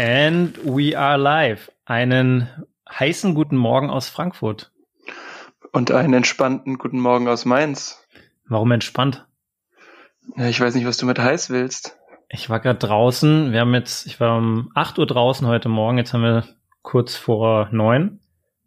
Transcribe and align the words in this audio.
And 0.00 0.58
we 0.64 0.98
are 0.98 1.18
live. 1.18 1.70
Einen 1.84 2.48
heißen 2.90 3.34
guten 3.34 3.58
Morgen 3.58 3.90
aus 3.90 4.08
Frankfurt. 4.08 4.72
Und 5.72 5.90
einen 5.90 6.14
entspannten 6.14 6.78
guten 6.78 6.98
Morgen 6.98 7.28
aus 7.28 7.44
Mainz. 7.44 8.02
Warum 8.48 8.72
entspannt? 8.72 9.26
Ja, 10.38 10.48
ich 10.48 10.58
weiß 10.58 10.74
nicht, 10.74 10.86
was 10.86 10.96
du 10.96 11.04
mit 11.04 11.18
heiß 11.18 11.50
willst. 11.50 11.98
Ich 12.30 12.48
war 12.48 12.60
gerade 12.60 12.78
draußen. 12.78 13.52
Wir 13.52 13.60
haben 13.60 13.74
jetzt, 13.74 14.06
ich 14.06 14.18
war 14.20 14.38
um 14.38 14.70
8 14.74 14.98
Uhr 14.98 15.06
draußen 15.06 15.46
heute 15.46 15.68
Morgen. 15.68 15.98
Jetzt 15.98 16.14
haben 16.14 16.22
wir 16.22 16.44
kurz 16.80 17.14
vor 17.14 17.68
neun. 17.70 18.20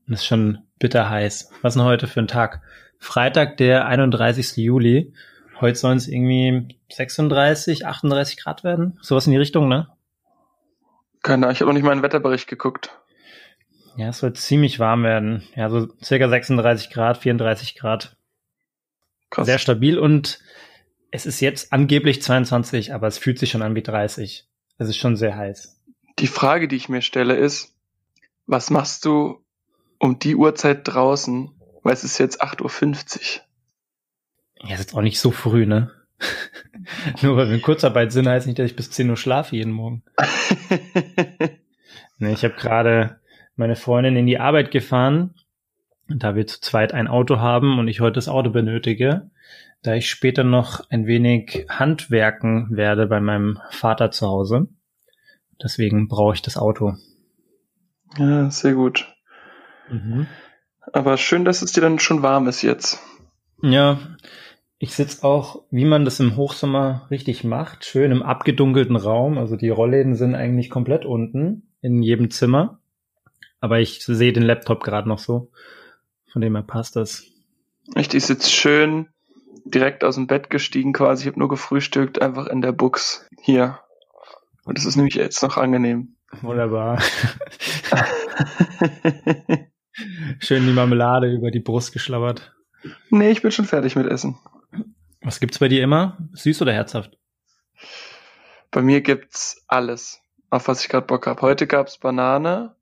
Und 0.07 0.13
es 0.13 0.19
ist 0.19 0.27
schon 0.27 0.59
bitter 0.77 1.09
heiß. 1.09 1.49
Was 1.63 1.73
ist 1.73 1.79
denn 1.79 1.87
heute 1.87 2.05
für 2.05 2.19
ein 2.19 2.27
Tag? 2.27 2.61
Freitag, 2.99 3.57
der 3.57 3.87
31. 3.87 4.57
Juli. 4.57 5.15
Heute 5.59 5.79
sollen 5.79 5.97
es 5.97 6.07
irgendwie 6.07 6.77
36, 6.91 7.87
38 7.87 8.37
Grad 8.37 8.63
werden. 8.63 8.99
Sowas 9.01 9.25
in 9.25 9.31
die 9.31 9.39
Richtung, 9.39 9.67
ne? 9.67 9.87
Keine 11.23 11.45
Ahnung, 11.45 11.53
ich 11.53 11.61
habe 11.61 11.69
noch 11.69 11.73
nicht 11.73 11.83
mal 11.83 11.91
einen 11.91 12.03
Wetterbericht 12.03 12.47
geguckt. 12.47 12.91
Ja, 13.95 14.09
es 14.09 14.19
soll 14.19 14.33
ziemlich 14.33 14.79
warm 14.79 15.03
werden. 15.03 15.43
Ja, 15.55 15.69
so 15.69 15.87
circa 16.03 16.27
36 16.27 16.89
Grad, 16.89 17.17
34 17.17 17.75
Grad. 17.75 18.17
Krass. 19.29 19.45
Sehr 19.45 19.59
stabil 19.59 19.97
und 19.97 20.39
es 21.11 21.25
ist 21.25 21.39
jetzt 21.39 21.71
angeblich 21.71 22.21
22, 22.21 22.93
aber 22.93 23.07
es 23.07 23.17
fühlt 23.17 23.39
sich 23.39 23.51
schon 23.51 23.61
an 23.61 23.75
wie 23.75 23.83
30. 23.83 24.47
Es 24.77 24.89
ist 24.89 24.97
schon 24.97 25.15
sehr 25.15 25.37
heiß. 25.37 25.79
Die 26.19 26.27
Frage, 26.27 26.67
die 26.67 26.75
ich 26.75 26.89
mir 26.89 27.01
stelle, 27.01 27.35
ist, 27.35 27.75
was 28.45 28.69
machst 28.69 29.05
du 29.05 29.43
um 29.99 30.19
die 30.19 30.35
Uhrzeit 30.35 30.81
draußen? 30.83 31.51
Weil 31.83 31.93
es 31.93 32.03
ist 32.03 32.17
jetzt 32.17 32.43
8.50 32.43 33.39
Uhr. 33.39 33.43
Ja, 34.67 34.73
ist 34.75 34.81
jetzt 34.81 34.95
auch 34.95 35.01
nicht 35.01 35.19
so 35.19 35.31
früh, 35.31 35.65
ne? 35.65 35.91
Nur 37.21 37.37
weil 37.37 37.47
wir 37.47 37.55
in 37.55 37.61
Kurzarbeit 37.61 38.11
sind, 38.11 38.27
heißt 38.27 38.47
nicht, 38.47 38.59
dass 38.59 38.69
ich 38.69 38.75
bis 38.75 38.91
10 38.91 39.09
Uhr 39.09 39.17
schlafe 39.17 39.55
jeden 39.55 39.73
Morgen. 39.73 40.03
ne, 42.17 42.31
ich 42.31 42.43
habe 42.43 42.55
gerade 42.55 43.19
meine 43.55 43.75
Freundin 43.75 44.15
in 44.15 44.25
die 44.25 44.39
Arbeit 44.39 44.71
gefahren, 44.71 45.35
da 46.07 46.35
wir 46.35 46.47
zu 46.47 46.59
zweit 46.61 46.93
ein 46.93 47.07
Auto 47.07 47.39
haben 47.39 47.79
und 47.79 47.87
ich 47.87 48.01
heute 48.01 48.15
das 48.15 48.27
Auto 48.27 48.49
benötige, 48.49 49.29
da 49.83 49.93
ich 49.93 50.09
später 50.09 50.43
noch 50.43 50.89
ein 50.89 51.05
wenig 51.05 51.65
handwerken 51.69 52.69
werde 52.71 53.07
bei 53.07 53.19
meinem 53.19 53.59
Vater 53.69 54.11
zu 54.11 54.27
Hause. 54.27 54.67
Deswegen 55.61 56.07
brauche 56.07 56.33
ich 56.33 56.41
das 56.41 56.57
Auto. 56.57 56.95
Ja, 58.17 58.49
sehr 58.49 58.73
gut. 58.73 59.13
Mhm. 59.89 60.27
Aber 60.91 61.17
schön, 61.17 61.45
dass 61.45 61.61
es 61.61 61.71
dir 61.71 61.81
dann 61.81 61.99
schon 61.99 62.21
warm 62.21 62.47
ist 62.47 62.61
jetzt. 62.61 62.99
Ja, 63.61 63.99
ich 64.83 64.93
sitze 64.93 65.23
auch, 65.23 65.63
wie 65.71 65.85
man 65.85 66.03
das 66.03 66.19
im 66.19 66.35
Hochsommer 66.35 67.07
richtig 67.09 67.45
macht, 67.45 67.85
schön 67.85 68.11
im 68.11 68.21
abgedunkelten 68.21 68.97
Raum. 68.97 69.37
Also 69.37 69.55
die 69.55 69.69
Rollläden 69.69 70.15
sind 70.15 70.35
eigentlich 70.35 70.69
komplett 70.69 71.05
unten 71.05 71.69
in 71.79 72.03
jedem 72.03 72.29
Zimmer. 72.29 72.81
Aber 73.61 73.79
ich 73.79 74.03
sehe 74.03 74.33
den 74.33 74.43
Laptop 74.43 74.83
gerade 74.83 75.07
noch 75.07 75.19
so. 75.19 75.49
Von 76.33 76.41
dem 76.41 76.53
her 76.55 76.63
passt 76.63 76.97
das. 76.97 77.23
Echt, 77.95 78.13
ich 78.13 78.25
sitze 78.25 78.49
schön 78.49 79.07
direkt 79.63 80.03
aus 80.03 80.15
dem 80.15 80.27
Bett 80.27 80.49
gestiegen 80.49 80.91
quasi. 80.91 81.23
Ich 81.23 81.27
habe 81.27 81.39
nur 81.39 81.47
gefrühstückt, 81.47 82.21
einfach 82.21 82.47
in 82.47 82.61
der 82.61 82.73
Books 82.73 83.25
hier. 83.41 83.79
Und 84.65 84.77
das 84.77 84.83
ist 84.83 84.97
nämlich 84.97 85.15
jetzt 85.15 85.41
noch 85.43 85.55
angenehm. 85.55 86.17
Wunderbar. 86.41 87.01
schön 90.39 90.67
die 90.67 90.73
Marmelade 90.73 91.33
über 91.33 91.51
die 91.51 91.61
Brust 91.61 91.93
geschlabbert. 91.93 92.53
Nee, 93.09 93.31
ich 93.31 93.41
bin 93.41 93.51
schon 93.51 93.63
fertig 93.63 93.95
mit 93.95 94.07
Essen. 94.07 94.37
Was 95.23 95.39
gibt's 95.39 95.59
bei 95.59 95.69
dir 95.69 95.83
immer? 95.83 96.17
Süß 96.33 96.61
oder 96.61 96.73
herzhaft? 96.73 97.17
Bei 98.71 98.81
mir 98.81 99.01
gibt's 99.01 99.63
alles, 99.67 100.21
auf 100.49 100.67
was 100.67 100.81
ich 100.81 100.89
gerade 100.89 101.07
Bock 101.07 101.27
habe. 101.27 101.41
Heute 101.41 101.65
gab's 101.65 101.97
Banane 101.97 102.75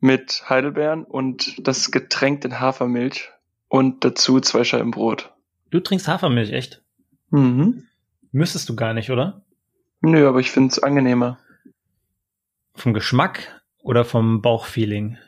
mit 0.00 0.44
Heidelbeeren 0.48 1.04
und 1.04 1.66
das 1.66 1.90
Getränk 1.90 2.44
in 2.44 2.60
Hafermilch 2.60 3.30
und 3.68 4.04
dazu 4.04 4.40
zwei 4.40 4.64
Scheiben 4.64 4.90
Brot. 4.90 5.32
Du 5.70 5.80
trinkst 5.80 6.08
Hafermilch, 6.08 6.52
echt? 6.52 6.82
Mhm. 7.30 7.86
Müsstest 8.32 8.68
du 8.68 8.76
gar 8.76 8.94
nicht, 8.94 9.10
oder? 9.10 9.42
Nö, 10.00 10.28
aber 10.28 10.40
ich 10.40 10.50
find's 10.50 10.78
angenehmer. 10.78 11.38
Vom 12.74 12.94
Geschmack 12.94 13.60
oder 13.82 14.04
vom 14.04 14.42
Bauchfeeling? 14.42 15.18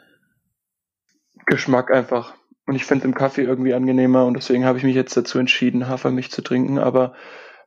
Geschmack 1.46 1.90
einfach. 1.90 2.34
Und 2.66 2.74
ich 2.76 2.84
finde 2.84 3.06
im 3.06 3.14
Kaffee 3.14 3.42
irgendwie 3.42 3.74
angenehmer 3.74 4.26
und 4.26 4.34
deswegen 4.34 4.64
habe 4.64 4.78
ich 4.78 4.84
mich 4.84 4.94
jetzt 4.94 5.16
dazu 5.16 5.38
entschieden, 5.38 5.88
Hafermilch 5.88 6.30
zu 6.30 6.42
trinken. 6.42 6.78
Aber 6.78 7.14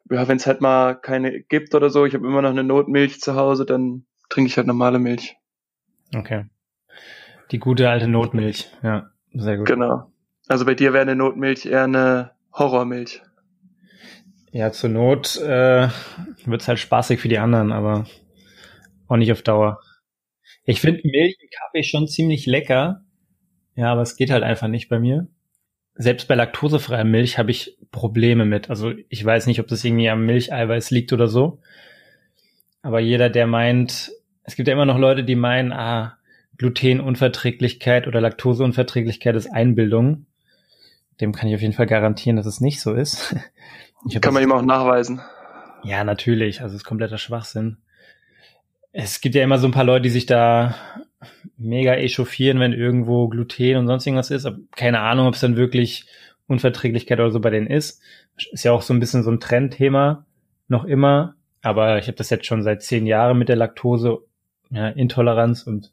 ja, 0.09 0.28
wenn 0.28 0.38
es 0.38 0.48
halt 0.48 0.62
mal 0.62 0.96
keine 0.96 1.42
gibt 1.42 1.76
oder 1.76 1.90
so, 1.90 2.06
ich 2.06 2.14
habe 2.14 2.26
immer 2.26 2.42
noch 2.42 2.52
eine 2.52 2.64
Notmilch 2.64 3.20
zu 3.20 3.36
Hause, 3.36 3.66
dann 3.66 4.06
trinke 4.30 4.50
ich 4.50 4.58
halt 4.58 4.68
normale 4.68 5.00
Milch. 5.00 5.36
Okay. 6.16 6.46
Die 7.52 7.59
gute 7.59 7.90
alte 7.90 8.08
Notmilch, 8.08 8.72
ja, 8.81 9.09
sehr 9.34 9.58
gut. 9.58 9.68
Genau. 9.68 10.12
Also 10.48 10.66
bei 10.66 10.76
dir 10.76 10.94
wäre 10.94 11.02
eine 11.02 11.16
Notmilch 11.16 11.66
eher 11.66 11.84
eine 11.84 12.31
Horrormilch. 12.54 13.22
Ja, 14.52 14.72
zur 14.72 14.90
Not 14.90 15.38
äh, 15.38 15.90
wird's 16.46 16.68
halt 16.68 16.80
spaßig 16.80 17.20
für 17.20 17.28
die 17.28 17.40
anderen, 17.40 17.72
aber 17.72 18.06
auch 19.08 19.18
nicht 19.18 19.31
auf 19.31 19.42
Dauer. 19.42 19.80
Ich 20.66 20.80
finde 20.80 21.02
Milch 21.04 21.38
und 21.42 21.52
Kaffee 21.52 21.84
schon 21.84 22.08
ziemlich 22.08 22.46
lecker, 22.46 23.03
ja, 23.76 23.92
aber 23.92 24.02
es 24.02 24.16
geht 24.16 24.32
halt 24.32 24.44
einfach 24.44 24.68
nicht 24.68 24.90
bei 24.90 25.00
mir. 25.00 25.28
Selbst 25.96 26.28
bei 26.28 26.36
laktosefreier 26.36 27.04
Milch 27.04 27.38
habe 27.38 27.52
ich 27.52 27.78
Probleme 27.92 28.46
mit. 28.46 28.70
Also 28.70 28.94
ich 29.10 29.24
weiß 29.24 29.46
nicht, 29.48 29.60
ob 29.60 29.68
das 29.68 29.84
irgendwie 29.84 30.10
am 30.10 30.26
Milcheiweiß 30.26 30.92
liegt 30.92 31.14
oder 31.14 31.28
so. 31.28 31.60
Aber 32.82 33.00
jeder, 33.00 33.30
der 33.30 33.48
meint, 33.48 34.12
es 34.44 34.56
gibt 34.56 34.68
ja 34.68 34.74
immer 34.74 34.86
noch 34.86 34.98
Leute, 34.98 35.24
die 35.24 35.36
meinen, 35.36 35.72
ah, 35.72 36.18
Glutenunverträglichkeit 36.58 38.08
oder 38.08 38.22
Laktoseunverträglichkeit 38.22 39.36
ist 39.36 39.52
Einbildung. 39.52 40.26
Dem 41.20 41.32
kann 41.32 41.48
ich 41.48 41.56
auf 41.56 41.62
jeden 41.62 41.74
Fall 41.74 41.88
garantieren, 41.88 42.36
dass 42.36 42.46
es 42.46 42.62
nicht 42.62 42.82
so 42.82 42.94
ist. 42.94 43.36
kann 44.22 44.34
man 44.34 44.44
ihm 44.44 44.52
auch 44.52 44.62
nachweisen. 44.62 45.22
Ja, 45.84 46.04
natürlich. 46.04 46.62
Also 46.62 46.76
es 46.76 46.82
ist 46.82 46.88
kompletter 46.88 47.18
Schwachsinn. 47.18 47.78
Es 48.92 49.22
gibt 49.22 49.36
ja 49.36 49.44
immer 49.44 49.58
so 49.58 49.68
ein 49.68 49.72
paar 49.72 49.84
Leute, 49.84 50.04
die 50.04 50.10
sich 50.10 50.26
da 50.26 50.76
mega 51.58 51.94
echauffieren, 51.96 52.60
wenn 52.60 52.74
irgendwo 52.74 53.28
Gluten 53.28 53.78
und 53.78 53.88
sonst 53.88 54.06
irgendwas 54.06 54.32
ist. 54.32 54.46
Aber 54.46 54.58
keine 54.76 55.00
Ahnung, 55.00 55.28
ob 55.28 55.36
es 55.36 55.42
dann 55.42 55.58
wirklich 55.58 56.06
Unverträglichkeit 56.48 57.20
oder 57.20 57.32
so 57.32 57.40
bei 57.40 57.50
denen 57.50 57.68
ist. 57.68 58.02
Ist 58.52 58.64
ja 58.64 58.72
auch 58.72 58.82
so 58.82 58.94
ein 58.94 59.00
bisschen 59.00 59.24
so 59.24 59.32
ein 59.32 59.40
Trendthema 59.40 60.26
noch 60.68 60.86
immer. 60.86 61.36
Aber 61.62 61.98
ich 61.98 62.08
habe 62.08 62.18
das 62.18 62.30
jetzt 62.30 62.46
schon 62.46 62.64
seit 62.64 62.82
zehn 62.84 63.06
Jahren 63.06 63.38
mit 63.38 63.50
der 63.50 63.56
Laktose 63.56 64.20
ja, 64.70 64.90
Intoleranz 64.90 65.64
und 65.64 65.92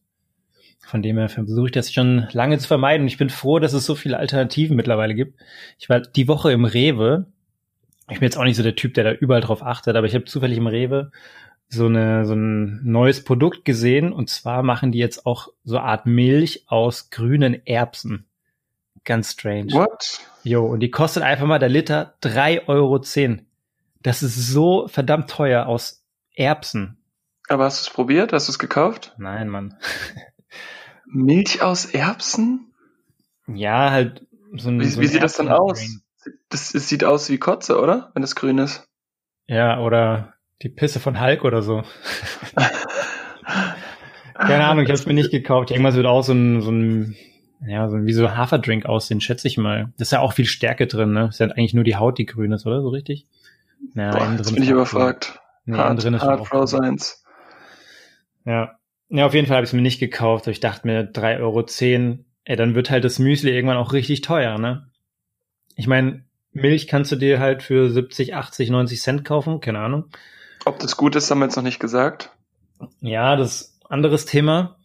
von 0.81 1.03
dem 1.03 1.19
her 1.19 1.29
versuche 1.29 1.67
ich 1.67 1.73
das 1.73 1.93
schon 1.93 2.27
lange 2.33 2.59
zu 2.59 2.67
vermeiden. 2.67 3.03
Und 3.03 3.09
ich 3.09 3.19
bin 3.19 3.31
froh, 3.31 3.59
dass 3.59 3.73
es 3.73 3.87
so 3.87 3.95
viele 3.95 4.19
Alternativen 4.19 4.77
mittlerweile 4.77 5.15
gibt. 5.15 5.39
Ich 5.79 5.89
war 5.89 6.01
die 6.01 6.27
Woche 6.27 6.51
im 6.53 6.65
Rewe. 6.65 7.27
Ich 8.09 8.19
bin 8.19 8.27
jetzt 8.27 8.37
auch 8.37 8.45
nicht 8.45 8.57
so 8.57 8.63
der 8.63 8.75
Typ, 8.75 8.95
der 8.95 9.05
da 9.05 9.13
überall 9.13 9.41
drauf 9.41 9.63
achtet, 9.63 9.95
aber 9.95 10.07
ich 10.07 10.15
habe 10.15 10.25
zufällig 10.25 10.59
im 10.59 10.67
Rewe 10.67 11.13
so, 11.71 11.87
eine, 11.87 12.27
so 12.27 12.35
ein 12.35 12.81
neues 12.85 13.23
Produkt 13.23 13.65
gesehen 13.65 14.13
und 14.13 14.29
zwar 14.29 14.63
machen 14.63 14.91
die 14.91 14.99
jetzt 14.99 15.25
auch 15.25 15.49
so 15.63 15.79
Art 15.79 16.05
Milch 16.05 16.65
aus 16.67 17.11
grünen 17.11 17.65
Erbsen. 17.65 18.27
Ganz 19.05 19.33
strange. 19.33 19.73
What? 19.73 20.21
Jo, 20.43 20.67
und 20.67 20.81
die 20.81 20.91
kostet 20.91 21.23
einfach 21.23 21.47
mal 21.47 21.61
der 21.61 21.69
Liter 21.69 22.15
drei 22.21 22.67
Euro. 22.69 22.99
zehn. 23.01 23.47
Das 24.03 24.23
ist 24.23 24.35
so 24.35 24.89
verdammt 24.89 25.31
teuer 25.31 25.67
aus 25.67 26.05
Erbsen. 26.35 26.99
Aber 27.49 27.65
hast 27.65 27.85
du 27.85 27.89
es 27.89 27.95
probiert? 27.95 28.33
Hast 28.33 28.49
du 28.49 28.53
es 28.53 28.59
gekauft? 28.59 29.15
Nein, 29.17 29.49
Mann. 29.49 29.77
Milch 31.07 31.63
aus 31.63 31.87
Erbsen? 31.87 32.73
Ja, 33.47 33.91
halt 33.91 34.27
so 34.57 34.71
ein. 34.71 34.81
Wie, 34.81 34.87
so 34.87 34.99
ein 34.99 35.03
wie 35.03 35.07
sieht 35.07 35.23
das 35.23 35.37
dann 35.37 35.49
aus? 35.49 36.01
Das, 36.49 36.73
das 36.73 36.89
sieht 36.89 37.05
aus 37.05 37.29
wie 37.29 37.39
Kotze, 37.39 37.81
oder? 37.81 38.11
Wenn 38.15 38.23
es 38.23 38.35
grün 38.35 38.59
ist. 38.59 38.85
Ja, 39.47 39.81
oder 39.81 40.35
die 40.63 40.69
Pisse 40.69 41.01
von 41.01 41.21
Hulk 41.21 41.45
oder 41.45 41.63
so. 41.63 41.83
Keine 44.35 44.65
Ahnung, 44.65 44.85
ich 44.85 44.91
habe 44.91 44.99
es 44.99 45.07
mir 45.07 45.15
nicht 45.15 45.31
gekauft. 45.31 45.71
Irgendwas 45.71 45.97
wird 45.97 46.07
auch 46.07 46.23
so 46.23 46.33
ein, 46.33 46.63
so 46.63 46.71
ein, 46.71 47.17
ja, 47.67 47.89
so 47.89 48.05
wie 48.05 48.13
so 48.13 48.31
Haferdrink 48.31 48.87
aussehen, 48.87 49.21
schätze 49.21 49.49
ich 49.49 49.59
mal. 49.59 49.93
Das 49.99 50.09
ist 50.09 50.13
ja 50.13 50.21
auch 50.21 50.33
viel 50.33 50.47
Stärke 50.47 50.87
drin, 50.87 51.13
ne? 51.13 51.29
ist 51.29 51.41
ja 51.41 51.47
eigentlich 51.47 51.75
nur 51.75 51.85
die 51.85 51.97
Haut, 51.97 52.19
die 52.19 52.27
grün 52.27 52.53
ist, 52.53 52.67
oder? 52.67 52.81
So 52.81 52.89
richtig? 52.89 53.27
Ja, 53.95 54.11
Boah, 54.13 54.33
jetzt 54.37 54.55
bin 54.55 54.63
ich 54.63 54.71
überfragt. 54.71 55.41
Nee, 55.65 55.77
hard, 55.77 56.03
drin 56.03 56.15
ist 56.15 56.23
hard 56.23 56.47
Frau 56.47 56.67
Science. 56.67 57.23
Ja. 58.45 58.77
Ja, 59.09 59.27
auf 59.27 59.35
jeden 59.35 59.47
Fall 59.47 59.57
habe 59.57 59.65
ich 59.65 59.71
es 59.71 59.75
mir 59.75 59.83
nicht 59.83 59.99
gekauft. 59.99 60.47
Ich 60.47 60.61
dachte 60.61 60.87
mir, 60.87 61.13
3,10 61.13 61.41
Euro, 61.41 61.67
ey, 62.45 62.57
dann 62.57 62.75
wird 62.75 62.91
halt 62.91 63.05
das 63.05 63.19
Müsli 63.19 63.51
irgendwann 63.51 63.77
auch 63.77 63.93
richtig 63.93 64.21
teuer, 64.21 64.57
ne? 64.59 64.89
Ich 65.75 65.87
meine, 65.87 66.25
Milch 66.53 66.87
kannst 66.87 67.11
du 67.11 67.17
dir 67.17 67.41
halt 67.41 67.63
für 67.63 67.91
70, 67.91 68.35
80, 68.35 68.71
90 68.71 69.01
Cent 69.01 69.25
kaufen, 69.25 69.61
keine 69.61 69.81
Ahnung. 69.81 70.11
Ob 70.65 70.79
das 70.79 70.97
gut 70.97 71.17
ist, 71.17 71.31
haben 71.31 71.39
wir 71.39 71.47
jetzt 71.47 71.57
noch 71.57 71.63
nicht 71.63 71.81
gesagt. 71.81 72.31
Ja, 73.01 73.37
das 73.37 73.61
ist 73.61 73.83
ein 73.85 73.95
anderes 73.95 74.27
Thema. 74.27 74.77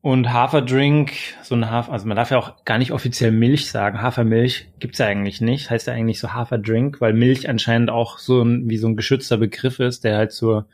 Und 0.00 0.32
Haferdrink, 0.32 1.12
so 1.44 1.54
ein 1.54 1.70
Hafer, 1.70 1.92
also 1.92 2.08
man 2.08 2.16
darf 2.16 2.32
ja 2.32 2.38
auch 2.38 2.64
gar 2.64 2.78
nicht 2.78 2.90
offiziell 2.90 3.30
Milch 3.30 3.70
sagen. 3.70 4.02
Hafermilch 4.02 4.66
gibt's 4.80 4.98
ja 4.98 5.06
eigentlich 5.06 5.40
nicht. 5.40 5.70
Heißt 5.70 5.86
ja 5.86 5.92
eigentlich 5.92 6.18
so 6.18 6.32
Haferdrink, 6.32 7.00
weil 7.00 7.12
Milch 7.12 7.48
anscheinend 7.48 7.88
auch 7.88 8.18
so 8.18 8.42
ein, 8.42 8.68
wie 8.68 8.78
so 8.78 8.88
ein 8.88 8.96
geschützter 8.96 9.36
Begriff 9.36 9.78
ist, 9.78 10.02
der 10.02 10.16
halt 10.16 10.32
zur 10.32 10.66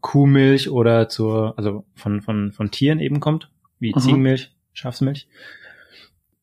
Kuhmilch 0.00 0.70
oder 0.70 1.08
zur, 1.08 1.54
also 1.56 1.84
von, 1.96 2.22
von, 2.22 2.52
von 2.52 2.70
Tieren 2.70 3.00
eben 3.00 3.18
kommt, 3.18 3.50
wie 3.80 3.92
mhm. 3.92 3.98
Ziegenmilch, 3.98 4.52
Schafsmilch. 4.74 5.26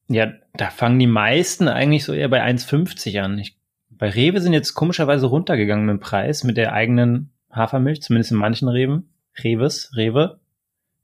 Ja, 0.10 0.34
da 0.54 0.70
fangen 0.72 1.00
die 1.00 1.08
meisten 1.08 1.70
eigentlich 1.70 2.04
so 2.04 2.12
eher 2.12 2.28
bei 2.28 2.44
1,50 2.44 3.20
an. 3.22 3.40
Ich, 3.40 3.58
bei 3.98 4.10
Rewe 4.10 4.42
sind 4.42 4.54
jetzt 4.54 4.74
komischerweise 4.74 5.28
runtergegangen 5.28 5.86
mit 5.86 5.94
dem 5.94 6.00
Preis, 6.00 6.44
mit 6.44 6.58
der 6.58 6.74
eigenen 6.74 7.32
Hafermilch, 7.52 8.02
zumindest 8.02 8.32
in 8.32 8.38
manchen 8.38 8.68
Reven. 8.68 9.10
Reves, 9.44 9.92
Rewe. 9.96 10.40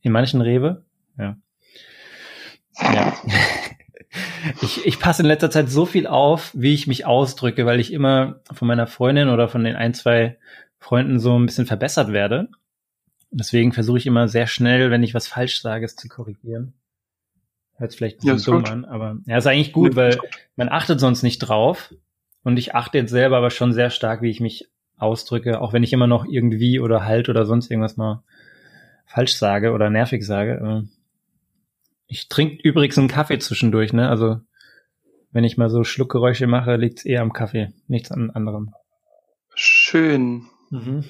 In 0.02 0.12
manchen 0.12 0.42
Rewe. 0.42 0.84
Ja. 1.18 1.38
Ja. 2.82 3.14
ich, 4.62 4.86
ich 4.86 5.00
passe 5.00 5.22
in 5.22 5.28
letzter 5.28 5.52
Zeit 5.52 5.70
so 5.70 5.86
viel 5.86 6.08
auf, 6.08 6.52
wie 6.54 6.74
ich 6.74 6.88
mich 6.88 7.06
ausdrücke, 7.06 7.66
weil 7.66 7.80
ich 7.80 7.94
immer 7.94 8.42
von 8.52 8.68
meiner 8.68 8.88
Freundin 8.88 9.30
oder 9.30 9.48
von 9.48 9.64
den 9.64 9.76
ein, 9.76 9.94
zwei 9.94 10.38
Freunden 10.80 11.20
so 11.20 11.38
ein 11.38 11.46
bisschen 11.46 11.68
verbessert 11.68 12.12
werde. 12.12 12.50
deswegen 13.30 13.72
versuche 13.72 14.00
ich 14.00 14.08
immer 14.08 14.28
sehr 14.28 14.48
schnell, 14.48 14.92
wenn 14.92 15.04
ich 15.04 15.14
was 15.14 15.28
falsch 15.28 15.62
sage, 15.62 15.86
es 15.86 15.96
zu 15.96 16.08
korrigieren. 16.08 16.74
Hört 17.76 17.96
vielleicht 17.96 18.18
ein 18.18 18.36
bisschen 18.36 18.38
ja, 18.38 18.46
dumm 18.46 18.64
gut. 18.64 18.72
an, 18.72 18.86
aber 18.86 19.18
ja, 19.26 19.38
ist 19.38 19.48
eigentlich 19.48 19.74
gut, 19.74 19.96
weil 19.96 20.18
man 20.56 20.70
achtet 20.70 21.00
sonst 21.00 21.24
nicht 21.24 21.40
drauf. 21.40 21.94
Und 22.44 22.58
ich 22.58 22.76
achte 22.76 22.98
jetzt 22.98 23.12
selber 23.12 23.38
aber 23.38 23.52
schon 23.52 23.74
sehr 23.74 23.90
stark, 23.90 24.22
wie 24.22 24.30
ich 24.30 24.40
mich 24.40 24.70
ausdrücke, 24.98 25.62
auch 25.62 25.74
wenn 25.74 25.84
ich 25.84 25.94
immer 25.94 26.08
noch 26.08 26.26
irgendwie 26.26 26.80
oder 26.80 27.06
halt 27.06 27.30
oder 27.30 27.46
sonst 27.46 27.70
irgendwas 27.70 27.98
mal 27.98 28.24
falsch 29.06 29.36
sage 29.36 29.72
oder 29.72 29.90
nervig 29.90 30.26
sage. 30.26 30.88
Ich 32.08 32.30
trinke 32.30 32.62
übrigens 32.64 32.98
einen 32.98 33.08
Kaffee 33.08 33.40
zwischendurch, 33.40 33.94
ne? 33.94 34.10
Also 34.10 34.40
wenn 35.32 35.44
ich 35.44 35.58
mal 35.58 35.70
so 35.70 35.84
Schluckgeräusche 35.84 36.48
mache, 36.48 36.76
liegt's 36.76 37.06
eher 37.06 37.22
am 37.22 37.34
Kaffee, 37.34 37.74
nichts 37.88 38.12
an 38.12 38.32
anderem. 38.32 38.74
Schön. 39.56 40.46
Mhm. 40.70 41.04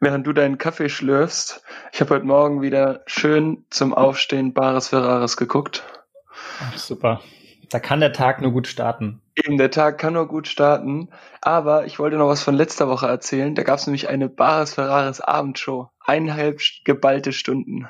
Während 0.00 0.26
du 0.26 0.32
deinen 0.32 0.58
Kaffee 0.58 0.90
schlürfst, 0.90 1.62
ich 1.92 2.00
habe 2.00 2.14
heute 2.14 2.26
Morgen 2.26 2.60
wieder 2.60 3.02
schön 3.06 3.64
zum 3.70 3.94
Aufstehen 3.94 4.52
Bares 4.52 4.88
Ferraris 4.88 5.36
geguckt. 5.36 5.82
Ach, 6.60 6.76
super. 6.76 7.22
Da 7.70 7.80
kann 7.80 8.00
der 8.00 8.12
Tag 8.12 8.42
nur 8.42 8.52
gut 8.52 8.66
starten. 8.66 9.22
Eben, 9.36 9.58
der 9.58 9.70
Tag 9.70 9.98
kann 9.98 10.14
nur 10.14 10.26
gut 10.26 10.48
starten. 10.48 11.10
Aber 11.42 11.84
ich 11.84 11.98
wollte 11.98 12.16
noch 12.16 12.28
was 12.28 12.42
von 12.42 12.54
letzter 12.54 12.88
Woche 12.88 13.06
erzählen. 13.06 13.54
Da 13.54 13.62
gab 13.62 13.78
es 13.78 13.86
nämlich 13.86 14.08
eine 14.08 14.28
Bares 14.28 14.74
Ferraris 14.74 15.20
Abendshow. 15.20 15.90
Eineinhalb 16.00 16.60
geballte 16.84 17.32
Stunden. 17.32 17.86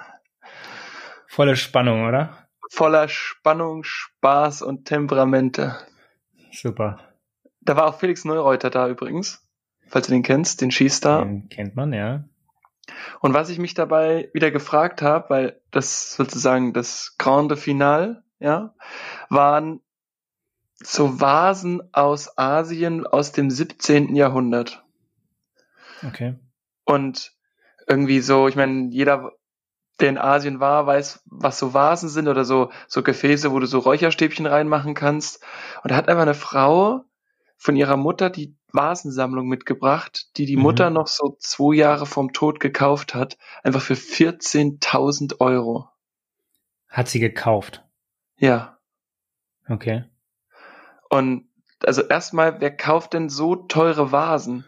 Volle 1.29 1.57
Spannung, 1.57 2.07
oder? 2.07 2.49
Voller 2.71 3.09
Spannung, 3.09 3.85
Spaß 3.85 4.63
und 4.63 4.87
Temperamente. 4.87 5.77
Super. 6.51 6.99
Da 7.61 7.77
war 7.77 7.87
auch 7.87 7.99
Felix 7.99 8.25
Neureuter 8.25 8.71
da 8.71 8.89
übrigens. 8.89 9.47
Falls 9.89 10.07
du 10.07 10.13
den 10.13 10.23
kennst, 10.23 10.61
den 10.61 10.73
Skistar. 10.73 11.25
Den 11.25 11.49
kennt 11.49 11.77
man, 11.77 11.93
ja. 11.93 12.25
Und 13.21 13.35
was 13.35 13.51
ich 13.51 13.59
mich 13.59 13.75
dabei 13.75 14.31
wieder 14.33 14.51
gefragt 14.51 15.03
habe, 15.03 15.31
weil 15.31 15.61
das 15.71 16.15
sozusagen 16.15 16.73
das 16.73 17.17
Grande 17.19 17.57
Finale, 17.57 18.25
ja, 18.39 18.75
waren 19.29 19.81
so 20.83 21.21
Vasen 21.21 21.83
aus 21.93 22.37
Asien 22.39 23.07
aus 23.07 23.33
dem 23.33 23.51
17. 23.51 24.15
Jahrhundert. 24.15 24.85
Okay. 26.07 26.35
Und 26.85 27.33
irgendwie 27.87 28.21
so, 28.21 28.49
ich 28.49 28.57
meine, 28.57 28.91
jeder, 28.91 29.33
der 30.01 30.11
in 30.11 30.19
Asien 30.19 30.61
war, 30.61 30.87
weiß, 30.87 31.23
was 31.27 31.59
so 31.59 31.73
Vasen 31.73 32.09
sind 32.09 32.29
oder 32.29 32.45
so, 32.45 32.71
so 32.89 33.03
Gefäße, 33.03 33.53
wo 33.53 33.59
du 33.59 33.67
so 33.67 33.79
Räucherstäbchen 33.79 34.47
reinmachen 34.47 34.95
kannst. 34.95 35.43
Und 35.83 35.91
da 35.91 35.97
hat 35.97 36.09
einfach 36.09 36.23
eine 36.23 36.35
Frau 36.35 37.05
von 37.57 37.77
ihrer 37.77 37.97
Mutter 37.97 38.29
die 38.29 38.57
Vasensammlung 38.73 39.49
mitgebracht, 39.49 40.37
die 40.37 40.45
die 40.45 40.57
mhm. 40.57 40.63
Mutter 40.63 40.91
noch 40.91 41.07
so 41.07 41.37
zwei 41.41 41.77
Jahre 41.77 42.05
vom 42.05 42.33
Tod 42.33 42.61
gekauft 42.61 43.15
hat, 43.15 43.39
einfach 43.63 43.81
für 43.81 43.95
14.000 43.95 45.41
Euro. 45.41 45.89
Hat 46.89 47.09
sie 47.09 47.21
gekauft? 47.21 47.85
Ja. 48.37 48.79
Okay. 49.69 50.05
Und 51.09 51.49
also 51.85 52.03
erstmal, 52.03 52.61
wer 52.61 52.75
kauft 52.75 53.13
denn 53.13 53.29
so 53.29 53.57
teure 53.57 54.13
Vasen? 54.13 54.65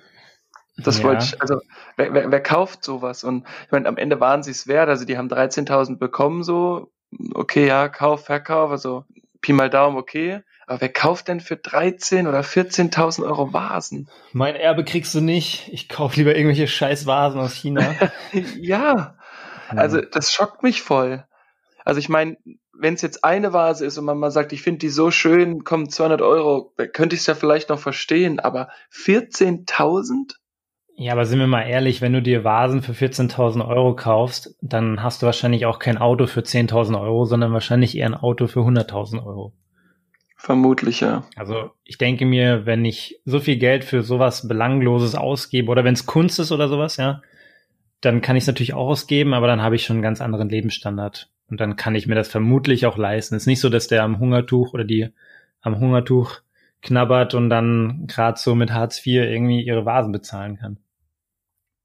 Das 0.77 0.99
ja. 0.99 1.05
wollte 1.05 1.25
ich, 1.25 1.41
also 1.41 1.61
wer, 1.97 2.15
wer, 2.15 2.31
wer 2.31 2.43
kauft 2.43 2.85
sowas? 2.85 3.25
Und 3.25 3.45
ich 3.67 3.73
meine, 3.73 3.89
am 3.89 3.97
Ende 3.97 4.21
waren 4.21 4.43
sie 4.43 4.53
es 4.53 4.67
wert, 4.67 4.89
also 4.89 5.05
die 5.05 5.19
haben 5.19 5.29
13.000 5.29 5.99
bekommen, 5.99 6.45
so, 6.45 6.93
okay, 7.35 7.67
ja, 7.67 7.89
Kauf, 7.89 8.25
Verkauf, 8.25 8.71
also 8.71 9.05
Pi 9.41 9.53
mal 9.53 9.71
Daumen, 9.71 9.97
okay. 9.97 10.43
Aber 10.67 10.83
wer 10.83 10.93
kauft 10.93 11.29
denn 11.29 11.41
für 11.41 11.57
13 11.57 12.27
oder 12.27 12.41
14.000 12.41 13.25
Euro 13.25 13.53
Vasen? 13.53 14.09
Mein 14.33 14.55
Erbe 14.55 14.85
kriegst 14.85 15.15
du 15.15 15.21
nicht. 15.21 15.69
Ich 15.73 15.89
kauf 15.89 16.17
lieber 16.17 16.37
irgendwelche 16.37 16.69
scheiß 16.69 17.07
Vasen 17.07 17.41
aus 17.41 17.55
China. 17.55 17.95
ja, 18.61 19.17
also 19.69 20.01
das 20.03 20.33
schockt 20.33 20.63
mich 20.63 20.83
voll. 20.83 21.25
Also 21.89 22.01
ich 22.01 22.11
meine, 22.11 22.37
wenn 22.79 22.93
es 22.93 23.01
jetzt 23.01 23.25
eine 23.25 23.55
Vase 23.55 23.87
ist 23.87 23.97
und 23.97 24.05
man 24.05 24.19
mal 24.19 24.31
sagt, 24.31 24.53
ich 24.53 24.61
finde 24.61 24.81
die 24.81 24.91
so 24.91 25.11
schön, 25.11 25.65
kommen 25.65 25.89
200 25.89 26.21
Euro, 26.21 26.75
könnte 26.93 27.15
ich 27.15 27.21
es 27.21 27.27
ja 27.27 27.35
vielleicht 27.35 27.71
noch 27.71 27.79
verstehen, 27.79 28.41
aber 28.41 28.69
14.000? 28.93 30.35
Ja, 30.97 31.15
aber 31.15 31.25
sind 31.25 31.39
wir 31.39 31.47
mal 31.47 31.63
ehrlich, 31.63 32.03
wenn 32.03 32.13
du 32.13 32.21
dir 32.21 32.45
Vasen 32.45 32.83
für 32.83 32.93
14.000 32.93 33.67
Euro 33.67 33.97
kaufst, 33.97 34.55
dann 34.61 35.03
hast 35.03 35.23
du 35.23 35.27
wahrscheinlich 35.27 35.65
auch 35.65 35.79
kein 35.79 35.97
Auto 35.97 36.27
für 36.27 36.41
10.000 36.41 37.01
Euro, 37.01 37.25
sondern 37.25 37.55
wahrscheinlich 37.55 37.97
eher 37.97 38.05
ein 38.05 38.15
Auto 38.15 38.49
für 38.49 38.61
100.000 38.61 39.25
Euro. 39.25 39.55
Vermutlich, 40.37 41.01
ja. 41.01 41.25
Also 41.37 41.71
ich 41.85 41.97
denke 41.97 42.27
mir, 42.27 42.67
wenn 42.67 42.85
ich 42.85 43.19
so 43.25 43.41
viel 43.41 43.57
Geld 43.57 43.83
für 43.83 44.03
sowas 44.03 44.47
Belangloses 44.47 45.15
ausgebe 45.15 45.71
oder 45.71 45.85
wenn 45.85 45.95
es 45.95 46.05
Kunst 46.05 46.39
ist 46.39 46.53
oder 46.53 46.69
sowas, 46.69 46.99
ja, 46.99 47.23
dann 48.03 48.21
kann 48.21 48.37
ich 48.37 48.43
es 48.43 48.47
natürlich 48.47 48.75
auch 48.75 48.89
ausgeben, 48.89 49.33
aber 49.33 49.47
dann 49.47 49.63
habe 49.63 49.75
ich 49.75 49.85
schon 49.85 49.97
einen 49.97 50.03
ganz 50.03 50.21
anderen 50.21 50.51
Lebensstandard. 50.51 51.31
Und 51.51 51.61
dann 51.61 51.77
kann 51.77 51.95
ich 51.95 52.07
mir 52.07 52.15
das 52.15 52.29
vermutlich 52.29 52.87
auch 52.87 52.99
leisten. 52.99 53.35
Es 53.35 53.45
ist 53.45 53.47
nicht 53.47 53.61
so, 53.61 53.69
dass 53.69 53.89
der 53.89 54.03
am 54.03 54.19
Hungertuch 54.19 54.75
oder 54.75 54.85
die 54.85 55.09
am 55.61 55.81
Hungertuch 55.81 56.41
knabbert 56.83 57.35
und 57.35 57.51
dann 57.51 58.07
gerade 58.07 58.39
so 58.39 58.55
mit 58.55 58.73
Hartz 58.73 59.05
IV 59.05 59.25
irgendwie 59.25 59.63
ihre 59.63 59.85
Vasen 59.85 60.13
bezahlen 60.13 60.59
kann. 60.59 60.79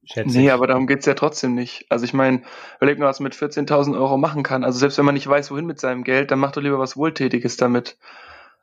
Schätze 0.06 0.38
nee, 0.38 0.48
ich. 0.48 0.52
aber 0.52 0.68
darum 0.68 0.86
geht's 0.86 1.06
ja 1.06 1.14
trotzdem 1.14 1.56
nicht. 1.56 1.86
Also 1.90 2.04
ich 2.04 2.14
meine, 2.14 2.42
überleg 2.78 3.00
mal, 3.00 3.06
was 3.06 3.20
man 3.20 3.26
mit 3.26 3.36
14.000 3.36 3.96
Euro 3.96 4.18
machen 4.18 4.44
kann. 4.44 4.64
Also 4.64 4.80
selbst 4.80 4.98
wenn 4.98 5.06
man 5.06 5.16
nicht 5.16 5.28
weiß, 5.28 5.50
wohin 5.50 5.66
mit 5.66 5.80
seinem 5.80 6.04
Geld, 6.04 6.30
dann 6.32 6.40
macht 6.40 6.58
doch 6.58 6.62
lieber 6.62 6.80
was 6.80 6.98
Wohltätiges 6.98 7.56
damit. 7.56 7.98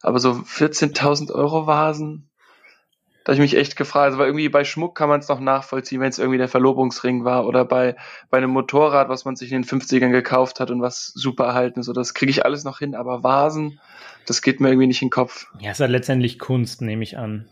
Aber 0.03 0.19
so 0.19 0.32
14.000 0.32 1.32
Euro 1.32 1.67
Vasen, 1.67 2.30
da 3.31 3.37
habe 3.37 3.44
ich 3.44 3.53
mich 3.53 3.61
echt 3.61 3.77
gefragt, 3.77 4.06
also 4.06 4.19
weil 4.19 4.27
irgendwie 4.27 4.49
bei 4.49 4.65
Schmuck 4.65 4.97
kann 4.97 5.09
man 5.09 5.21
es 5.21 5.29
noch 5.29 5.38
nachvollziehen, 5.38 6.00
wenn 6.00 6.09
es 6.09 6.19
irgendwie 6.19 6.39
der 6.39 6.49
Verlobungsring 6.49 7.22
war 7.22 7.46
oder 7.46 7.65
bei, 7.65 7.94
bei 8.29 8.39
einem 8.39 8.51
Motorrad, 8.51 9.08
was 9.08 9.25
man 9.25 9.37
sich 9.37 9.53
in 9.53 9.63
den 9.63 9.69
50ern 9.69 10.10
gekauft 10.10 10.58
hat 10.58 10.72
und 10.72 10.82
was 10.82 11.13
super 11.15 11.44
erhalten 11.44 11.79
ist. 11.79 11.87
So, 11.87 11.93
das 11.93 12.13
kriege 12.13 12.31
ich 12.31 12.44
alles 12.44 12.65
noch 12.65 12.81
hin, 12.81 12.96
aber 12.96 13.22
Vasen, 13.22 13.79
das 14.27 14.43
geht 14.43 14.58
mir 14.58 14.70
irgendwie 14.70 14.89
nicht 14.89 15.01
in 15.01 15.06
den 15.06 15.13
Kopf. 15.13 15.46
Ja, 15.60 15.70
ist 15.70 15.79
halt 15.79 15.93
letztendlich 15.93 16.41
Kunst, 16.41 16.82
nehme 16.82 17.05
ich 17.05 17.19
an. 17.19 17.49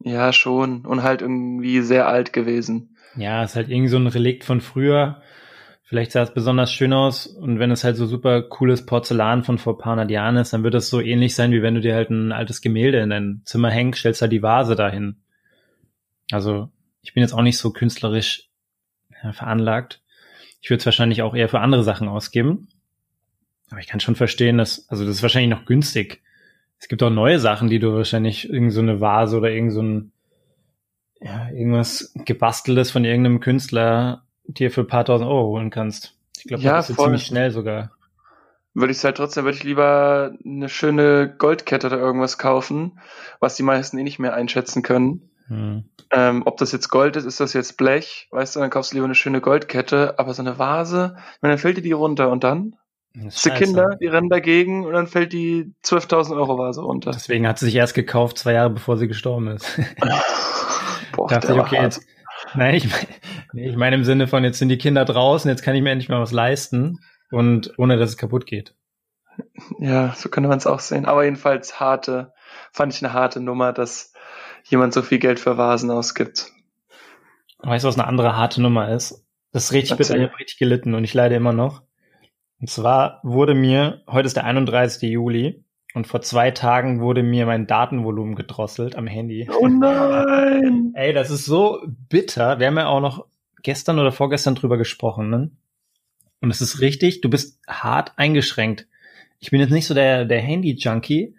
Ja, 0.00 0.30
schon. 0.34 0.84
Und 0.84 1.02
halt 1.02 1.22
irgendwie 1.22 1.80
sehr 1.80 2.06
alt 2.06 2.34
gewesen. 2.34 2.94
Ja, 3.16 3.42
ist 3.42 3.56
halt 3.56 3.70
irgendwie 3.70 3.88
so 3.88 3.96
ein 3.96 4.08
Relikt 4.08 4.44
von 4.44 4.60
früher. 4.60 5.22
Vielleicht 5.88 6.12
sah 6.12 6.22
es 6.22 6.34
besonders 6.34 6.70
schön 6.70 6.92
aus 6.92 7.26
und 7.26 7.58
wenn 7.58 7.70
es 7.70 7.82
halt 7.82 7.96
so 7.96 8.04
super 8.04 8.42
cooles 8.42 8.84
Porzellan 8.84 9.42
von 9.42 9.56
vor 9.56 9.78
paar 9.78 9.92
hundert 9.92 10.10
Jahren 10.10 10.36
ist, 10.36 10.52
dann 10.52 10.62
wird 10.62 10.74
es 10.74 10.90
so 10.90 11.00
ähnlich 11.00 11.34
sein, 11.34 11.50
wie 11.50 11.62
wenn 11.62 11.76
du 11.76 11.80
dir 11.80 11.94
halt 11.94 12.10
ein 12.10 12.30
altes 12.30 12.60
Gemälde 12.60 12.98
in 12.98 13.08
dein 13.08 13.40
Zimmer 13.46 13.70
hängst, 13.70 14.00
stellst 14.00 14.20
halt 14.20 14.32
die 14.32 14.42
Vase 14.42 14.76
dahin. 14.76 15.16
Also 16.30 16.68
ich 17.00 17.14
bin 17.14 17.22
jetzt 17.22 17.32
auch 17.32 17.40
nicht 17.40 17.56
so 17.56 17.70
künstlerisch 17.70 18.50
ja, 19.22 19.32
veranlagt. 19.32 20.02
Ich 20.60 20.68
würde 20.68 20.80
es 20.80 20.84
wahrscheinlich 20.84 21.22
auch 21.22 21.34
eher 21.34 21.48
für 21.48 21.60
andere 21.60 21.84
Sachen 21.84 22.06
ausgeben. 22.06 22.68
Aber 23.70 23.80
ich 23.80 23.86
kann 23.86 24.00
schon 24.00 24.14
verstehen, 24.14 24.58
dass, 24.58 24.90
also 24.90 25.06
das 25.06 25.16
ist 25.16 25.22
wahrscheinlich 25.22 25.58
noch 25.58 25.64
günstig. 25.64 26.20
Es 26.78 26.88
gibt 26.88 27.02
auch 27.02 27.08
neue 27.08 27.38
Sachen, 27.38 27.70
die 27.70 27.78
du 27.78 27.94
wahrscheinlich 27.94 28.50
irgend 28.50 28.74
so 28.74 28.82
eine 28.82 29.00
Vase 29.00 29.38
oder 29.38 29.50
irgend 29.50 29.72
so 29.72 29.80
ein, 29.80 30.12
ja, 31.22 31.48
irgendwas 31.48 32.12
gebasteltes 32.26 32.90
von 32.90 33.06
irgendeinem 33.06 33.40
Künstler 33.40 34.27
dir 34.48 34.70
für 34.70 34.80
ein 34.80 34.86
paar 34.86 35.04
tausend 35.04 35.28
Euro 35.28 35.48
holen 35.48 35.70
kannst. 35.70 36.14
Ich 36.38 36.44
glaube, 36.44 36.62
ja, 36.62 36.76
das 36.76 36.90
ist 36.90 36.98
ziemlich 36.98 37.26
schnell 37.26 37.50
sogar. 37.50 37.92
Würde 38.74 38.92
ich 38.92 39.04
halt 39.04 39.16
trotzdem, 39.16 39.44
würde 39.44 39.56
ich 39.56 39.64
lieber 39.64 40.32
eine 40.44 40.68
schöne 40.68 41.34
Goldkette 41.36 41.88
oder 41.88 41.98
irgendwas 41.98 42.38
kaufen, 42.38 42.98
was 43.40 43.56
die 43.56 43.62
meisten 43.62 43.98
eh 43.98 44.02
nicht 44.02 44.18
mehr 44.18 44.34
einschätzen 44.34 44.82
können. 44.82 45.30
Hm. 45.48 45.84
Ähm, 46.12 46.42
ob 46.46 46.58
das 46.58 46.72
jetzt 46.72 46.88
Gold 46.88 47.16
ist, 47.16 47.24
ist 47.24 47.40
das 47.40 47.52
jetzt 47.52 47.76
Blech, 47.76 48.28
weißt 48.30 48.56
du, 48.56 48.60
dann 48.60 48.70
kaufst 48.70 48.92
du 48.92 48.96
lieber 48.96 49.06
eine 49.06 49.14
schöne 49.14 49.40
Goldkette, 49.40 50.18
aber 50.18 50.32
so 50.32 50.42
eine 50.42 50.58
Vase, 50.58 51.16
ich 51.34 51.42
meine, 51.42 51.54
dann 51.54 51.58
fällt 51.58 51.76
dir 51.76 51.82
die 51.82 51.92
runter 51.92 52.30
und 52.30 52.44
dann? 52.44 52.76
Die 53.14 53.50
Kinder, 53.50 53.96
die 54.00 54.06
rennen 54.06 54.28
dagegen 54.28 54.86
und 54.86 54.92
dann 54.92 55.08
fällt 55.08 55.32
die 55.32 55.74
12.000 55.84 56.36
Euro 56.36 56.56
Vase 56.56 56.82
runter. 56.82 57.10
Deswegen 57.10 57.48
hat 57.48 57.58
sie 57.58 57.66
sich 57.66 57.74
erst 57.74 57.94
gekauft, 57.94 58.38
zwei 58.38 58.52
Jahre 58.52 58.70
bevor 58.70 58.96
sie 58.96 59.08
gestorben 59.08 59.48
ist. 59.48 59.66
Boah, 61.16 61.28
dachte 61.28 61.52
ich, 61.52 61.58
okay, 61.58 61.82
jetzt, 61.82 62.06
Nein, 62.54 62.74
ich 62.74 62.88
nee, 63.58 63.68
ich 63.70 63.76
meine 63.76 63.96
im 63.96 64.04
Sinne 64.04 64.26
von, 64.26 64.44
jetzt 64.44 64.58
sind 64.58 64.68
die 64.68 64.78
Kinder 64.78 65.04
draußen, 65.04 65.48
jetzt 65.50 65.62
kann 65.62 65.74
ich 65.74 65.82
mir 65.82 65.90
endlich 65.90 66.08
mal 66.08 66.20
was 66.20 66.32
leisten 66.32 67.00
und 67.30 67.72
ohne 67.78 67.96
dass 67.96 68.10
es 68.10 68.16
kaputt 68.16 68.46
geht. 68.46 68.74
Ja, 69.78 70.14
so 70.16 70.28
könnte 70.28 70.48
man 70.48 70.58
es 70.58 70.66
auch 70.66 70.80
sehen. 70.80 71.04
Aber 71.06 71.24
jedenfalls 71.24 71.78
harte, 71.78 72.32
fand 72.72 72.92
ich 72.92 73.04
eine 73.04 73.12
harte 73.12 73.40
Nummer, 73.40 73.72
dass 73.72 74.12
jemand 74.64 74.92
so 74.92 75.02
viel 75.02 75.18
Geld 75.18 75.38
für 75.38 75.56
Vasen 75.56 75.90
ausgibt. 75.90 76.52
Weißt 77.60 77.84
du, 77.84 77.88
was 77.88 77.98
eine 77.98 78.06
andere 78.06 78.36
harte 78.36 78.60
Nummer 78.60 78.92
ist? 78.92 79.24
Das 79.52 79.64
ist 79.64 79.72
richtig 79.72 79.96
bitter, 79.96 80.16
ich 80.16 80.22
habe 80.22 80.38
richtig 80.38 80.58
gelitten 80.58 80.94
und 80.94 81.04
ich 81.04 81.14
leide 81.14 81.34
immer 81.34 81.52
noch. 81.52 81.82
Und 82.60 82.68
zwar 82.68 83.20
wurde 83.22 83.54
mir, 83.54 84.02
heute 84.08 84.26
ist 84.26 84.36
der 84.36 84.44
31. 84.44 85.08
Juli, 85.10 85.64
und 85.94 86.06
vor 86.06 86.20
zwei 86.20 86.50
Tagen 86.50 87.00
wurde 87.00 87.22
mir 87.22 87.46
mein 87.46 87.66
Datenvolumen 87.66 88.34
gedrosselt 88.34 88.94
am 88.94 89.06
Handy. 89.06 89.48
Oh 89.58 89.68
nein! 89.68 90.92
Ey, 90.94 91.12
das 91.12 91.30
ist 91.30 91.46
so 91.46 91.82
bitter. 92.08 92.58
Wir 92.58 92.66
haben 92.66 92.76
ja 92.76 92.86
auch 92.86 93.00
noch 93.00 93.26
gestern 93.62 93.98
oder 93.98 94.12
vorgestern 94.12 94.54
drüber 94.54 94.78
gesprochen, 94.78 95.30
ne? 95.30 95.50
Und 96.40 96.50
es 96.50 96.60
ist 96.60 96.80
richtig, 96.80 97.20
du 97.20 97.28
bist 97.28 97.60
hart 97.66 98.12
eingeschränkt. 98.16 98.86
Ich 99.40 99.50
bin 99.50 99.60
jetzt 99.60 99.70
nicht 99.70 99.86
so 99.86 99.94
der, 99.94 100.24
der 100.24 100.40
Handy-Junkie, 100.40 101.34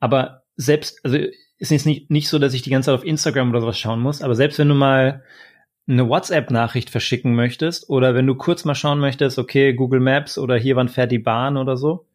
aber 0.00 0.42
selbst, 0.56 1.04
also 1.04 1.18
ist 1.58 1.70
jetzt 1.70 1.86
nicht, 1.86 2.10
nicht 2.10 2.28
so, 2.28 2.38
dass 2.38 2.54
ich 2.54 2.62
die 2.62 2.70
ganze 2.70 2.86
Zeit 2.86 2.94
auf 2.94 3.04
Instagram 3.04 3.50
oder 3.50 3.60
sowas 3.60 3.78
schauen 3.78 4.00
muss, 4.00 4.22
aber 4.22 4.34
selbst 4.34 4.58
wenn 4.58 4.68
du 4.68 4.74
mal 4.74 5.22
eine 5.86 6.08
WhatsApp-Nachricht 6.08 6.90
verschicken 6.90 7.34
möchtest 7.34 7.88
oder 7.88 8.14
wenn 8.14 8.26
du 8.26 8.34
kurz 8.34 8.64
mal 8.64 8.74
schauen 8.74 8.98
möchtest, 8.98 9.38
okay, 9.38 9.74
Google 9.74 10.00
Maps 10.00 10.38
oder 10.38 10.56
hier 10.56 10.76
wann 10.76 10.88
fährt 10.88 11.12
die 11.12 11.18
Bahn 11.18 11.56
oder 11.56 11.76
so, 11.76 12.06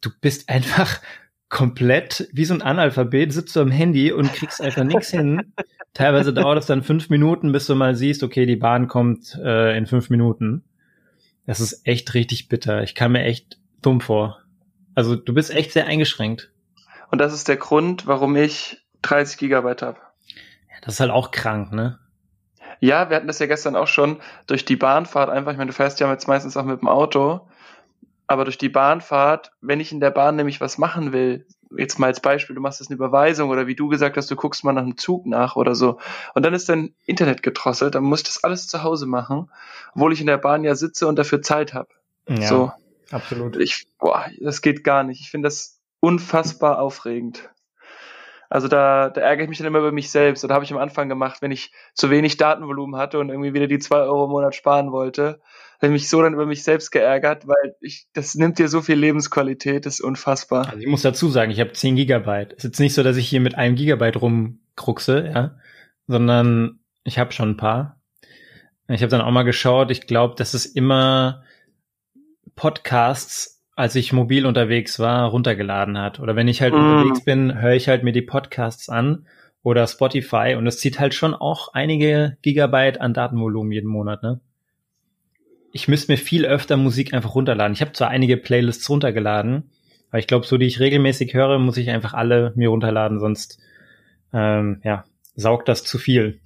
du 0.00 0.10
bist 0.20 0.48
einfach 0.50 1.00
komplett 1.48 2.28
wie 2.32 2.44
so 2.44 2.54
ein 2.54 2.62
Analphabet, 2.62 3.32
sitzt 3.32 3.56
du 3.56 3.60
am 3.60 3.70
Handy 3.70 4.12
und 4.12 4.32
kriegst 4.34 4.60
einfach 4.60 4.84
nichts 4.84 5.10
hin. 5.10 5.54
Teilweise 5.94 6.32
dauert 6.32 6.58
es 6.58 6.66
dann 6.66 6.82
fünf 6.82 7.10
Minuten, 7.10 7.52
bis 7.52 7.66
du 7.66 7.74
mal 7.74 7.94
siehst, 7.94 8.22
okay, 8.22 8.46
die 8.46 8.56
Bahn 8.56 8.88
kommt 8.88 9.34
äh, 9.42 9.76
in 9.76 9.86
fünf 9.86 10.10
Minuten. 10.10 10.64
Das 11.46 11.60
ist 11.60 11.86
echt 11.86 12.14
richtig 12.14 12.48
bitter. 12.48 12.82
Ich 12.82 12.94
kam 12.94 13.12
mir 13.12 13.22
echt 13.22 13.58
dumm 13.82 14.00
vor. 14.00 14.38
Also 14.94 15.16
du 15.16 15.32
bist 15.32 15.50
echt 15.50 15.72
sehr 15.72 15.86
eingeschränkt. 15.86 16.50
Und 17.10 17.20
das 17.20 17.32
ist 17.32 17.48
der 17.48 17.56
Grund, 17.56 18.06
warum 18.06 18.36
ich 18.36 18.84
30 19.02 19.38
Gigabyte 19.38 19.82
habe. 19.82 19.98
Ja, 20.68 20.76
das 20.82 20.94
ist 20.94 21.00
halt 21.00 21.10
auch 21.10 21.30
krank, 21.30 21.72
ne? 21.72 21.98
Ja, 22.80 23.10
wir 23.10 23.16
hatten 23.16 23.26
das 23.26 23.38
ja 23.38 23.46
gestern 23.46 23.76
auch 23.76 23.88
schon 23.88 24.20
durch 24.46 24.64
die 24.64 24.76
Bahnfahrt 24.76 25.30
einfach. 25.30 25.52
Ich 25.52 25.58
meine, 25.58 25.70
du 25.70 25.74
fährst 25.74 26.00
ja 26.00 26.10
jetzt 26.10 26.28
meistens 26.28 26.56
auch 26.56 26.64
mit 26.64 26.80
dem 26.80 26.88
Auto. 26.88 27.48
Aber 28.26 28.44
durch 28.44 28.58
die 28.58 28.68
Bahnfahrt, 28.68 29.52
wenn 29.62 29.80
ich 29.80 29.90
in 29.90 30.00
der 30.00 30.10
Bahn 30.10 30.36
nämlich 30.36 30.60
was 30.60 30.76
machen 30.76 31.12
will, 31.12 31.46
jetzt 31.76 31.98
mal 31.98 32.06
als 32.06 32.20
Beispiel, 32.20 32.54
du 32.54 32.62
machst 32.62 32.80
jetzt 32.80 32.90
eine 32.90 32.96
Überweisung 32.96 33.50
oder 33.50 33.66
wie 33.66 33.74
du 33.74 33.88
gesagt 33.88 34.16
hast, 34.16 34.30
du 34.30 34.36
guckst 34.36 34.64
mal 34.64 34.72
nach 34.72 34.82
einem 34.82 34.96
Zug 34.96 35.26
nach 35.26 35.56
oder 35.56 35.74
so. 35.74 35.98
Und 36.34 36.44
dann 36.44 36.54
ist 36.54 36.68
dein 36.68 36.94
Internet 37.04 37.42
gedrosselt, 37.42 37.94
dann 37.94 38.04
muss 38.04 38.20
ich 38.20 38.26
das 38.26 38.44
alles 38.44 38.66
zu 38.66 38.82
Hause 38.82 39.06
machen, 39.06 39.50
obwohl 39.94 40.12
ich 40.12 40.20
in 40.20 40.26
der 40.26 40.38
Bahn 40.38 40.64
ja 40.64 40.74
sitze 40.74 41.06
und 41.06 41.18
dafür 41.18 41.42
Zeit 41.42 41.74
habe. 41.74 41.88
Ja, 42.28 42.42
so. 42.42 42.72
absolut. 43.10 43.56
Ich, 43.56 43.86
boah, 43.98 44.26
das 44.40 44.62
geht 44.62 44.84
gar 44.84 45.02
nicht. 45.02 45.20
Ich 45.20 45.30
finde 45.30 45.46
das 45.46 45.80
unfassbar 46.00 46.78
aufregend. 46.78 47.50
Also 48.50 48.66
da, 48.68 49.10
da 49.10 49.20
ärgere 49.20 49.44
ich 49.44 49.48
mich 49.48 49.58
dann 49.58 49.66
immer 49.66 49.80
über 49.80 49.92
mich 49.92 50.10
selbst. 50.10 50.44
Oder 50.44 50.54
habe 50.54 50.64
ich 50.64 50.72
am 50.72 50.78
Anfang 50.78 51.08
gemacht, 51.08 51.42
wenn 51.42 51.50
ich 51.50 51.72
zu 51.94 52.10
wenig 52.10 52.38
Datenvolumen 52.38 52.98
hatte 52.98 53.18
und 53.18 53.28
irgendwie 53.28 53.52
wieder 53.52 53.66
die 53.66 53.78
zwei 53.78 53.98
Euro 53.98 54.24
im 54.24 54.30
Monat 54.30 54.54
sparen 54.54 54.90
wollte, 54.90 55.40
habe 55.78 55.94
ich 55.94 56.02
mich 56.02 56.08
so 56.08 56.20
dann 56.22 56.34
über 56.34 56.46
mich 56.46 56.62
selbst 56.62 56.90
geärgert, 56.90 57.46
weil 57.46 57.76
ich, 57.80 58.08
das 58.12 58.34
nimmt 58.34 58.58
dir 58.58 58.68
so 58.68 58.82
viel 58.82 58.96
Lebensqualität, 58.96 59.86
ist 59.86 60.00
unfassbar. 60.00 60.68
Also 60.68 60.80
ich 60.80 60.86
muss 60.86 61.02
dazu 61.02 61.28
sagen, 61.28 61.50
ich 61.50 61.60
habe 61.60 61.72
10 61.72 61.96
Gigabyte. 61.96 62.52
Ist 62.54 62.64
jetzt 62.64 62.80
nicht 62.80 62.94
so, 62.94 63.02
dass 63.02 63.16
ich 63.16 63.28
hier 63.28 63.40
mit 63.40 63.54
einem 63.54 63.76
Gigabyte 63.76 64.20
rumkruxe, 64.20 65.30
ja, 65.32 65.56
sondern 66.06 66.80
ich 67.04 67.18
habe 67.18 67.32
schon 67.32 67.50
ein 67.50 67.56
paar. 67.56 68.00
Ich 68.88 69.02
habe 69.02 69.10
dann 69.10 69.20
auch 69.20 69.30
mal 69.30 69.42
geschaut, 69.42 69.90
ich 69.90 70.06
glaube, 70.06 70.34
das 70.36 70.54
ist 70.54 70.66
immer 70.66 71.42
Podcasts 72.56 73.58
als 73.78 73.94
ich 73.94 74.12
mobil 74.12 74.44
unterwegs 74.44 74.98
war, 74.98 75.28
runtergeladen 75.28 75.98
hat. 75.98 76.18
Oder 76.18 76.34
wenn 76.34 76.48
ich 76.48 76.60
halt 76.60 76.74
mm. 76.74 76.76
unterwegs 76.76 77.24
bin, 77.24 77.60
höre 77.60 77.74
ich 77.74 77.86
halt 77.86 78.02
mir 78.02 78.10
die 78.10 78.22
Podcasts 78.22 78.88
an 78.88 79.24
oder 79.62 79.86
Spotify 79.86 80.56
und 80.58 80.66
es 80.66 80.80
zieht 80.80 80.98
halt 80.98 81.14
schon 81.14 81.32
auch 81.32 81.74
einige 81.74 82.36
Gigabyte 82.42 83.00
an 83.00 83.14
Datenvolumen 83.14 83.70
jeden 83.70 83.88
Monat, 83.88 84.24
ne? 84.24 84.40
Ich 85.72 85.88
müsste 85.88 86.12
mir 86.12 86.18
viel 86.18 86.46
öfter 86.46 86.76
Musik 86.76 87.12
einfach 87.14 87.34
runterladen. 87.34 87.74
Ich 87.74 87.80
habe 87.80 87.92
zwar 87.92 88.08
einige 88.08 88.36
Playlists 88.36 88.88
runtergeladen, 88.88 89.70
aber 90.10 90.18
ich 90.18 90.26
glaube, 90.26 90.46
so 90.46 90.56
die 90.56 90.66
ich 90.66 90.80
regelmäßig 90.80 91.34
höre, 91.34 91.58
muss 91.58 91.76
ich 91.76 91.90
einfach 91.90 92.14
alle 92.14 92.52
mir 92.56 92.68
runterladen, 92.68 93.20
sonst 93.20 93.60
ähm, 94.32 94.80
ja, 94.84 95.04
saugt 95.34 95.68
das 95.68 95.84
zu 95.84 95.98
viel. 95.98 96.40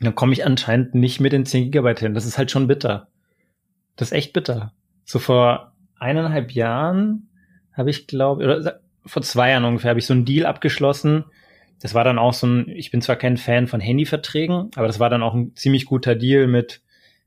Dann 0.00 0.14
komme 0.14 0.32
ich 0.32 0.44
anscheinend 0.44 0.94
nicht 0.94 1.20
mit 1.20 1.32
den 1.32 1.46
10 1.46 1.64
Gigabyte 1.64 2.00
hin. 2.00 2.14
Das 2.14 2.26
ist 2.26 2.38
halt 2.38 2.50
schon 2.50 2.66
bitter. 2.66 3.08
Das 3.96 4.08
ist 4.08 4.12
echt 4.12 4.32
bitter. 4.32 4.72
So 5.04 5.18
vor 5.18 5.72
eineinhalb 5.98 6.52
Jahren 6.52 7.28
habe 7.72 7.90
ich 7.90 8.06
glaube, 8.06 8.44
oder 8.44 8.80
vor 9.06 9.22
zwei 9.22 9.50
Jahren 9.50 9.64
ungefähr 9.64 9.90
habe 9.90 10.00
ich 10.00 10.06
so 10.06 10.14
einen 10.14 10.24
Deal 10.24 10.46
abgeschlossen. 10.46 11.24
Das 11.80 11.94
war 11.94 12.04
dann 12.04 12.18
auch 12.18 12.32
so 12.32 12.46
ein, 12.46 12.68
ich 12.68 12.90
bin 12.90 13.02
zwar 13.02 13.16
kein 13.16 13.36
Fan 13.36 13.66
von 13.66 13.80
Handyverträgen, 13.80 14.70
aber 14.74 14.86
das 14.86 15.00
war 15.00 15.10
dann 15.10 15.22
auch 15.22 15.34
ein 15.34 15.54
ziemlich 15.54 15.84
guter 15.84 16.14
Deal 16.14 16.46
mit, 16.46 16.80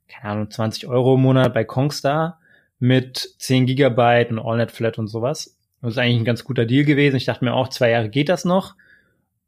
keine 0.08 0.34
Ahnung, 0.34 0.52
20 0.52 0.88
Euro 0.88 1.16
im 1.16 1.22
Monat 1.22 1.54
bei 1.54 1.64
Kongstar 1.64 2.40
mit 2.80 3.36
10 3.40 3.66
Gigabyte 3.66 4.32
und 4.32 4.40
AllNet 4.40 4.72
Flat 4.72 4.98
und 4.98 5.08
sowas. 5.08 5.58
Das 5.82 5.92
ist 5.92 5.98
eigentlich 5.98 6.22
ein 6.22 6.26
ganz 6.26 6.44
guter 6.44 6.66
Deal 6.66 6.86
gewesen. 6.86 7.16
Ich 7.16 7.26
dachte 7.26 7.46
mir 7.46 7.54
auch, 7.54 7.70
zwei 7.70 7.92
Jahre 7.92 8.10
geht 8.10 8.30
das 8.30 8.46
noch. 8.46 8.76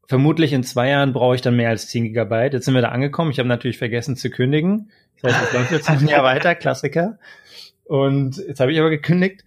Vermutlich 0.06 0.52
in 0.52 0.64
zwei 0.64 0.90
Jahren 0.90 1.12
brauche 1.12 1.36
ich 1.36 1.40
dann 1.40 1.56
mehr 1.56 1.68
als 1.68 1.88
10 1.88 2.04
Gigabyte. 2.04 2.54
Jetzt 2.54 2.64
sind 2.64 2.74
wir 2.74 2.82
da 2.82 2.88
angekommen. 2.88 3.30
Ich 3.30 3.38
habe 3.38 3.48
natürlich 3.48 3.78
vergessen 3.78 4.16
zu 4.16 4.30
kündigen. 4.30 4.90
Das 5.22 5.34
heißt, 5.34 5.46
es 5.48 5.52
läuft 5.52 5.72
jetzt 5.72 5.90
ein 5.90 6.08
Jahr 6.08 6.24
weiter, 6.24 6.54
Klassiker. 6.54 7.18
Und 7.84 8.36
jetzt 8.36 8.60
habe 8.60 8.72
ich 8.72 8.80
aber 8.80 8.90
gekündigt. 8.90 9.44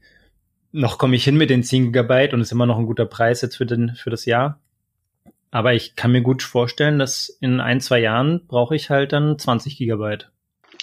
Noch 0.71 0.97
komme 0.97 1.15
ich 1.15 1.23
hin 1.23 1.37
mit 1.37 1.49
den 1.49 1.63
10 1.63 1.85
Gigabyte 1.85 2.33
und 2.33 2.41
ist 2.41 2.51
immer 2.51 2.65
noch 2.65 2.77
ein 2.77 2.85
guter 2.85 3.05
Preis 3.05 3.41
jetzt 3.41 3.57
für, 3.57 3.65
den, 3.65 3.95
für 3.95 4.09
das 4.09 4.25
Jahr. 4.25 4.59
Aber 5.51 5.73
ich 5.73 5.95
kann 5.95 6.11
mir 6.11 6.21
gut 6.21 6.41
vorstellen, 6.41 6.97
dass 6.97 7.29
in 7.39 7.59
ein, 7.59 7.79
zwei 7.79 7.99
Jahren 7.99 8.47
brauche 8.47 8.75
ich 8.75 8.89
halt 8.89 9.13
dann 9.13 9.37
20 9.37 9.77
Gigabyte. 9.77 10.32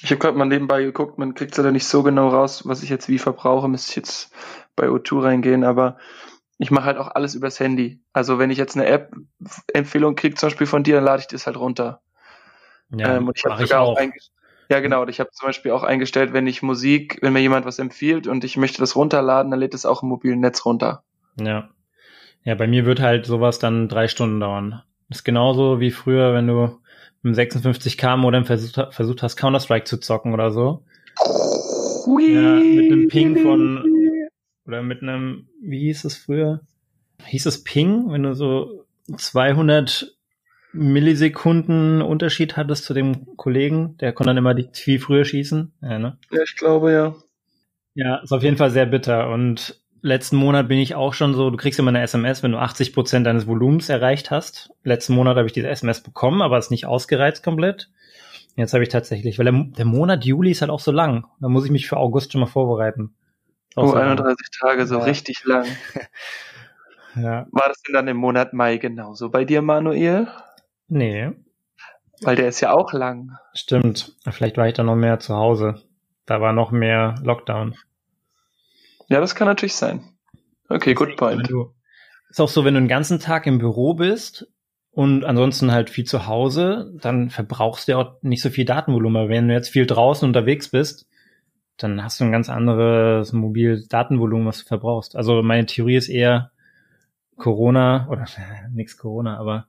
Ich 0.02 0.10
habe 0.10 0.18
gerade 0.18 0.38
mal 0.38 0.46
nebenbei 0.46 0.82
geguckt, 0.82 1.18
man 1.18 1.34
kriegt 1.34 1.56
ja 1.56 1.62
da 1.62 1.70
nicht 1.70 1.86
so 1.86 2.02
genau 2.02 2.28
raus, 2.28 2.66
was 2.66 2.82
ich 2.82 2.88
jetzt 2.88 3.08
wie 3.08 3.18
verbrauche, 3.18 3.68
müsste 3.68 3.90
ich 3.90 3.96
jetzt 3.96 4.32
bei 4.74 4.86
O2 4.88 5.22
reingehen, 5.22 5.64
aber 5.64 5.98
ich 6.58 6.70
mache 6.70 6.84
halt 6.84 6.98
auch 6.98 7.08
alles 7.08 7.34
übers 7.34 7.60
Handy. 7.60 8.00
Also 8.12 8.38
wenn 8.38 8.50
ich 8.50 8.58
jetzt 8.58 8.76
eine 8.76 8.86
App-Empfehlung 8.86 10.14
kriege, 10.14 10.36
zum 10.36 10.48
Beispiel 10.48 10.66
von 10.66 10.82
dir, 10.82 10.96
dann 10.96 11.04
lade 11.04 11.20
ich 11.20 11.26
das 11.26 11.46
halt 11.46 11.58
runter. 11.58 12.00
Ja, 12.90 13.16
ähm, 13.16 13.28
und 13.28 13.38
ich 13.38 13.44
habe 13.44 13.62
sogar 13.62 13.80
auch, 13.80 13.96
auch 13.96 14.02
ja, 14.70 14.78
genau. 14.78 15.04
Ich 15.08 15.18
habe 15.18 15.30
zum 15.32 15.48
Beispiel 15.48 15.72
auch 15.72 15.82
eingestellt, 15.82 16.32
wenn 16.32 16.46
ich 16.46 16.62
Musik, 16.62 17.18
wenn 17.22 17.32
mir 17.32 17.40
jemand 17.40 17.66
was 17.66 17.80
empfiehlt 17.80 18.28
und 18.28 18.44
ich 18.44 18.56
möchte 18.56 18.78
das 18.78 18.94
runterladen, 18.94 19.50
dann 19.50 19.58
lädt 19.58 19.74
es 19.74 19.84
auch 19.84 20.02
im 20.02 20.08
mobilen 20.08 20.38
Netz 20.38 20.64
runter. 20.64 21.02
Ja. 21.40 21.70
Ja, 22.44 22.54
bei 22.54 22.68
mir 22.68 22.86
wird 22.86 23.00
halt 23.00 23.26
sowas 23.26 23.58
dann 23.58 23.88
drei 23.88 24.06
Stunden 24.06 24.38
dauern. 24.38 24.82
Ist 25.08 25.24
genauso 25.24 25.80
wie 25.80 25.90
früher, 25.90 26.32
wenn 26.34 26.46
du 26.46 26.78
mit 27.22 27.36
56k 27.36 28.16
Modem 28.16 28.44
versucht, 28.44 28.94
versucht 28.94 29.22
hast, 29.22 29.36
Counter-Strike 29.36 29.84
zu 29.84 29.98
zocken 29.98 30.32
oder 30.32 30.50
so. 30.50 30.84
Hui. 32.06 32.32
Ja, 32.32 32.54
mit 32.54 32.92
einem 32.92 33.08
Ping 33.08 33.36
von, 33.42 33.84
oder 34.66 34.82
mit 34.82 35.02
einem, 35.02 35.48
wie 35.62 35.80
hieß 35.80 36.04
es 36.04 36.16
früher? 36.16 36.60
Hieß 37.24 37.46
es 37.46 37.62
Ping, 37.62 38.10
wenn 38.10 38.22
du 38.22 38.34
so 38.34 38.86
200 39.16 40.16
Millisekunden 40.72 42.00
Unterschied 42.00 42.56
hattest 42.56 42.84
zu 42.84 42.94
dem 42.94 43.36
Kollegen. 43.36 43.96
Der 43.98 44.12
konnte 44.12 44.30
dann 44.30 44.36
immer 44.36 44.54
die 44.54 44.68
viel 44.72 45.00
früher 45.00 45.24
schießen. 45.24 45.72
Ja, 45.82 45.98
ne? 45.98 46.18
ja, 46.30 46.42
ich 46.42 46.56
glaube 46.56 46.92
ja. 46.92 47.14
Ja, 47.94 48.16
ist 48.22 48.32
auf 48.32 48.42
jeden 48.42 48.56
Fall 48.56 48.70
sehr 48.70 48.86
bitter. 48.86 49.30
Und 49.30 49.80
letzten 50.02 50.36
Monat 50.36 50.68
bin 50.68 50.78
ich 50.78 50.94
auch 50.94 51.14
schon 51.14 51.34
so, 51.34 51.50
du 51.50 51.56
kriegst 51.56 51.78
immer 51.78 51.90
eine 51.90 52.02
SMS, 52.02 52.42
wenn 52.42 52.52
du 52.52 52.58
80 52.58 52.92
Prozent 52.92 53.26
deines 53.26 53.46
Volumens 53.46 53.88
erreicht 53.88 54.30
hast. 54.30 54.70
Letzten 54.84 55.14
Monat 55.14 55.36
habe 55.36 55.46
ich 55.46 55.52
diese 55.52 55.68
SMS 55.68 56.02
bekommen, 56.02 56.42
aber 56.42 56.58
ist 56.58 56.70
nicht 56.70 56.86
ausgereizt 56.86 57.42
komplett. 57.42 57.90
Jetzt 58.56 58.74
habe 58.74 58.82
ich 58.82 58.88
tatsächlich, 58.88 59.38
weil 59.38 59.44
der, 59.44 59.64
der, 59.76 59.84
Monat 59.84 60.24
Juli 60.24 60.50
ist 60.50 60.60
halt 60.60 60.70
auch 60.70 60.80
so 60.80 60.92
lang. 60.92 61.26
Da 61.40 61.48
muss 61.48 61.64
ich 61.64 61.70
mich 61.70 61.88
für 61.88 61.96
August 61.96 62.32
schon 62.32 62.40
mal 62.40 62.46
vorbereiten. 62.46 63.14
Oh, 63.76 63.86
so 63.86 63.94
31 63.94 64.26
lang. 64.60 64.70
Tage, 64.70 64.86
so 64.86 64.98
ja. 64.98 65.04
richtig 65.04 65.44
lang. 65.44 65.66
ja. 67.14 67.46
War 67.50 67.68
das 67.68 67.80
denn 67.82 67.94
dann 67.94 68.08
im 68.08 68.16
Monat 68.16 68.52
Mai 68.52 68.76
genauso 68.78 69.30
bei 69.30 69.44
dir, 69.44 69.62
Manuel? 69.62 70.28
Nee. 70.88 71.30
Weil 72.22 72.36
der 72.36 72.48
ist 72.48 72.60
ja 72.60 72.72
auch 72.72 72.92
lang. 72.92 73.38
Stimmt. 73.54 74.14
Vielleicht 74.28 74.58
war 74.58 74.66
ich 74.66 74.74
da 74.74 74.82
noch 74.82 74.96
mehr 74.96 75.20
zu 75.20 75.36
Hause. 75.36 75.80
Da 76.26 76.40
war 76.40 76.52
noch 76.52 76.70
mehr 76.70 77.14
Lockdown. 77.22 77.76
Ja, 79.10 79.20
das 79.20 79.34
kann 79.34 79.48
natürlich 79.48 79.74
sein. 79.74 80.04
Okay, 80.68 80.94
good 80.94 81.16
point. 81.16 81.50
Du, 81.50 81.74
ist 82.30 82.40
auch 82.40 82.48
so, 82.48 82.64
wenn 82.64 82.74
du 82.74 82.80
den 82.80 82.88
ganzen 82.88 83.18
Tag 83.18 83.46
im 83.46 83.58
Büro 83.58 83.94
bist 83.94 84.46
und 84.92 85.24
ansonsten 85.24 85.72
halt 85.72 85.90
viel 85.90 86.04
zu 86.04 86.26
Hause, 86.28 86.92
dann 87.00 87.28
verbrauchst 87.28 87.88
du 87.88 87.92
ja 87.92 87.98
auch 87.98 88.22
nicht 88.22 88.40
so 88.40 88.50
viel 88.50 88.64
Datenvolumen. 88.64 89.28
Wenn 89.28 89.48
du 89.48 89.54
jetzt 89.54 89.70
viel 89.70 89.84
draußen 89.84 90.26
unterwegs 90.26 90.68
bist, 90.68 91.08
dann 91.76 92.04
hast 92.04 92.20
du 92.20 92.24
ein 92.24 92.32
ganz 92.32 92.48
anderes 92.48 93.32
mobiles 93.32 93.88
Datenvolumen, 93.88 94.46
was 94.46 94.60
du 94.60 94.66
verbrauchst. 94.66 95.16
Also 95.16 95.42
meine 95.42 95.66
Theorie 95.66 95.96
ist 95.96 96.08
eher 96.08 96.52
Corona 97.36 98.06
oder 98.10 98.26
nix 98.70 98.96
Corona, 98.96 99.38
aber 99.38 99.66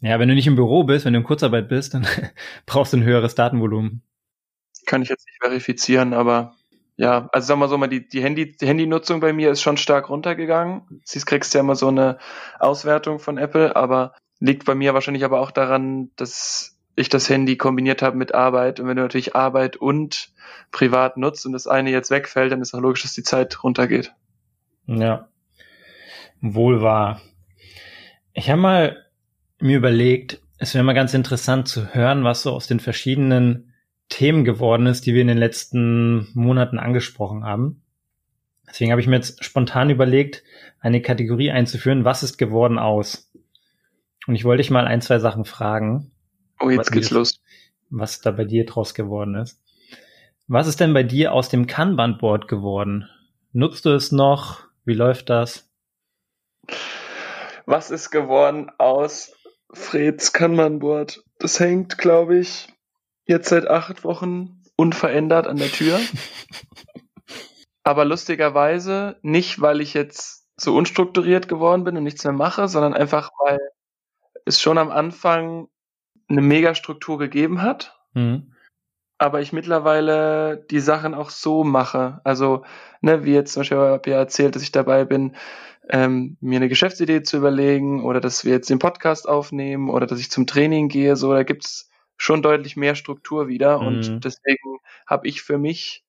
ja, 0.00 0.18
wenn 0.20 0.28
du 0.28 0.34
nicht 0.34 0.46
im 0.46 0.56
Büro 0.56 0.84
bist, 0.84 1.04
wenn 1.04 1.14
du 1.14 1.20
in 1.20 1.24
Kurzarbeit 1.24 1.68
bist, 1.68 1.94
dann 1.94 2.06
brauchst 2.66 2.92
du 2.92 2.98
ein 2.98 3.04
höheres 3.04 3.34
Datenvolumen. 3.34 4.02
Kann 4.86 5.02
ich 5.02 5.08
jetzt 5.08 5.26
nicht 5.26 5.38
verifizieren, 5.40 6.12
aber 6.12 6.54
ja, 6.96 7.28
also 7.32 7.46
sagen 7.46 7.60
wir 7.60 7.68
so 7.68 7.78
mal, 7.78 7.88
die, 7.88 8.06
die, 8.06 8.22
Handy, 8.22 8.56
die 8.56 8.66
Handynutzung 8.66 9.20
bei 9.20 9.32
mir 9.32 9.50
ist 9.50 9.62
schon 9.62 9.76
stark 9.76 10.10
runtergegangen. 10.10 11.00
Sie 11.04 11.20
kriegst 11.20 11.54
ja 11.54 11.60
immer 11.60 11.74
so 11.74 11.88
eine 11.88 12.18
Auswertung 12.58 13.18
von 13.18 13.38
Apple, 13.38 13.74
aber 13.74 14.14
liegt 14.40 14.64
bei 14.64 14.74
mir 14.74 14.94
wahrscheinlich 14.94 15.24
aber 15.24 15.40
auch 15.40 15.50
daran, 15.50 16.10
dass 16.16 16.78
ich 16.94 17.08
das 17.08 17.28
Handy 17.28 17.56
kombiniert 17.56 18.02
habe 18.02 18.16
mit 18.16 18.34
Arbeit. 18.34 18.78
Und 18.78 18.88
wenn 18.88 18.96
du 18.96 19.02
natürlich 19.02 19.34
Arbeit 19.34 19.76
und 19.76 20.32
privat 20.70 21.16
nutzt 21.16 21.46
und 21.46 21.52
das 21.52 21.66
eine 21.66 21.90
jetzt 21.90 22.10
wegfällt, 22.10 22.52
dann 22.52 22.60
ist 22.60 22.74
auch 22.74 22.80
logisch, 22.80 23.02
dass 23.02 23.14
die 23.14 23.22
Zeit 23.22 23.62
runtergeht. 23.64 24.12
Ja, 24.86 25.28
wohl 26.40 26.82
wahr. 26.82 27.20
Ich 28.34 28.50
habe 28.50 28.60
mal 28.60 29.06
mir 29.58 29.78
überlegt, 29.78 30.40
es 30.58 30.74
wäre 30.74 30.84
mal 30.84 30.92
ganz 30.92 31.14
interessant 31.14 31.68
zu 31.68 31.94
hören, 31.94 32.24
was 32.24 32.42
so 32.42 32.52
aus 32.52 32.66
den 32.66 32.80
verschiedenen 32.80 33.71
Themen 34.12 34.44
geworden 34.44 34.86
ist, 34.86 35.06
die 35.06 35.14
wir 35.14 35.22
in 35.22 35.28
den 35.28 35.38
letzten 35.38 36.28
Monaten 36.34 36.78
angesprochen 36.78 37.44
haben. 37.44 37.82
Deswegen 38.68 38.90
habe 38.90 39.00
ich 39.00 39.06
mir 39.06 39.16
jetzt 39.16 39.42
spontan 39.42 39.88
überlegt, 39.88 40.42
eine 40.80 41.00
Kategorie 41.00 41.50
einzuführen, 41.50 42.04
was 42.04 42.22
ist 42.22 42.36
geworden 42.36 42.78
aus? 42.78 43.32
Und 44.26 44.34
ich 44.34 44.44
wollte 44.44 44.60
dich 44.60 44.70
mal 44.70 44.86
ein, 44.86 45.00
zwei 45.00 45.18
Sachen 45.18 45.46
fragen. 45.46 46.12
Oh, 46.60 46.68
jetzt 46.68 46.92
geht's 46.92 47.10
los. 47.10 47.40
Was 47.88 48.20
da 48.20 48.32
bei 48.32 48.44
dir 48.44 48.66
draus 48.66 48.92
geworden 48.92 49.34
ist. 49.34 49.62
Was 50.46 50.66
ist 50.66 50.80
denn 50.80 50.92
bei 50.92 51.04
dir 51.04 51.32
aus 51.32 51.48
dem 51.48 51.66
Kanban-Board 51.66 52.48
geworden? 52.48 53.08
Nutzt 53.52 53.86
du 53.86 53.90
es 53.90 54.12
noch? 54.12 54.64
Wie 54.84 54.94
läuft 54.94 55.30
das? 55.30 55.70
Was 57.64 57.90
ist 57.90 58.10
geworden 58.10 58.70
aus 58.76 59.32
Freds 59.72 60.34
Kanban-Board? 60.34 61.24
Das 61.38 61.58
hängt, 61.58 61.96
glaube 61.96 62.38
ich, 62.38 62.71
jetzt 63.32 63.48
seit 63.48 63.66
acht 63.66 64.04
Wochen 64.04 64.62
unverändert 64.76 65.46
an 65.46 65.56
der 65.56 65.68
Tür. 65.68 65.98
Aber 67.84 68.04
lustigerweise 68.04 69.16
nicht, 69.22 69.60
weil 69.60 69.80
ich 69.80 69.94
jetzt 69.94 70.46
so 70.56 70.76
unstrukturiert 70.76 71.48
geworden 71.48 71.84
bin 71.84 71.96
und 71.96 72.04
nichts 72.04 72.22
mehr 72.24 72.32
mache, 72.32 72.68
sondern 72.68 72.94
einfach, 72.94 73.30
weil 73.38 73.58
es 74.44 74.60
schon 74.60 74.78
am 74.78 74.90
Anfang 74.90 75.68
eine 76.28 76.42
Megastruktur 76.42 77.18
gegeben 77.18 77.62
hat. 77.62 77.98
Mhm. 78.14 78.54
Aber 79.18 79.40
ich 79.40 79.52
mittlerweile 79.52 80.64
die 80.70 80.80
Sachen 80.80 81.14
auch 81.14 81.30
so 81.30 81.64
mache. 81.64 82.20
Also, 82.24 82.64
ne, 83.00 83.24
wie 83.24 83.34
jetzt 83.34 83.52
zum 83.52 83.60
Beispiel 83.60 83.78
habe 83.78 84.02
ich 84.04 84.12
ja 84.12 84.18
erzählt, 84.18 84.56
dass 84.56 84.62
ich 84.62 84.72
dabei 84.72 85.04
bin, 85.04 85.36
ähm, 85.88 86.36
mir 86.40 86.56
eine 86.56 86.68
Geschäftsidee 86.68 87.22
zu 87.22 87.36
überlegen 87.36 88.04
oder 88.04 88.20
dass 88.20 88.44
wir 88.44 88.52
jetzt 88.52 88.70
den 88.70 88.78
Podcast 88.78 89.28
aufnehmen 89.28 89.90
oder 89.90 90.06
dass 90.06 90.20
ich 90.20 90.30
zum 90.30 90.46
Training 90.46 90.88
gehe. 90.88 91.16
So, 91.16 91.32
da 91.32 91.42
gibt's 91.42 91.91
schon 92.16 92.42
deutlich 92.42 92.76
mehr 92.76 92.94
Struktur 92.94 93.48
wieder. 93.48 93.80
Mhm. 93.80 93.86
Und 93.86 94.24
deswegen 94.24 94.78
habe 95.06 95.28
ich 95.28 95.42
für 95.42 95.58
mich 95.58 96.04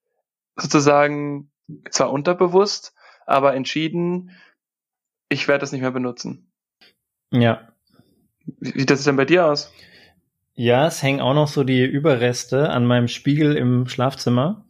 sozusagen 0.56 1.52
zwar 1.90 2.12
unterbewusst, 2.12 2.94
aber 3.26 3.56
entschieden, 3.56 4.32
ich 5.30 5.48
werde 5.48 5.62
das 5.62 5.72
nicht 5.72 5.82
mehr 5.82 5.92
benutzen. 5.92 6.52
Ja. 7.32 7.70
Wie 8.60 8.80
sieht 8.80 8.90
das 8.90 9.04
denn 9.04 9.16
bei 9.16 9.26
dir 9.26 9.46
aus? 9.48 9.72
Ja, 10.56 10.86
es 10.86 11.02
hängen 11.02 11.22
auch 11.22 11.34
noch 11.34 11.48
so 11.48 11.64
die 11.64 11.84
Überreste 11.84 12.70
an 12.70 12.86
meinem 12.86 13.08
Spiegel 13.08 13.56
im 13.56 13.88
Schlafzimmer. 13.88 14.66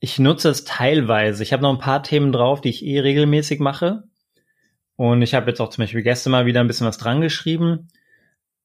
Ich 0.00 0.18
nutze 0.18 0.48
es 0.48 0.64
teilweise. 0.64 1.42
Ich 1.42 1.52
habe 1.52 1.62
noch 1.62 1.72
ein 1.72 1.80
paar 1.80 2.02
Themen 2.02 2.32
drauf, 2.32 2.60
die 2.60 2.70
ich 2.70 2.84
eh 2.84 2.98
regelmäßig 3.00 3.60
mache. 3.60 4.04
Und 4.96 5.22
ich 5.22 5.34
habe 5.34 5.48
jetzt 5.48 5.60
auch 5.60 5.70
zum 5.70 5.82
Beispiel 5.82 6.02
gestern 6.02 6.32
mal 6.32 6.46
wieder 6.46 6.60
ein 6.60 6.66
bisschen 6.66 6.86
was 6.86 6.98
dran 6.98 7.20
geschrieben. 7.20 7.88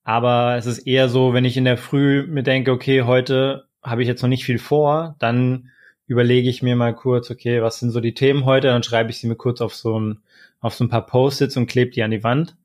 Aber 0.03 0.55
es 0.57 0.65
ist 0.65 0.79
eher 0.79 1.07
so, 1.09 1.33
wenn 1.33 1.45
ich 1.45 1.57
in 1.57 1.65
der 1.65 1.77
Früh 1.77 2.25
mir 2.27 2.43
denke, 2.43 2.71
okay, 2.71 3.03
heute 3.03 3.67
habe 3.81 4.01
ich 4.01 4.07
jetzt 4.07 4.21
noch 4.21 4.29
nicht 4.29 4.45
viel 4.45 4.59
vor, 4.59 5.15
dann 5.19 5.69
überlege 6.07 6.49
ich 6.49 6.61
mir 6.61 6.75
mal 6.75 6.93
kurz, 6.93 7.31
okay, 7.31 7.61
was 7.61 7.79
sind 7.79 7.91
so 7.91 8.01
die 8.01 8.13
Themen 8.13 8.45
heute? 8.45 8.67
Dann 8.67 8.83
schreibe 8.83 9.09
ich 9.09 9.19
sie 9.19 9.27
mir 9.27 9.35
kurz 9.35 9.61
auf 9.61 9.73
so 9.73 9.99
ein, 9.99 10.19
auf 10.59 10.73
so 10.73 10.83
ein 10.83 10.89
paar 10.89 11.05
Post-its 11.05 11.57
und 11.57 11.67
klebe 11.67 11.91
die 11.91 12.03
an 12.03 12.11
die 12.11 12.23
Wand. 12.23 12.55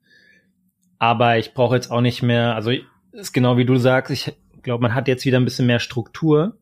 Aber 0.97 1.37
ich 1.37 1.53
brauche 1.53 1.75
jetzt 1.75 1.91
auch 1.91 2.01
nicht 2.01 2.21
mehr, 2.21 2.55
also 2.55 2.71
ist 3.13 3.33
genau 3.33 3.57
wie 3.57 3.65
du 3.65 3.77
sagst, 3.77 4.11
ich 4.11 4.33
glaube, 4.61 4.81
man 4.81 4.93
hat 4.93 5.07
jetzt 5.07 5.25
wieder 5.25 5.39
ein 5.39 5.45
bisschen 5.45 5.65
mehr 5.65 5.79
Struktur 5.79 6.57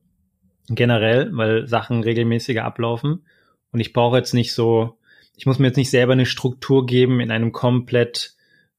generell, 0.70 1.30
weil 1.34 1.68
Sachen 1.68 2.04
regelmäßiger 2.04 2.64
ablaufen. 2.64 3.26
Und 3.72 3.80
ich 3.80 3.94
brauche 3.94 4.18
jetzt 4.18 4.34
nicht 4.34 4.54
so, 4.54 4.98
ich 5.36 5.46
muss 5.48 5.60
mir 5.60 5.68
jetzt 5.68 5.78
nicht 5.78 5.90
selber 5.90 6.14
eine 6.14 6.26
Struktur 6.26 6.86
geben 6.86 7.20
in 7.20 7.32
einem 7.32 7.52
komplett 7.52 8.37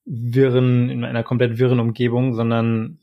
wirren, 0.08 0.88
in 0.88 1.04
einer 1.04 1.22
komplett 1.22 1.58
wirren 1.58 1.80
Umgebung, 1.80 2.34
sondern 2.34 2.98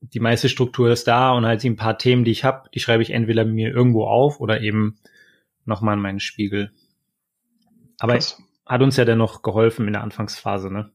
die 0.00 0.20
meiste 0.20 0.48
Struktur 0.48 0.90
ist 0.90 1.06
da 1.06 1.32
und 1.32 1.44
halt 1.44 1.62
ein 1.64 1.76
paar 1.76 1.98
Themen, 1.98 2.24
die 2.24 2.30
ich 2.30 2.44
habe, 2.44 2.68
die 2.74 2.80
schreibe 2.80 3.02
ich 3.02 3.10
entweder 3.10 3.44
mir 3.44 3.70
irgendwo 3.70 4.06
auf 4.06 4.40
oder 4.40 4.60
eben 4.60 4.98
nochmal 5.64 5.94
in 5.94 6.02
meinen 6.02 6.20
Spiegel. 6.20 6.72
Aber 7.98 8.14
Krass. 8.14 8.42
hat 8.64 8.82
uns 8.82 8.96
ja 8.96 9.04
dennoch 9.04 9.42
geholfen 9.42 9.86
in 9.86 9.92
der 9.92 10.02
Anfangsphase, 10.02 10.72
ne? 10.72 10.92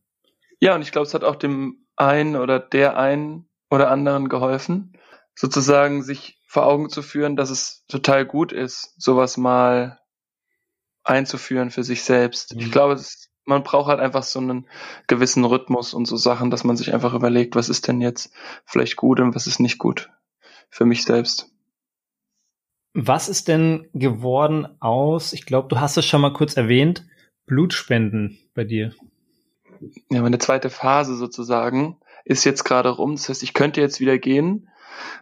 Ja, 0.60 0.76
und 0.76 0.82
ich 0.82 0.92
glaube, 0.92 1.08
es 1.08 1.14
hat 1.14 1.24
auch 1.24 1.36
dem 1.36 1.86
einen 1.96 2.36
oder 2.36 2.60
der 2.60 2.98
einen 2.98 3.48
oder 3.70 3.90
anderen 3.90 4.30
geholfen, 4.30 4.94
sozusagen 5.36 6.04
sich 6.04 6.40
vor 6.48 6.66
Augen 6.66 6.90
zu 6.90 7.02
führen, 7.02 7.36
dass 7.36 7.50
es 7.50 7.86
total 7.88 8.26
gut 8.26 8.52
ist, 8.52 8.94
sowas 9.02 9.38
mal 9.38 10.00
einzuführen 11.04 11.72
für 11.72 11.84
sich 11.84 12.04
selbst. 12.04 12.56
Mhm. 12.56 12.62
Ich 12.62 12.72
glaube, 12.72 12.94
es 12.94 13.31
man 13.46 13.64
braucht 13.64 13.90
halt 13.90 14.00
einfach 14.00 14.24
so 14.24 14.40
einen 14.40 14.68
gewissen 15.08 15.44
Rhythmus 15.44 15.94
und 15.94 16.06
so 16.06 16.18
Sachen, 16.18 16.52
dass 16.52 16.64
man 16.64 16.78
sich 16.78 16.94
einfach 16.94 17.14
überlegt, 17.14 17.56
was 17.56 17.70
ist 17.70 17.88
denn 17.88 18.02
jetzt 18.02 18.34
vielleicht 18.66 18.96
gut 18.96 19.20
und 19.20 19.36
was 19.36 19.48
ist 19.48 19.60
nicht 19.60 19.78
gut 19.78 20.10
für 20.70 20.86
mich 20.86 21.04
selbst. 21.04 21.52
Was 22.94 23.30
ist 23.30 23.48
denn 23.48 23.88
geworden 23.94 24.68
aus, 24.82 25.34
ich 25.34 25.46
glaube, 25.46 25.70
du 25.70 25.80
hast 25.80 25.98
es 25.98 26.06
schon 26.06 26.22
mal 26.22 26.34
kurz 26.34 26.58
erwähnt, 26.58 27.06
Blutspenden 27.46 28.38
bei 28.54 28.64
dir? 28.64 28.94
Ja, 30.10 30.22
meine 30.22 30.40
zweite 30.40 30.70
Phase 30.70 31.16
sozusagen 31.16 31.98
ist 32.26 32.44
jetzt 32.44 32.64
gerade 32.64 32.90
rum. 32.90 33.16
Das 33.16 33.30
heißt, 33.30 33.44
ich 33.44 33.54
könnte 33.54 33.82
jetzt 33.82 34.00
wieder 34.00 34.18
gehen. 34.18 34.70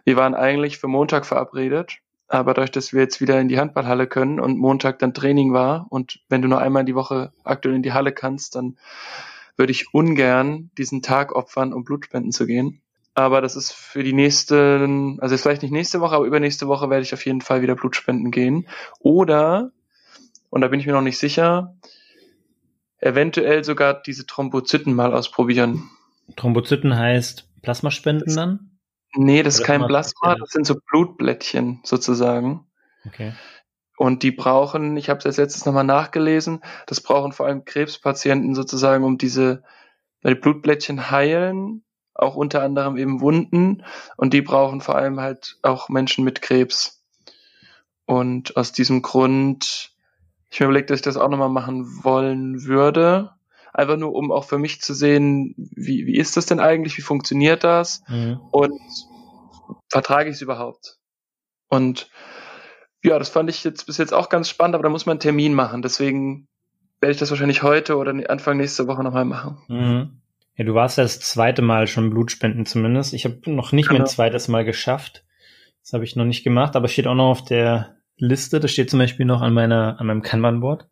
Wir 0.04 0.16
waren 0.16 0.34
eigentlich 0.34 0.78
für 0.78 0.88
Montag 0.88 1.26
verabredet. 1.26 1.98
Aber 2.32 2.54
dadurch, 2.54 2.70
dass 2.70 2.92
wir 2.92 3.00
jetzt 3.00 3.20
wieder 3.20 3.40
in 3.40 3.48
die 3.48 3.58
Handballhalle 3.58 4.06
können 4.06 4.38
und 4.38 4.56
Montag 4.56 5.00
dann 5.00 5.12
Training 5.12 5.52
war 5.52 5.88
und 5.90 6.20
wenn 6.28 6.40
du 6.40 6.46
nur 6.46 6.60
einmal 6.60 6.80
in 6.80 6.86
die 6.86 6.94
Woche 6.94 7.32
aktuell 7.42 7.74
in 7.74 7.82
die 7.82 7.92
Halle 7.92 8.12
kannst, 8.12 8.54
dann 8.54 8.76
würde 9.56 9.72
ich 9.72 9.92
ungern 9.92 10.70
diesen 10.78 11.02
Tag 11.02 11.34
opfern, 11.34 11.72
um 11.72 11.82
Blutspenden 11.82 12.30
zu 12.30 12.46
gehen. 12.46 12.82
Aber 13.14 13.40
das 13.40 13.56
ist 13.56 13.72
für 13.72 14.04
die 14.04 14.12
nächsten, 14.12 15.18
also 15.20 15.34
jetzt 15.34 15.42
vielleicht 15.42 15.62
nicht 15.62 15.72
nächste 15.72 16.00
Woche, 16.00 16.14
aber 16.14 16.24
übernächste 16.24 16.68
Woche 16.68 16.88
werde 16.88 17.02
ich 17.02 17.12
auf 17.12 17.26
jeden 17.26 17.40
Fall 17.40 17.62
wieder 17.62 17.74
Blutspenden 17.74 18.30
gehen. 18.30 18.68
Oder, 19.00 19.72
und 20.50 20.60
da 20.60 20.68
bin 20.68 20.78
ich 20.78 20.86
mir 20.86 20.92
noch 20.92 21.02
nicht 21.02 21.18
sicher, 21.18 21.74
eventuell 22.98 23.64
sogar 23.64 24.00
diese 24.00 24.24
Thrombozyten 24.24 24.94
mal 24.94 25.12
ausprobieren. 25.12 25.90
Thrombozyten 26.36 26.96
heißt 26.96 27.48
Plasmaspenden 27.60 28.36
dann? 28.36 28.69
Nee, 29.14 29.42
das 29.42 29.56
ist 29.56 29.64
kein 29.64 29.86
Plasma, 29.86 30.36
das 30.36 30.50
sind 30.50 30.66
so 30.66 30.76
Blutblättchen 30.76 31.80
sozusagen. 31.82 32.66
Okay. 33.06 33.32
Und 33.96 34.22
die 34.22 34.30
brauchen, 34.30 34.96
ich 34.96 35.10
habe 35.10 35.18
es 35.18 35.26
als 35.26 35.36
letztes 35.36 35.66
nochmal 35.66 35.84
nachgelesen, 35.84 36.62
das 36.86 37.00
brauchen 37.00 37.32
vor 37.32 37.46
allem 37.46 37.64
Krebspatienten 37.64 38.54
sozusagen, 38.54 39.04
um 39.04 39.18
diese, 39.18 39.62
weil 40.22 40.34
die 40.34 40.40
Blutblättchen 40.40 41.10
heilen, 41.10 41.84
auch 42.14 42.36
unter 42.36 42.62
anderem 42.62 42.96
eben 42.96 43.20
Wunden, 43.20 43.84
und 44.16 44.32
die 44.32 44.42
brauchen 44.42 44.80
vor 44.80 44.94
allem 44.96 45.20
halt 45.20 45.58
auch 45.62 45.88
Menschen 45.88 46.24
mit 46.24 46.40
Krebs. 46.40 47.02
Und 48.06 48.56
aus 48.56 48.72
diesem 48.72 49.02
Grund, 49.02 49.92
ich 50.50 50.60
mir 50.60 50.66
überlegt, 50.66 50.90
dass 50.90 51.00
ich 51.00 51.02
das 51.02 51.16
auch 51.16 51.28
nochmal 51.28 51.48
machen 51.48 52.02
wollen 52.02 52.64
würde. 52.64 53.32
Einfach 53.72 53.96
nur, 53.96 54.12
um 54.14 54.32
auch 54.32 54.44
für 54.44 54.58
mich 54.58 54.80
zu 54.80 54.94
sehen, 54.94 55.54
wie, 55.56 56.06
wie 56.06 56.16
ist 56.16 56.36
das 56.36 56.46
denn 56.46 56.60
eigentlich, 56.60 56.96
wie 56.98 57.02
funktioniert 57.02 57.62
das 57.64 58.02
mhm. 58.08 58.40
und 58.50 58.80
vertrage 59.88 60.28
ich 60.28 60.36
es 60.36 60.42
überhaupt? 60.42 60.96
Und 61.68 62.10
ja, 63.02 63.18
das 63.18 63.28
fand 63.28 63.48
ich 63.48 63.64
jetzt 63.64 63.86
bis 63.86 63.96
jetzt 63.98 64.12
auch 64.12 64.28
ganz 64.28 64.48
spannend, 64.48 64.74
aber 64.74 64.84
da 64.84 64.90
muss 64.90 65.06
man 65.06 65.14
einen 65.14 65.20
Termin 65.20 65.54
machen. 65.54 65.82
Deswegen 65.82 66.48
werde 67.00 67.12
ich 67.12 67.18
das 67.18 67.30
wahrscheinlich 67.30 67.62
heute 67.62 67.96
oder 67.96 68.12
Anfang 68.28 68.56
nächste 68.56 68.86
Woche 68.86 69.02
nochmal 69.02 69.24
machen. 69.24 69.58
Mhm. 69.68 70.20
Ja, 70.56 70.64
du 70.64 70.74
warst 70.74 70.98
ja 70.98 71.04
das 71.04 71.20
zweite 71.20 71.62
Mal 71.62 71.86
schon 71.86 72.10
Blutspenden 72.10 72.66
zumindest. 72.66 73.14
Ich 73.14 73.24
habe 73.24 73.38
noch 73.46 73.72
nicht 73.72 73.88
genau. 73.88 74.00
mein 74.00 74.06
zweites 74.06 74.48
Mal 74.48 74.64
geschafft. 74.64 75.24
Das 75.82 75.94
habe 75.94 76.04
ich 76.04 76.16
noch 76.16 76.26
nicht 76.26 76.44
gemacht, 76.44 76.76
aber 76.76 76.88
steht 76.88 77.06
auch 77.06 77.14
noch 77.14 77.30
auf 77.30 77.44
der 77.44 77.96
Liste. 78.18 78.60
Das 78.60 78.70
steht 78.70 78.90
zum 78.90 78.98
Beispiel 78.98 79.24
noch 79.24 79.40
an 79.40 79.54
meiner, 79.54 79.98
an 79.98 80.06
meinem 80.06 80.22
Kanban-Board. 80.22 80.86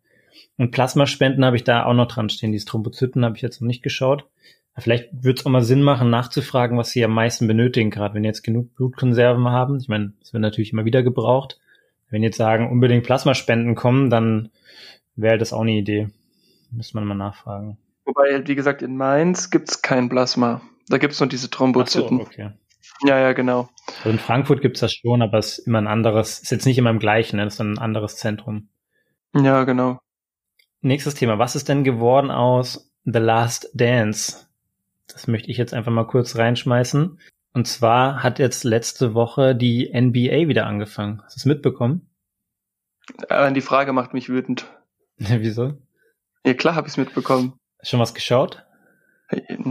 Und 0.57 0.71
Plasmaspenden 0.71 1.45
habe 1.45 1.55
ich 1.55 1.63
da 1.63 1.85
auch 1.85 1.93
noch 1.93 2.07
dran 2.07 2.29
stehen. 2.29 2.51
Die 2.51 2.59
Thrombozyten 2.59 3.23
habe 3.23 3.35
ich 3.35 3.41
jetzt 3.41 3.61
noch 3.61 3.67
nicht 3.67 3.83
geschaut. 3.83 4.25
Vielleicht 4.77 5.09
würde 5.11 5.39
es 5.39 5.45
auch 5.45 5.49
mal 5.49 5.61
Sinn 5.61 5.81
machen, 5.81 6.09
nachzufragen, 6.09 6.77
was 6.77 6.91
sie 6.91 7.03
am 7.03 7.11
meisten 7.11 7.47
benötigen, 7.47 7.89
gerade 7.89 8.15
wenn 8.15 8.23
jetzt 8.23 8.43
genug 8.43 8.75
Blutkonserven 8.75 9.49
haben. 9.49 9.77
Ich 9.77 9.87
meine, 9.87 10.13
es 10.21 10.33
wird 10.33 10.41
natürlich 10.41 10.73
immer 10.73 10.85
wieder 10.85 11.03
gebraucht. 11.03 11.59
Wenn 12.09 12.23
jetzt 12.23 12.37
sagen, 12.37 12.71
unbedingt 12.71 13.03
Plasmaspenden 13.03 13.75
kommen, 13.75 14.09
dann 14.09 14.49
wäre 15.15 15.37
das 15.37 15.53
auch 15.53 15.61
eine 15.61 15.73
Idee. 15.73 16.09
Müsste 16.71 16.97
man 16.97 17.05
mal 17.05 17.15
nachfragen. 17.15 17.77
Wobei, 18.05 18.47
wie 18.47 18.55
gesagt, 18.55 18.81
in 18.81 18.95
Mainz 18.95 19.49
gibt's 19.49 19.81
kein 19.81 20.09
Plasma. 20.09 20.61
Da 20.87 20.97
gibt's 20.97 21.19
nur 21.19 21.29
diese 21.29 21.49
Thrombozyten. 21.49 22.17
So, 22.17 22.23
okay. 22.23 22.51
Ja, 23.05 23.19
ja, 23.19 23.33
genau. 23.33 23.69
Also 23.99 24.09
in 24.09 24.19
Frankfurt 24.19 24.61
gibt's 24.61 24.79
das 24.79 24.93
schon, 24.93 25.21
aber 25.21 25.37
es 25.37 25.59
ist 25.59 25.67
immer 25.67 25.79
ein 25.79 25.87
anderes, 25.87 26.39
ist 26.39 26.51
jetzt 26.51 26.65
nicht 26.65 26.77
immer 26.77 26.89
im 26.89 26.99
gleichen, 26.99 27.37
ne? 27.37 27.45
das 27.45 27.55
ist 27.55 27.61
ein 27.61 27.77
anderes 27.77 28.17
Zentrum. 28.17 28.69
Ja, 29.35 29.63
genau. 29.63 29.99
Nächstes 30.81 31.15
Thema. 31.15 31.39
Was 31.39 31.55
ist 31.55 31.67
denn 31.67 31.83
geworden 31.83 32.31
aus 32.31 32.91
The 33.03 33.19
Last 33.19 33.69
Dance? 33.73 34.47
Das 35.07 35.27
möchte 35.27 35.51
ich 35.51 35.57
jetzt 35.57 35.73
einfach 35.73 35.91
mal 35.91 36.07
kurz 36.07 36.37
reinschmeißen. 36.37 37.19
Und 37.53 37.67
zwar 37.67 38.23
hat 38.23 38.39
jetzt 38.39 38.63
letzte 38.63 39.13
Woche 39.13 39.55
die 39.55 39.91
NBA 39.93 40.47
wieder 40.47 40.67
angefangen. 40.67 41.21
Hast 41.23 41.35
du 41.35 41.39
es 41.39 41.45
mitbekommen? 41.45 42.09
Äh, 43.27 43.51
die 43.51 43.61
Frage 43.61 43.91
macht 43.91 44.13
mich 44.13 44.29
wütend. 44.29 44.67
Wieso? 45.17 45.77
Ja, 46.45 46.53
klar 46.53 46.75
habe 46.75 46.87
ich 46.87 46.93
es 46.93 46.97
mitbekommen. 46.97 47.53
Schon 47.81 47.99
was 47.99 48.13
geschaut? 48.13 48.65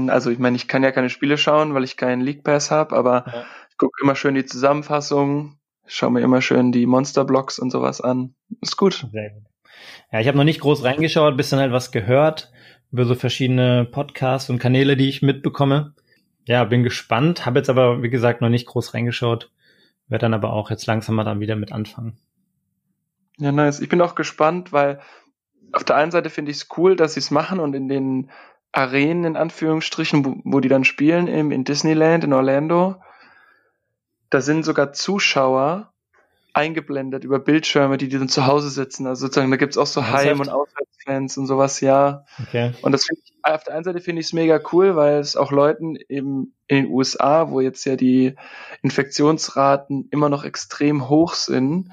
Also 0.09 0.31
ich 0.31 0.39
meine, 0.39 0.57
ich 0.57 0.69
kann 0.69 0.83
ja 0.83 0.93
keine 0.93 1.11
Spiele 1.11 1.39
schauen, 1.39 1.75
weil 1.75 1.85
ich 1.85 1.97
keinen 1.97 2.21
League 2.21 2.45
Pass 2.45 2.71
habe, 2.71 2.95
aber 2.95 3.25
ja. 3.27 3.45
ich 3.71 3.77
gucke 3.77 3.99
immer 4.03 4.15
schön 4.15 4.35
die 4.35 4.45
Zusammenfassung, 4.45 5.59
schaue 5.87 6.13
mir 6.13 6.21
immer 6.21 6.43
schön 6.43 6.71
die 6.71 6.87
Monster-Blocks 6.87 7.59
und 7.59 7.71
sowas 7.71 8.01
an. 8.01 8.35
Ist 8.61 8.77
gut. 8.77 9.07
Sehr 9.11 9.31
gut. 9.31 9.43
Ja, 10.13 10.21
ich 10.21 10.29
habe 10.29 10.39
noch 10.39 10.45
nicht 10.45 10.61
groß 10.61 10.85
reingeschaut, 10.85 11.37
bisschen 11.37 11.59
halt 11.59 11.73
was 11.73 11.93
gehört 11.93 12.53
über 12.91 13.05
so 13.05 13.15
verschiedene 13.15 13.85
Podcasts 13.85 14.49
und 14.51 14.59
Kanäle, 14.59 14.97
die 14.97 15.09
ich 15.09 15.23
mitbekomme. 15.23 15.95
Ja, 16.47 16.65
bin 16.65 16.83
gespannt, 16.83 17.45
habe 17.45 17.59
jetzt 17.59 17.69
aber, 17.69 18.03
wie 18.03 18.11
gesagt, 18.11 18.41
noch 18.41 18.49
nicht 18.49 18.67
groß 18.67 18.95
reingeschaut, 18.95 19.51
werde 20.09 20.23
dann 20.23 20.35
aber 20.35 20.53
auch 20.53 20.71
jetzt 20.71 20.87
langsam 20.87 21.17
mal 21.17 21.25
dann 21.25 21.41
wieder 21.41 21.57
mit 21.57 21.73
anfangen. 21.73 22.19
Ja, 23.37 23.53
nice. 23.53 23.81
Ich 23.81 23.89
bin 23.89 24.01
auch 24.01 24.15
gespannt, 24.15 24.73
weil 24.73 25.01
auf 25.73 25.85
der 25.85 25.97
einen 25.97 26.11
Seite 26.11 26.31
finde 26.31 26.51
ich 26.51 26.57
es 26.57 26.69
cool, 26.77 26.97
dass 26.97 27.15
sie 27.15 27.21
es 27.21 27.31
machen 27.31 27.61
und 27.61 27.75
in 27.75 27.89
den 27.89 28.31
Arenen 28.73 29.25
in 29.25 29.37
Anführungsstrichen, 29.37 30.25
wo, 30.25 30.37
wo 30.45 30.61
die 30.61 30.69
dann 30.69 30.85
spielen, 30.85 31.27
im, 31.27 31.53
in 31.53 31.65
Disneyland 31.65 32.25
in 32.25 32.33
Orlando, 32.33 32.97
da 34.31 34.41
sind 34.41 34.65
sogar 34.65 34.93
Zuschauer 34.93 35.93
eingeblendet 36.59 37.23
über 37.23 37.39
Bildschirme, 37.39 37.99
die, 37.99 38.09
die 38.09 38.19
dann 38.19 38.29
zu 38.29 38.47
Hause 38.47 38.69
sitzen. 38.69 39.07
Also 39.07 39.27
sozusagen, 39.27 39.51
da 39.51 39.57
gibt's 39.57 39.79
auch 39.79 39.87
so 39.87 40.09
Heim- 40.09 40.41
und 40.41 40.49
Auswärtsfans 40.49 41.39
und 41.39 41.47
sowas, 41.47 41.81
ja. 41.81 42.25
Okay. 42.43 42.73
Und 42.83 42.91
das 42.93 43.05
finde 43.05 43.23
ich, 43.25 43.33
auf 43.45 43.63
der 43.63 43.75
einen 43.75 43.85
Seite 43.85 44.01
finde 44.01 44.21
ich 44.21 44.27
es 44.27 44.33
mega 44.33 44.61
cool, 44.73 44.97
weil 44.97 45.19
es 45.21 45.37
auch 45.37 45.53
Leuten 45.53 45.95
eben 46.09 46.55
in 46.67 46.85
den 46.85 46.93
USA, 46.93 47.51
wo 47.51 47.61
jetzt 47.61 47.85
ja 47.85 47.95
die 47.95 48.35
Infektionsraten 48.83 50.09
immer 50.11 50.29
noch 50.29 50.45
extrem 50.45 51.09
hoch 51.09 51.35
sind, 51.35 51.93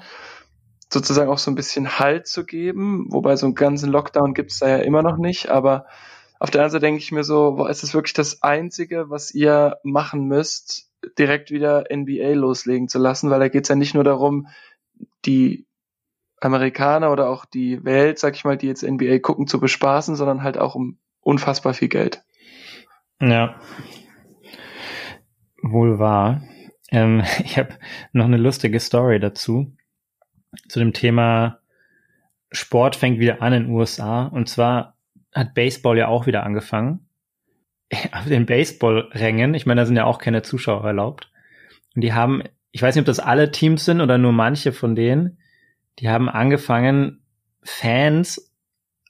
sozusagen 0.92 1.30
auch 1.30 1.38
so 1.38 1.50
ein 1.50 1.54
bisschen 1.56 2.00
Halt 2.00 2.26
zu 2.26 2.44
geben, 2.44 3.06
wobei 3.10 3.36
so 3.36 3.46
einen 3.46 3.54
ganzen 3.54 3.90
Lockdown 3.90 4.34
gibt's 4.34 4.58
da 4.58 4.68
ja 4.68 4.78
immer 4.78 5.02
noch 5.02 5.16
nicht, 5.16 5.48
aber 5.48 5.86
auf 6.40 6.50
der 6.50 6.62
anderen 6.62 6.72
Seite 6.72 6.86
denke 6.86 7.00
ich 7.00 7.12
mir 7.12 7.24
so, 7.24 7.52
boah, 7.52 7.70
ist 7.70 7.84
das 7.84 7.94
wirklich 7.94 8.14
das 8.14 8.42
Einzige, 8.42 9.10
was 9.10 9.32
ihr 9.32 9.78
machen 9.84 10.24
müsst, 10.24 10.85
direkt 11.18 11.50
wieder 11.50 11.84
NBA 11.92 12.34
loslegen 12.34 12.88
zu 12.88 12.98
lassen, 12.98 13.30
weil 13.30 13.40
da 13.40 13.48
geht's 13.48 13.68
ja 13.68 13.76
nicht 13.76 13.94
nur 13.94 14.04
darum, 14.04 14.48
die 15.24 15.66
Amerikaner 16.40 17.10
oder 17.10 17.28
auch 17.28 17.44
die 17.44 17.84
Welt, 17.84 18.18
sag 18.18 18.34
ich 18.34 18.44
mal, 18.44 18.56
die 18.56 18.66
jetzt 18.66 18.82
NBA 18.82 19.18
gucken, 19.20 19.46
zu 19.46 19.60
bespaßen, 19.60 20.16
sondern 20.16 20.42
halt 20.42 20.58
auch 20.58 20.74
um 20.74 20.98
unfassbar 21.20 21.74
viel 21.74 21.88
Geld. 21.88 22.22
Ja. 23.20 23.58
Wohl 25.62 25.98
wahr. 25.98 26.42
Ähm, 26.90 27.22
ich 27.44 27.58
habe 27.58 27.74
noch 28.12 28.26
eine 28.26 28.36
lustige 28.36 28.80
Story 28.80 29.20
dazu. 29.20 29.72
Zu 30.68 30.78
dem 30.78 30.92
Thema 30.92 31.60
Sport 32.52 32.96
fängt 32.96 33.18
wieder 33.18 33.42
an 33.42 33.52
in 33.52 33.64
den 33.64 33.72
USA. 33.72 34.26
Und 34.26 34.48
zwar 34.48 34.96
hat 35.34 35.54
Baseball 35.54 35.98
ja 35.98 36.08
auch 36.08 36.26
wieder 36.26 36.44
angefangen. 36.44 37.05
Auf 38.12 38.26
den 38.26 38.46
Baseballrängen, 38.46 39.54
ich 39.54 39.66
meine, 39.66 39.80
da 39.80 39.86
sind 39.86 39.96
ja 39.96 40.04
auch 40.04 40.18
keine 40.18 40.42
Zuschauer 40.42 40.84
erlaubt. 40.84 41.30
Und 41.94 42.02
die 42.02 42.12
haben, 42.12 42.42
ich 42.72 42.82
weiß 42.82 42.94
nicht, 42.94 43.02
ob 43.02 43.06
das 43.06 43.20
alle 43.20 43.50
Teams 43.50 43.84
sind 43.84 44.00
oder 44.00 44.18
nur 44.18 44.32
manche 44.32 44.72
von 44.72 44.94
denen, 44.94 45.38
die 45.98 46.08
haben 46.08 46.28
angefangen, 46.28 47.22
Fans 47.62 48.52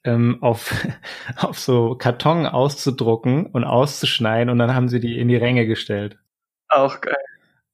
ähm, 0.05 0.39
auf, 0.41 0.75
auf 1.37 1.59
so 1.59 1.95
Karton 1.97 2.47
auszudrucken 2.47 3.47
und 3.47 3.65
auszuschneiden 3.65 4.51
und 4.51 4.59
dann 4.59 4.75
haben 4.75 4.89
sie 4.89 5.01
die 5.01 5.19
in 5.19 5.29
die 5.29 5.37
Ränge 5.37 5.67
gestellt. 5.67 6.19
Auch 6.69 7.01
geil. 7.01 7.15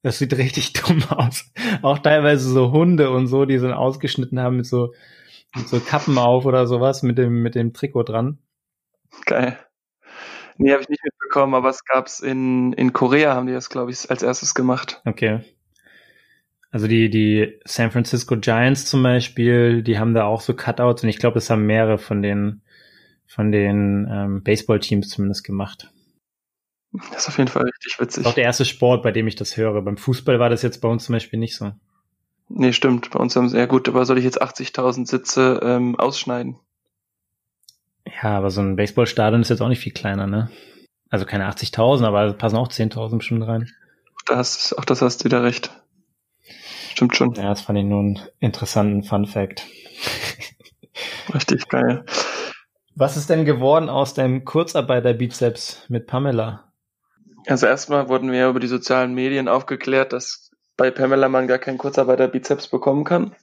Das 0.01 0.19
sieht 0.19 0.37
richtig 0.37 0.73
dumm 0.73 1.03
aus. 1.09 1.51
Auch 1.81 1.99
teilweise 1.99 2.49
so 2.49 2.71
Hunde 2.71 3.09
und 3.09 3.27
so, 3.27 3.45
die 3.45 3.59
sind 3.59 3.71
ausgeschnitten 3.71 4.39
haben 4.39 4.57
mit 4.57 4.65
so, 4.65 4.93
mit 5.55 5.67
so 5.67 5.79
Kappen 5.79 6.17
auf 6.17 6.45
oder 6.45 6.67
sowas 6.67 7.03
mit 7.03 7.17
dem, 7.17 7.41
mit 7.41 7.55
dem 7.55 7.73
Trikot 7.73 8.03
dran. 8.03 8.39
Geil. 9.25 9.57
Nee, 10.57 10.71
habe 10.71 10.81
ich 10.81 10.89
nicht 10.89 11.03
mitbekommen, 11.03 11.55
aber 11.55 11.69
es 11.69 11.83
gab's 11.85 12.19
in, 12.19 12.73
in 12.73 12.93
Korea, 12.93 13.35
haben 13.35 13.47
die 13.47 13.53
das, 13.53 13.69
glaube 13.69 13.91
ich, 13.91 14.09
als 14.09 14.23
erstes 14.23 14.53
gemacht. 14.53 15.01
Okay. 15.05 15.41
Also 16.71 16.87
die, 16.87 17.09
die 17.09 17.59
San 17.65 17.91
Francisco 17.91 18.35
Giants 18.37 18.85
zum 18.85 19.03
Beispiel, 19.03 19.83
die 19.83 19.99
haben 19.99 20.13
da 20.13 20.23
auch 20.25 20.41
so 20.41 20.55
Cutouts 20.55 21.03
und 21.03 21.09
ich 21.09 21.19
glaube, 21.19 21.35
das 21.35 21.49
haben 21.49 21.65
mehrere 21.65 21.99
von 21.99 22.21
den, 22.21 22.61
von 23.27 23.51
den 23.51 24.07
ähm, 24.11 24.43
Baseball-Teams 24.43 25.09
zumindest 25.09 25.43
gemacht. 25.43 25.91
Das 26.91 27.23
ist 27.23 27.27
auf 27.29 27.37
jeden 27.37 27.49
Fall 27.49 27.63
richtig 27.63 27.99
witzig. 27.99 28.23
Das 28.23 28.25
ist 28.25 28.25
auch 28.27 28.35
der 28.35 28.43
erste 28.43 28.65
Sport, 28.65 29.03
bei 29.03 29.11
dem 29.11 29.27
ich 29.27 29.35
das 29.35 29.57
höre. 29.57 29.81
Beim 29.81 29.97
Fußball 29.97 30.39
war 30.39 30.49
das 30.49 30.61
jetzt 30.61 30.79
bei 30.79 30.87
uns 30.87 31.05
zum 31.05 31.13
Beispiel 31.13 31.39
nicht 31.39 31.55
so. 31.55 31.71
Nee, 32.49 32.73
stimmt. 32.73 33.09
Bei 33.11 33.19
uns 33.19 33.35
haben 33.35 33.49
sie, 33.49 33.57
ja 33.57 33.65
gut, 33.65 33.87
aber 33.87 34.05
soll 34.05 34.17
ich 34.17 34.25
jetzt 34.25 34.41
80.000 34.41 35.07
Sitze 35.07 35.59
ähm, 35.63 35.95
ausschneiden? 35.95 36.57
Ja, 38.21 38.37
aber 38.37 38.51
so 38.51 38.61
ein 38.61 38.75
Baseballstadion 38.75 39.41
ist 39.41 39.49
jetzt 39.49 39.61
auch 39.61 39.69
nicht 39.69 39.81
viel 39.81 39.93
kleiner, 39.93 40.27
ne? 40.27 40.49
Also 41.09 41.25
keine 41.25 41.49
80.000, 41.49 42.05
aber 42.05 42.33
passen 42.33 42.57
auch 42.57 42.69
10.000 42.69 43.17
bestimmt 43.17 43.47
rein. 43.47 43.69
Das, 44.25 44.73
auch 44.73 44.85
das 44.85 45.01
hast 45.01 45.21
du 45.21 45.25
wieder 45.25 45.43
recht. 45.43 45.71
Stimmt 46.91 47.15
schon. 47.15 47.33
Ja, 47.33 47.49
das 47.49 47.61
fand 47.61 47.79
ich 47.79 47.85
nur 47.85 47.99
einen 47.99 48.19
interessanten 48.39 49.03
Fun 49.03 49.25
Fact. 49.25 49.65
Richtig 51.33 51.67
geil. 51.67 52.05
Was 52.95 53.17
ist 53.17 53.29
denn 53.29 53.45
geworden 53.45 53.89
aus 53.89 54.13
dem 54.13 54.45
Kurzarbeiter-Bizeps 54.45 55.85
mit 55.89 56.05
Pamela? 56.05 56.71
Also 57.47 57.65
erstmal 57.65 58.07
wurden 58.07 58.31
wir 58.31 58.47
über 58.47 58.59
die 58.59 58.67
sozialen 58.67 59.13
Medien 59.15 59.47
aufgeklärt, 59.47 60.13
dass 60.13 60.51
bei 60.77 60.91
Pamela 60.91 61.29
man 61.29 61.47
gar 61.47 61.57
keinen 61.57 61.77
Kurzarbeiter-Bizeps 61.77 62.67
bekommen 62.67 63.03
kann. 63.03 63.35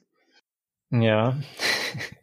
Ja. 0.91 1.37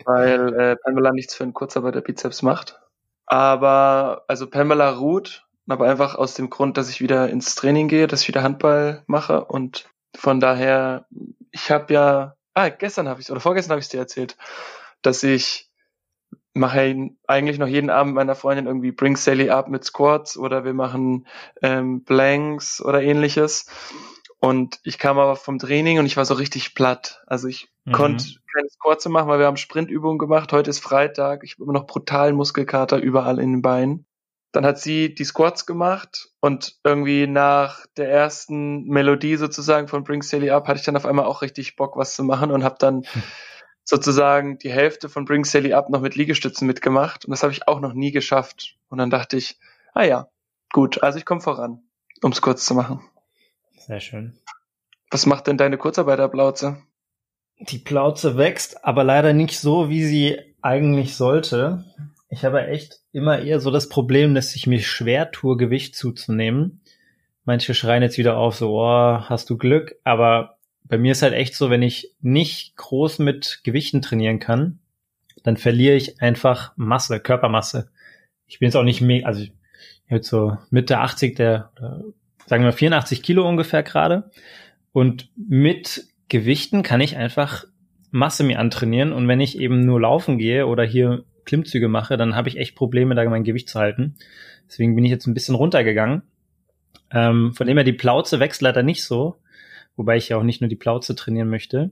weil 0.05 0.55
äh, 0.55 0.77
Pamela 0.77 1.13
nichts 1.13 1.35
für 1.35 1.45
einen 1.45 1.55
Kurzarbeiter-Bizeps 1.55 2.43
macht. 2.43 2.81
Aber, 3.27 4.25
also 4.29 4.47
Pamela 4.47 4.91
ruht, 4.91 5.47
aber 5.69 5.89
einfach 5.89 6.15
aus 6.15 6.35
dem 6.35 6.49
Grund, 6.49 6.77
dass 6.77 6.89
ich 6.89 7.01
wieder 7.01 7.29
ins 7.29 7.55
Training 7.55 7.89
gehe, 7.89 8.07
dass 8.07 8.23
ich 8.23 8.29
wieder 8.29 8.43
Handball 8.43 9.03
mache 9.07 9.45
und 9.45 9.89
von 10.17 10.41
daher, 10.41 11.07
ich 11.51 11.71
habe 11.71 11.93
ja, 11.93 12.35
ah, 12.55 12.69
gestern 12.71 13.09
habe 13.09 13.21
ich 13.21 13.31
oder 13.31 13.41
vorgestern 13.41 13.73
habe 13.73 13.81
ich 13.81 13.89
dir 13.89 14.01
erzählt, 14.01 14.37
dass 15.03 15.23
ich 15.23 15.69
mache 16.55 17.11
eigentlich 17.27 17.59
noch 17.59 17.69
jeden 17.69 17.91
Abend 17.91 18.15
meiner 18.15 18.35
Freundin 18.35 18.67
irgendwie 18.67 18.93
Bring 18.93 19.17
Sally 19.17 19.51
Up 19.51 19.69
mit 19.69 19.85
Squats 19.85 20.37
oder 20.37 20.65
wir 20.65 20.75
machen 20.75 21.27
ähm, 21.63 22.03
Blanks 22.03 22.83
oder 22.83 23.03
ähnliches. 23.03 23.67
Und 24.41 24.79
ich 24.85 24.99
kam 24.99 25.19
aber 25.19 25.35
vom 25.37 25.59
Training 25.59 25.99
und 25.99 26.07
ich 26.07 26.17
war 26.17 26.25
so 26.25 26.35
richtig 26.35 26.75
platt. 26.75 27.23
Also 27.27 27.49
ich 27.49 27.69
mhm. 27.85 27.93
konnte 27.93 28.25
keine 28.55 28.69
Squats 28.69 29.09
machen, 29.09 29.29
weil 29.29 29.41
wir 29.41 29.47
haben 29.47 29.57
Sprintübungen 29.57 30.19
gemacht. 30.19 30.53
Heute 30.53 30.71
ist 30.71 30.79
Freitag. 30.79 31.43
Ich 31.43 31.55
habe 31.55 31.65
immer 31.65 31.73
noch 31.73 31.87
brutalen 31.87 32.37
Muskelkater 32.37 32.99
überall 32.99 33.41
in 33.41 33.53
den 33.53 33.63
Beinen. 33.63 34.07
Dann 34.53 34.65
hat 34.65 34.79
sie 34.79 35.15
die 35.15 35.25
Squats 35.25 35.67
gemacht 35.67 36.31
und 36.41 36.79
irgendwie 36.83 37.27
nach 37.27 37.85
der 37.97 38.11
ersten 38.11 38.85
Melodie 38.85 39.37
sozusagen 39.37 39.89
von 39.89 40.05
Bring 40.05 40.23
Sally 40.23 40.51
Up 40.51 40.69
hatte 40.69 40.79
ich 40.79 40.87
dann 40.87 40.97
auf 40.97 41.05
einmal 41.05 41.27
auch 41.27 41.43
richtig 41.43 41.77
Bock, 41.77 41.97
was 41.97 42.15
zu 42.15 42.25
machen 42.25 42.51
und 42.51 42.65
habe 42.65 42.77
dann 42.79 43.03
sozusagen 43.85 44.59
die 44.59 44.71
Hälfte 44.71 45.11
von 45.11 45.27
Bring 45.27 45.45
Sally 45.45 45.75
Up 45.75 45.91
noch 45.91 46.01
mit 46.01 46.15
Liegestützen 46.15 46.67
mitgemacht 46.67 47.27
und 47.27 47.33
das 47.33 47.43
habe 47.43 47.53
ich 47.53 47.69
auch 47.69 47.81
noch 47.81 47.93
nie 47.93 48.11
geschafft. 48.11 48.77
Und 48.89 48.99
dann 48.99 49.11
dachte 49.11 49.37
ich, 49.37 49.59
ah 49.93 50.05
ja, 50.05 50.29
gut, 50.73 51.03
also 51.03 51.19
ich 51.19 51.27
komme 51.27 51.43
voran, 51.43 51.83
um 52.23 52.33
es 52.33 52.41
kurz 52.41 52.65
zu 52.65 52.75
machen. 52.75 53.03
Sehr 53.89 54.01
schön. 54.01 54.35
Was 55.11 55.25
macht 55.25 55.47
denn 55.47 55.57
deine 55.57 55.79
Kurzarbeiterplauze? 55.79 56.77
Die 57.59 57.79
Plauze 57.79 58.37
wächst, 58.37 58.85
aber 58.85 59.03
leider 59.03 59.33
nicht 59.33 59.59
so, 59.59 59.89
wie 59.89 60.05
sie 60.05 60.39
eigentlich 60.61 61.17
sollte. 61.17 61.87
Ich 62.29 62.45
habe 62.45 62.67
echt 62.67 63.01
immer 63.13 63.39
eher 63.39 63.61
so 63.61 63.71
das 63.71 63.89
Problem, 63.89 64.35
dass 64.35 64.55
ich 64.55 64.67
mir 64.67 64.81
schwer 64.81 65.31
tue, 65.31 65.57
Gewicht 65.57 65.97
zuzunehmen. 65.97 66.83
Manche 67.47 67.73
schreien 67.73 68.03
jetzt 68.03 68.19
wieder 68.19 68.37
auf, 68.37 68.57
so, 68.57 68.79
oh, 68.79 69.21
hast 69.23 69.49
du 69.49 69.57
Glück, 69.57 69.97
aber 70.05 70.59
bei 70.85 70.99
mir 70.99 71.13
ist 71.13 71.23
halt 71.23 71.33
echt 71.33 71.55
so, 71.55 71.71
wenn 71.71 71.81
ich 71.81 72.15
nicht 72.21 72.77
groß 72.77 73.21
mit 73.21 73.61
Gewichten 73.65 74.03
trainieren 74.03 74.39
kann, 74.39 74.81
dann 75.45 75.57
verliere 75.57 75.97
ich 75.97 76.21
einfach 76.21 76.73
Masse, 76.77 77.21
Körpermasse. 77.21 77.91
Ich 78.47 78.59
bin 78.59 78.67
jetzt 78.67 78.77
auch 78.77 78.83
nicht 78.83 79.01
mega, 79.01 79.27
also 79.27 79.41
ich 79.41 79.53
habe 80.11 80.23
so 80.23 80.59
Mitte 80.69 80.99
80, 80.99 81.37
der, 81.37 81.73
sagen 82.49 82.65
wir 82.65 82.73
84 82.73 83.23
Kilo 83.23 83.47
ungefähr 83.47 83.83
gerade. 83.83 84.31
Und 84.93 85.29
mit 85.37 86.07
Gewichten 86.29 86.83
kann 86.83 87.01
ich 87.01 87.17
einfach 87.17 87.65
Masse 88.11 88.43
mir 88.43 88.59
antrainieren. 88.59 89.13
Und 89.13 89.29
wenn 89.29 89.41
ich 89.41 89.59
eben 89.59 89.85
nur 89.85 90.01
laufen 90.01 90.39
gehe 90.39 90.67
oder 90.67 90.83
hier 90.83 91.25
Klimmzüge 91.45 91.89
mache, 91.89 92.17
dann 92.17 92.35
habe 92.35 92.49
ich 92.49 92.57
echt 92.57 92.75
Probleme, 92.75 93.15
da 93.15 93.25
mein 93.29 93.45
Gewicht 93.45 93.69
zu 93.69 93.79
halten. 93.79 94.17
Deswegen 94.67 94.95
bin 94.95 95.05
ich 95.05 95.11
jetzt 95.11 95.27
ein 95.27 95.35
bisschen 95.35 95.55
runtergegangen. 95.55 96.23
Ähm, 97.11 97.53
von 97.55 97.67
dem 97.67 97.77
her, 97.77 97.85
die 97.85 97.93
Plauze 97.93 98.41
wächst 98.41 98.63
leider 98.63 98.83
nicht 98.83 99.05
so. 99.05 99.37
Wobei 99.97 100.17
ich 100.17 100.31
ja 100.31 100.39
auch 100.39 100.43
nicht 100.43 100.61
nur 100.61 100.69
die 100.69 100.77
Plauze 100.77 101.15
trainieren 101.15 101.51
möchte. 101.51 101.91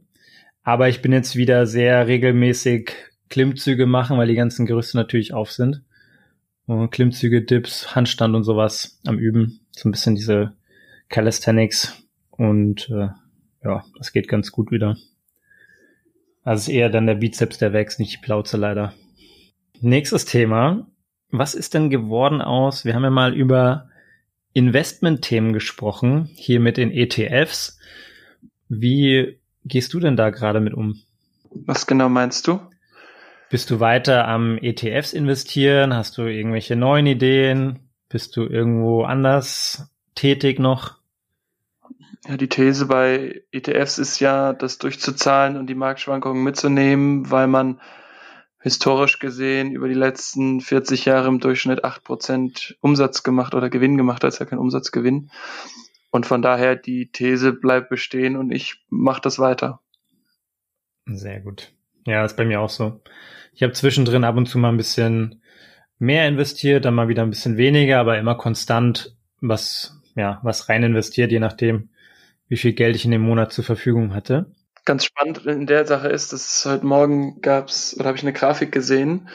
Aber 0.63 0.89
ich 0.89 1.03
bin 1.03 1.13
jetzt 1.13 1.37
wieder 1.37 1.67
sehr 1.67 2.07
regelmäßig 2.07 2.93
Klimmzüge 3.29 3.87
machen, 3.87 4.17
weil 4.17 4.29
die 4.29 4.35
ganzen 4.35 4.65
Gerüste 4.65 4.97
natürlich 4.97 5.35
auf 5.35 5.53
sind. 5.53 5.83
Und 6.67 6.91
Klimmzüge, 6.91 7.43
Dips, 7.43 7.95
Handstand 7.95 8.35
und 8.35 8.43
sowas 8.45 9.01
am 9.07 9.19
Üben 9.19 9.61
so 9.71 9.89
ein 9.89 9.93
bisschen 9.93 10.17
diese 10.17 10.53
Calisthenics 11.09 12.03
und 12.31 12.91
äh, 12.91 13.09
ja, 13.63 13.85
das 13.97 14.13
geht 14.13 14.29
ganz 14.29 14.51
gut 14.53 14.71
wieder. 14.71 14.97
Also 16.43 16.71
ist 16.71 16.77
eher 16.77 16.91
dann 16.91 17.07
der 17.07 17.17
Bizeps, 17.17 17.59
der 17.59 17.73
wächst, 17.73 17.99
nicht 17.99 18.15
die 18.15 18.25
Plauze 18.25 18.57
leider. 18.57 18.95
Nächstes 19.81 20.25
Thema. 20.25 20.87
Was 21.31 21.55
ist 21.55 21.75
denn 21.75 21.91
geworden 21.91 22.41
aus? 22.41 22.85
Wir 22.85 22.95
haben 22.95 23.03
ja 23.03 23.11
mal 23.11 23.35
über 23.35 23.89
Investment-Themen 24.53 25.53
gesprochen, 25.53 26.31
hier 26.35 26.61
mit 26.61 26.77
den 26.77 26.91
ETFs. 26.91 27.79
Wie 28.69 29.39
gehst 29.65 29.93
du 29.93 30.01
denn 30.01 30.17
da 30.17 30.31
gerade 30.31 30.61
mit 30.61 30.73
um? 30.73 31.01
Was 31.51 31.87
genau 31.87 32.09
meinst 32.09 32.47
du? 32.47 32.61
Bist 33.49 33.71
du 33.71 33.79
weiter 33.79 34.27
am 34.27 34.59
ETFs 34.59 35.13
investieren? 35.13 35.95
Hast 35.95 36.19
du 36.19 36.23
irgendwelche 36.23 36.75
neuen 36.75 37.07
Ideen? 37.07 37.79
Bist 38.09 38.37
du 38.37 38.43
irgendwo 38.43 39.05
anders 39.05 39.89
tätig 40.17 40.59
noch? 40.59 40.97
Ja, 42.27 42.37
die 42.37 42.49
These 42.49 42.87
bei 42.87 43.43
ETFs 43.53 43.99
ist 43.99 44.19
ja, 44.19 44.53
das 44.53 44.79
durchzuzahlen 44.79 45.57
und 45.57 45.69
die 45.69 45.77
Marktschwankungen 45.77 46.43
mitzunehmen, 46.43 47.31
weil 47.31 47.47
man 47.47 47.81
historisch 48.59 49.21
gesehen 49.21 49.71
über 49.71 49.87
die 49.87 49.95
letzten 49.95 50.61
40 50.61 51.05
Jahre 51.05 51.29
im 51.29 51.39
Durchschnitt 51.39 51.85
8% 51.85 52.75
Umsatz 52.81 53.23
gemacht 53.23 53.55
oder 53.55 53.71
Gewinn 53.71 53.97
gemacht, 53.97 54.25
das 54.25 54.35
ist 54.35 54.41
ja 54.41 54.47
kein 54.47 54.59
Umsatzgewinn. 54.59 55.31
Und 56.11 56.27
von 56.27 56.43
daher 56.43 56.75
die 56.75 57.13
These 57.13 57.53
bleibt 57.53 57.91
bestehen 57.91 58.37
und 58.37 58.51
ich 58.51 58.85
mache 58.89 59.21
das 59.21 59.39
weiter. 59.39 59.81
Sehr 61.05 61.41
gut. 61.41 61.76
Ja, 62.07 62.25
ist 62.25 62.37
bei 62.37 62.45
mir 62.45 62.61
auch 62.61 62.71
so. 62.71 63.01
Ich 63.53 63.63
habe 63.63 63.73
zwischendrin 63.73 64.25
ab 64.25 64.37
und 64.37 64.47
zu 64.47 64.59
mal 64.59 64.69
ein 64.69 64.77
bisschen 64.77 65.43
mehr 65.99 66.29
investiert, 66.29 66.85
dann 66.85 66.95
mal 66.95 67.09
wieder 67.09 67.23
ein 67.23 67.31
bisschen 67.31 67.57
weniger, 67.57 67.99
aber 67.99 68.19
immer 68.19 68.37
konstant 68.37 69.17
was, 69.41 70.01
ja, 70.15 70.41
was 70.43 70.69
rein 70.69 70.83
investiert, 70.83 71.33
je 71.33 71.41
nachdem, 71.41 71.91
wie 72.49 72.57
viel 72.57 72.73
Geld 72.73 72.97
ich 72.97 73.05
in 73.05 73.11
dem 73.11 73.23
Monat 73.23 73.53
zur 73.53 73.65
Verfügung 73.65 74.15
hatte. 74.15 74.47
Ganz 74.85 75.05
spannend 75.05 75.45
in 75.47 75.67
der 75.67 75.85
Sache 75.85 76.09
ist, 76.09 76.33
dass 76.33 76.65
heute 76.65 76.87
Morgen 76.87 77.41
gab's 77.41 77.97
oder 77.99 78.07
habe 78.07 78.17
ich 78.17 78.23
eine 78.23 78.33
Grafik 78.33 78.71
gesehen, 78.71 79.29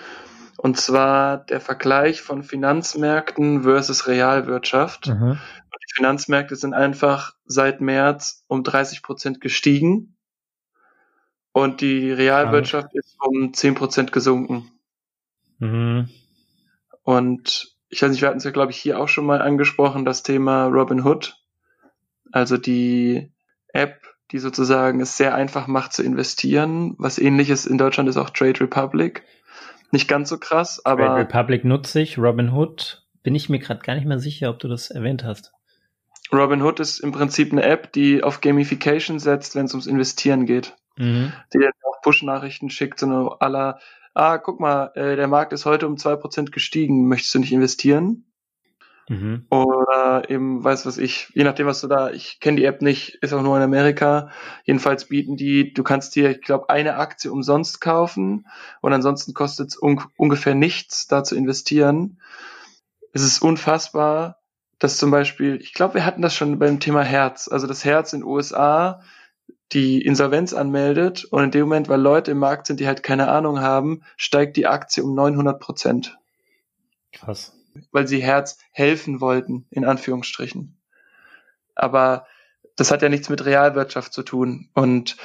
und 0.57 0.77
zwar 0.77 1.37
der 1.37 1.59
Vergleich 1.59 2.21
von 2.21 2.43
Finanzmärkten 2.43 3.63
versus 3.63 4.07
Realwirtschaft. 4.07 5.07
Mhm. 5.07 5.39
Die 5.73 5.95
Finanzmärkte 5.95 6.55
sind 6.55 6.73
einfach 6.73 7.33
seit 7.45 7.81
März 7.81 8.45
um 8.47 8.63
30 8.63 9.01
Prozent 9.01 9.41
gestiegen 9.41 10.15
und 11.53 11.81
die 11.81 12.11
Realwirtschaft 12.11 12.93
ist 12.93 13.17
um 13.19 13.53
10 13.53 13.75
Prozent 13.75 14.11
gesunken. 14.11 14.71
Mhm. 15.59 16.09
Und 17.03 17.75
ich 17.89 18.01
weiß 18.01 18.11
nicht, 18.11 18.21
wir 18.21 18.29
hatten 18.29 18.37
es 18.37 18.43
ja, 18.43 18.51
glaube 18.51 18.71
ich, 18.71 18.77
hier 18.77 18.99
auch 18.99 19.09
schon 19.09 19.25
mal 19.25 19.41
angesprochen, 19.41 20.05
das 20.05 20.23
Thema 20.23 20.65
Robin 20.65 21.03
Hood. 21.05 21.35
Also 22.31 22.57
die 22.57 23.31
App, 23.73 24.01
die 24.31 24.39
sozusagen 24.39 25.01
es 25.01 25.17
sehr 25.17 25.35
einfach 25.35 25.67
macht 25.67 25.91
zu 25.93 26.03
investieren. 26.03 26.95
Was 26.97 27.19
ähnliches 27.19 27.65
in 27.65 27.77
Deutschland 27.77 28.07
ist 28.07 28.17
auch 28.17 28.29
Trade 28.29 28.61
Republic. 28.61 29.23
Nicht 29.91 30.07
ganz 30.07 30.29
so 30.29 30.37
krass, 30.37 30.85
aber. 30.85 31.05
Trade 31.07 31.19
Republic 31.19 31.65
nutze 31.65 32.01
ich, 32.01 32.17
Robin 32.17 32.53
Hood. 32.53 33.03
Bin 33.23 33.35
ich 33.35 33.49
mir 33.49 33.59
gerade 33.59 33.81
gar 33.81 33.95
nicht 33.95 34.07
mehr 34.07 34.19
sicher, 34.19 34.49
ob 34.49 34.59
du 34.59 34.69
das 34.69 34.89
erwähnt 34.89 35.25
hast. 35.25 35.51
Robin 36.31 36.61
Hood 36.61 36.79
ist 36.79 36.99
im 36.99 37.11
Prinzip 37.11 37.51
eine 37.51 37.63
App, 37.63 37.91
die 37.91 38.23
auf 38.23 38.39
Gamification 38.39 39.19
setzt, 39.19 39.55
wenn 39.55 39.65
es 39.65 39.73
ums 39.73 39.85
Investieren 39.85 40.45
geht. 40.45 40.77
Mhm. 40.97 41.33
Die 41.53 41.59
jetzt 41.59 41.83
auch 41.85 42.01
Push-Nachrichten 42.01 42.69
schickt, 42.69 42.99
so 42.99 43.31
aller, 43.39 43.79
ah, 44.13 44.37
guck 44.37 44.59
mal, 44.59 44.91
äh, 44.95 45.15
der 45.15 45.27
Markt 45.27 45.53
ist 45.53 45.65
heute 45.65 45.87
um 45.87 45.97
zwei 45.97 46.15
Prozent 46.15 46.51
gestiegen, 46.51 47.07
möchtest 47.07 47.33
du 47.35 47.39
nicht 47.39 47.53
investieren? 47.53 48.25
Mhm. 49.09 49.45
Oder 49.49 50.29
eben, 50.29 50.63
weiß 50.63 50.85
was 50.85 50.97
ich, 50.97 51.29
je 51.33 51.43
nachdem, 51.43 51.67
was 51.67 51.81
du 51.81 51.87
da, 51.87 52.11
ich 52.11 52.39
kenne 52.39 52.57
die 52.57 52.65
App 52.65 52.81
nicht, 52.81 53.15
ist 53.15 53.33
auch 53.33 53.41
nur 53.41 53.57
in 53.57 53.63
Amerika. 53.63 54.29
Jedenfalls 54.63 55.05
bieten 55.09 55.35
die, 55.35 55.73
du 55.73 55.83
kannst 55.83 56.15
dir, 56.15 56.31
ich 56.31 56.41
glaube, 56.41 56.69
eine 56.69 56.95
Aktie 56.95 57.31
umsonst 57.31 57.81
kaufen 57.81 58.47
und 58.79 58.93
ansonsten 58.93 59.33
kostet 59.33 59.69
es 59.69 59.81
un 59.81 60.01
ungefähr 60.17 60.55
nichts, 60.55 61.07
da 61.07 61.23
zu 61.23 61.35
investieren. 61.35 62.21
Es 63.11 63.23
ist 63.23 63.41
unfassbar, 63.41 64.37
dass 64.79 64.97
zum 64.97 65.11
Beispiel, 65.11 65.57
ich 65.61 65.73
glaube, 65.73 65.95
wir 65.95 66.05
hatten 66.05 66.21
das 66.21 66.33
schon 66.33 66.57
beim 66.57 66.79
Thema 66.79 67.03
Herz. 67.03 67.49
Also 67.49 67.67
das 67.67 67.83
Herz 67.83 68.13
in 68.13 68.21
den 68.21 68.27
USA 68.27 69.01
die 69.73 70.01
Insolvenz 70.01 70.53
anmeldet 70.53 71.25
und 71.25 71.43
in 71.43 71.51
dem 71.51 71.61
Moment, 71.61 71.87
weil 71.87 72.01
Leute 72.01 72.31
im 72.31 72.39
Markt 72.39 72.67
sind, 72.67 72.79
die 72.79 72.87
halt 72.87 73.03
keine 73.03 73.29
Ahnung 73.29 73.61
haben, 73.61 74.03
steigt 74.17 74.57
die 74.57 74.67
Aktie 74.67 75.03
um 75.03 75.15
900 75.15 75.59
Prozent. 75.59 76.17
Krass. 77.13 77.53
Weil 77.91 78.07
sie 78.07 78.21
Herz 78.21 78.57
helfen 78.71 79.21
wollten, 79.21 79.65
in 79.69 79.85
Anführungsstrichen. 79.85 80.77
Aber 81.73 82.25
das 82.75 82.91
hat 82.91 83.01
ja 83.01 83.09
nichts 83.09 83.29
mit 83.29 83.45
Realwirtschaft 83.45 84.13
zu 84.13 84.23
tun. 84.23 84.69
Und 84.73 85.17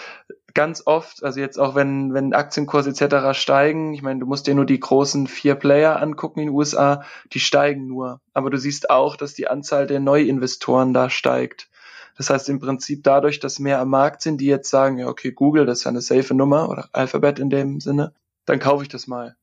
ganz 0.54 0.82
oft, 0.86 1.22
also 1.24 1.40
jetzt 1.40 1.58
auch 1.58 1.74
wenn, 1.74 2.14
wenn 2.14 2.32
Aktienkurse 2.32 2.90
etc. 2.90 3.38
steigen, 3.38 3.94
ich 3.94 4.02
meine, 4.02 4.20
du 4.20 4.26
musst 4.26 4.46
dir 4.46 4.54
nur 4.54 4.64
die 4.64 4.80
großen 4.80 5.26
vier 5.26 5.54
Player 5.54 6.00
angucken 6.00 6.40
in 6.40 6.46
den 6.46 6.54
USA, 6.54 7.04
die 7.32 7.40
steigen 7.40 7.86
nur. 7.86 8.20
Aber 8.32 8.50
du 8.50 8.58
siehst 8.58 8.90
auch, 8.90 9.16
dass 9.16 9.34
die 9.34 9.48
Anzahl 9.48 9.86
der 9.86 10.00
Neuinvestoren 10.00 10.94
da 10.94 11.10
steigt. 11.10 11.68
Das 12.16 12.30
heißt 12.30 12.48
im 12.48 12.60
Prinzip 12.60 13.04
dadurch, 13.04 13.40
dass 13.40 13.58
mehr 13.58 13.80
am 13.80 13.90
Markt 13.90 14.22
sind, 14.22 14.40
die 14.40 14.46
jetzt 14.46 14.70
sagen, 14.70 14.98
ja, 14.98 15.06
okay, 15.06 15.32
Google, 15.32 15.66
das 15.66 15.78
ist 15.78 15.84
ja 15.84 15.90
eine 15.90 16.00
safe 16.00 16.34
Nummer 16.34 16.68
oder 16.70 16.88
Alphabet 16.92 17.38
in 17.38 17.50
dem 17.50 17.80
Sinne, 17.80 18.14
dann 18.46 18.58
kaufe 18.58 18.82
ich 18.82 18.88
das 18.88 19.06
mal. 19.06 19.36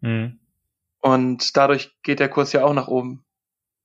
Mhm. 0.00 0.38
Und 1.00 1.56
dadurch 1.56 1.94
geht 2.02 2.20
der 2.20 2.28
Kurs 2.28 2.52
ja 2.52 2.64
auch 2.64 2.74
nach 2.74 2.88
oben. 2.88 3.22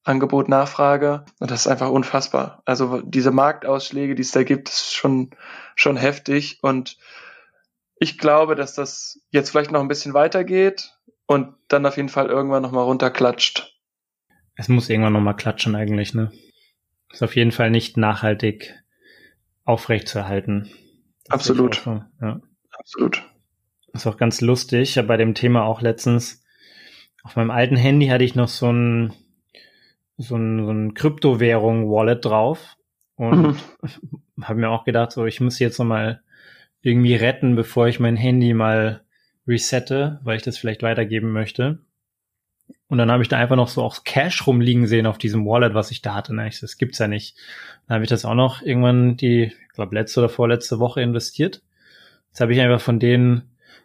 Angebot, 0.04 0.50
Nachfrage. 0.50 1.26
Das 1.40 1.62
ist 1.62 1.68
einfach 1.68 1.90
unfassbar. 1.90 2.64
Also 2.66 3.02
diese 3.02 3.30
Marktausschläge, 3.30 4.16
die 4.16 4.24
es 4.24 4.32
da 4.32 4.44
gibt, 4.44 4.70
ist 4.70 4.96
schon, 4.96 5.30
schon 5.76 5.96
heftig. 5.96 6.58
Und 6.64 6.98
ich 7.98 8.18
glaube, 8.18 8.56
dass 8.56 8.74
das 8.74 9.22
jetzt 9.30 9.52
vielleicht 9.52 9.72
noch 9.72 9.82
ein 9.82 9.88
bisschen 9.88 10.16
weitergeht 10.16 10.98
und 11.28 11.54
dann 11.68 11.86
auf 11.86 11.98
jeden 11.98 12.10
Fall 12.10 12.28
irgendwann 12.28 12.64
nochmal 12.64 12.86
runterklatscht. 12.86 13.78
Es 14.56 14.70
muss 14.70 14.90
irgendwann 14.90 15.14
nochmal 15.14 15.36
klatschen 15.36 15.76
eigentlich, 15.76 16.16
ne? 16.16 16.32
Ist 17.12 17.24
auf 17.24 17.36
jeden 17.36 17.52
Fall 17.52 17.72
nicht 17.72 17.98
nachhaltig 17.98 18.76
aufrechtzuerhalten. 19.66 20.70
Absolut. 21.30 21.76
So, 21.76 22.02
ja. 22.22 22.42
Absolut. 22.72 23.24
ist 23.94 24.08
auch 24.08 24.18
ganz 24.18 24.42
lustig. 24.42 24.96
Ja, 24.96 25.04
bei 25.04 25.18
dem 25.18 25.36
Thema 25.36 25.64
auch 25.64 25.82
letztens 25.82 26.44
auf 27.24 27.36
meinem 27.36 27.52
alten 27.52 27.76
Handy 27.76 28.08
hatte 28.08 28.24
ich 28.24 28.36
noch 28.36 28.48
so 28.48 28.72
ein 28.72 29.14
so 30.18 30.36
ein, 30.36 30.66
so 30.66 30.72
ein 30.72 30.94
Kryptowährung-Wallet 30.94 32.24
drauf 32.24 32.78
und 33.16 33.42
mhm. 33.42 33.58
habe 34.44 34.60
mir 34.60 34.70
auch 34.70 34.84
gedacht, 34.84 35.12
so 35.12 35.26
ich 35.26 35.42
muss 35.42 35.60
jetzt 35.60 35.80
noch 35.80 35.86
mal 35.86 36.22
irgendwie 36.82 37.16
retten, 37.16 37.56
bevor 37.56 37.88
ich 37.88 38.00
mein 38.00 38.16
Handy 38.16 38.54
mal 38.54 39.02
resette, 39.48 40.20
weil 40.24 40.38
ich 40.38 40.44
das 40.44 40.58
vielleicht 40.58 40.84
weitergeben 40.84 41.32
möchte. 41.32 41.80
Und 42.92 42.98
dann 42.98 43.10
habe 43.10 43.24
ich 43.24 43.30
da 43.30 43.38
einfach 43.38 43.56
noch 43.56 43.70
so 43.70 43.84
auch 43.84 44.04
Cash 44.04 44.46
rumliegen 44.46 44.86
sehen 44.86 45.06
auf 45.06 45.18
diesem 45.18 45.46
Wallet, 45.46 45.74
was 45.74 45.92
ich 45.92 46.02
da 46.02 46.14
hatte. 46.14 46.36
Ich, 46.46 46.60
das 46.60 46.76
gibt's 46.76 47.00
ja 47.00 47.08
nicht. 47.08 47.38
Dann 47.88 47.96
habe 47.96 48.04
ich 48.04 48.10
das 48.10 48.26
auch 48.26 48.36
noch 48.36 48.62
irgendwann 48.62 49.16
die, 49.16 49.44
ich 49.44 49.74
glaube, 49.74 49.96
letzte 49.96 50.20
oder 50.20 50.28
vorletzte 50.28 50.78
Woche 50.78 51.02
investiert. 51.02 51.62
Jetzt 52.28 52.42
habe 52.42 52.52
ich 52.52 52.60
einfach 52.60 52.82
von 52.82 53.00
denen, 53.00 53.44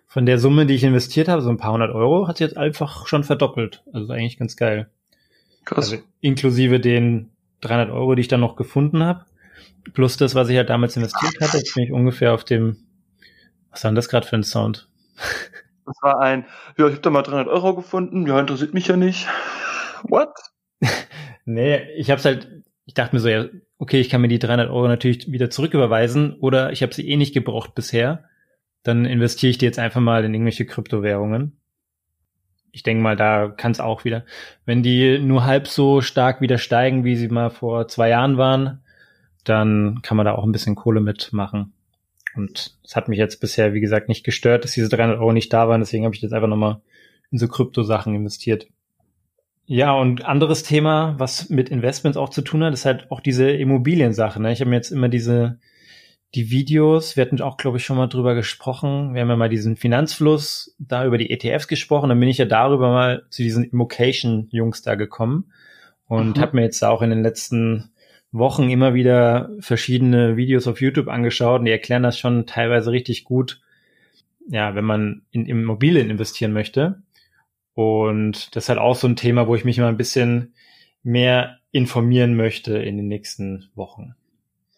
von 0.08 0.26
der 0.26 0.40
Summe, 0.40 0.66
die 0.66 0.74
ich 0.74 0.82
investiert 0.82 1.28
habe, 1.28 1.40
so 1.40 1.50
ein 1.50 1.56
paar 1.56 1.72
hundert 1.72 1.94
Euro, 1.94 2.26
hat 2.26 2.38
sich 2.38 2.48
jetzt 2.48 2.56
einfach 2.56 3.06
schon 3.06 3.22
verdoppelt. 3.22 3.84
Also 3.92 4.12
eigentlich 4.12 4.38
ganz 4.38 4.56
geil. 4.56 4.90
Krass. 5.64 5.92
Also 5.92 6.02
inklusive 6.20 6.80
den 6.80 7.30
300 7.60 7.90
Euro, 7.90 8.16
die 8.16 8.22
ich 8.22 8.28
dann 8.28 8.40
noch 8.40 8.56
gefunden 8.56 9.04
habe, 9.04 9.24
plus 9.94 10.16
das, 10.16 10.34
was 10.34 10.48
ich 10.48 10.56
halt 10.56 10.68
damals 10.68 10.96
investiert 10.96 11.40
hatte, 11.40 11.58
jetzt 11.58 11.76
bin 11.76 11.84
ich 11.84 11.92
ungefähr 11.92 12.34
auf 12.34 12.42
dem, 12.42 12.78
was 13.70 13.84
war 13.84 13.92
denn 13.92 13.94
das 13.94 14.08
gerade 14.08 14.26
für 14.26 14.34
ein 14.34 14.42
Sound? 14.42 14.88
Das 15.86 15.96
war 16.02 16.20
ein, 16.20 16.46
ja, 16.76 16.86
ich 16.86 16.94
habe 16.94 17.02
da 17.02 17.10
mal 17.10 17.22
300 17.22 17.48
Euro 17.48 17.74
gefunden, 17.76 18.26
ja, 18.26 18.38
interessiert 18.38 18.74
mich 18.74 18.88
ja 18.88 18.96
nicht. 18.96 19.26
What? 20.02 20.30
nee, 21.44 21.80
ich 21.96 22.10
hab's 22.10 22.24
halt, 22.24 22.48
ich 22.84 22.94
dachte 22.94 23.14
mir 23.14 23.20
so, 23.20 23.28
ja, 23.28 23.46
okay, 23.78 24.00
ich 24.00 24.10
kann 24.10 24.20
mir 24.20 24.28
die 24.28 24.40
300 24.40 24.68
Euro 24.68 24.88
natürlich 24.88 25.30
wieder 25.30 25.48
zurücküberweisen 25.48 26.34
oder 26.40 26.72
ich 26.72 26.82
habe 26.82 26.92
sie 26.92 27.08
eh 27.08 27.16
nicht 27.16 27.34
gebraucht 27.34 27.74
bisher. 27.74 28.24
Dann 28.82 29.04
investiere 29.04 29.50
ich 29.50 29.58
die 29.58 29.64
jetzt 29.64 29.78
einfach 29.78 30.00
mal 30.00 30.24
in 30.24 30.34
irgendwelche 30.34 30.66
Kryptowährungen. 30.66 31.60
Ich 32.72 32.82
denke 32.82 33.02
mal, 33.02 33.16
da 33.16 33.48
kann 33.48 33.72
es 33.72 33.80
auch 33.80 34.04
wieder, 34.04 34.24
wenn 34.64 34.82
die 34.82 35.18
nur 35.18 35.44
halb 35.44 35.66
so 35.66 36.02
stark 36.02 36.40
wieder 36.40 36.58
steigen, 36.58 37.04
wie 37.04 37.16
sie 37.16 37.28
mal 37.28 37.50
vor 37.50 37.88
zwei 37.88 38.10
Jahren 38.10 38.36
waren, 38.36 38.82
dann 39.44 40.00
kann 40.02 40.16
man 40.16 40.26
da 40.26 40.34
auch 40.34 40.44
ein 40.44 40.52
bisschen 40.52 40.74
Kohle 40.74 41.00
mitmachen. 41.00 41.72
Und 42.36 42.76
es 42.84 42.96
hat 42.96 43.08
mich 43.08 43.18
jetzt 43.18 43.40
bisher, 43.40 43.74
wie 43.74 43.80
gesagt, 43.80 44.08
nicht 44.08 44.24
gestört, 44.24 44.64
dass 44.64 44.72
diese 44.72 44.88
300 44.88 45.18
Euro 45.18 45.32
nicht 45.32 45.52
da 45.52 45.68
waren. 45.68 45.80
Deswegen 45.80 46.04
habe 46.04 46.14
ich 46.14 46.22
jetzt 46.22 46.32
einfach 46.32 46.48
nochmal 46.48 46.80
in 47.30 47.38
so 47.38 47.48
Krypto-Sachen 47.48 48.14
investiert. 48.14 48.68
Ja, 49.66 49.94
und 49.94 50.24
anderes 50.24 50.62
Thema, 50.62 51.16
was 51.18 51.50
mit 51.50 51.70
Investments 51.70 52.16
auch 52.16 52.28
zu 52.28 52.42
tun 52.42 52.62
hat, 52.62 52.72
ist 52.72 52.84
halt 52.84 53.10
auch 53.10 53.20
diese 53.20 53.50
Immobiliensache. 53.50 54.40
Ne? 54.40 54.52
Ich 54.52 54.60
habe 54.60 54.70
mir 54.70 54.76
jetzt 54.76 54.92
immer 54.92 55.08
diese, 55.08 55.58
die 56.36 56.50
Videos, 56.50 57.16
wir 57.16 57.24
hatten 57.24 57.40
auch, 57.40 57.56
glaube 57.56 57.78
ich, 57.78 57.84
schon 57.84 57.96
mal 57.96 58.06
drüber 58.06 58.36
gesprochen. 58.36 59.14
Wir 59.14 59.22
haben 59.22 59.28
ja 59.28 59.36
mal 59.36 59.48
diesen 59.48 59.76
Finanzfluss 59.76 60.76
da 60.78 61.04
über 61.04 61.18
die 61.18 61.30
ETFs 61.30 61.66
gesprochen. 61.66 62.10
Dann 62.10 62.20
bin 62.20 62.28
ich 62.28 62.38
ja 62.38 62.44
darüber 62.44 62.90
mal 62.90 63.24
zu 63.28 63.42
diesen 63.42 63.64
Immocation-Jungs 63.64 64.82
da 64.82 64.94
gekommen 64.94 65.52
und 66.06 66.36
mhm. 66.36 66.40
habe 66.40 66.56
mir 66.56 66.62
jetzt 66.62 66.84
auch 66.84 67.02
in 67.02 67.10
den 67.10 67.22
letzten 67.22 67.90
Wochen 68.32 68.68
immer 68.70 68.94
wieder 68.94 69.50
verschiedene 69.60 70.36
Videos 70.36 70.66
auf 70.66 70.80
YouTube 70.80 71.08
angeschaut 71.08 71.60
und 71.60 71.66
die 71.66 71.72
erklären 71.72 72.02
das 72.02 72.18
schon 72.18 72.46
teilweise 72.46 72.90
richtig 72.90 73.24
gut, 73.24 73.60
ja, 74.48 74.74
wenn 74.74 74.84
man 74.84 75.22
in 75.30 75.46
Immobilien 75.46 76.10
investieren 76.10 76.52
möchte. 76.52 77.02
Und 77.74 78.54
das 78.56 78.64
ist 78.64 78.68
halt 78.68 78.78
auch 78.78 78.96
so 78.96 79.06
ein 79.06 79.16
Thema, 79.16 79.48
wo 79.48 79.54
ich 79.54 79.64
mich 79.64 79.78
mal 79.78 79.88
ein 79.88 79.96
bisschen 79.96 80.54
mehr 81.02 81.58
informieren 81.72 82.36
möchte 82.36 82.78
in 82.78 82.96
den 82.96 83.08
nächsten 83.08 83.70
Wochen. 83.74 84.14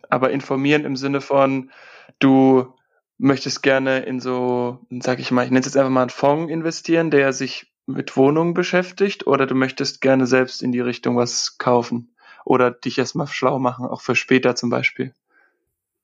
Aber 0.09 0.31
informieren 0.31 0.85
im 0.85 0.97
Sinne 0.97 1.21
von, 1.21 1.71
du 2.19 2.75
möchtest 3.19 3.63
gerne 3.63 4.01
in 4.01 4.21
so, 4.21 4.87
sag 5.01 5.21
ich 5.21 5.31
mal, 5.31 5.45
ich 5.45 5.51
nenne 5.51 5.61
es 5.61 5.67
jetzt 5.67 5.77
einfach 5.77 5.91
mal 5.91 6.03
einen 6.03 6.11
Fonds 6.11 6.53
investieren, 6.53 7.11
der 7.11 7.33
sich 7.33 7.73
mit 7.87 8.17
Wohnungen 8.17 8.53
beschäftigt, 8.53 9.27
oder 9.27 9.47
du 9.47 9.55
möchtest 9.55 10.01
gerne 10.01 10.27
selbst 10.27 10.63
in 10.63 10.73
die 10.73 10.81
Richtung 10.81 11.17
was 11.17 11.57
kaufen 11.59 12.11
oder 12.49 12.71
dich 12.71 12.99
erstmal 12.99 13.27
schlau 13.27 13.59
machen, 13.59 13.87
auch 13.87 14.01
für 14.01 14.17
später 14.17 14.55
zum 14.57 14.71
Beispiel. 14.71 15.13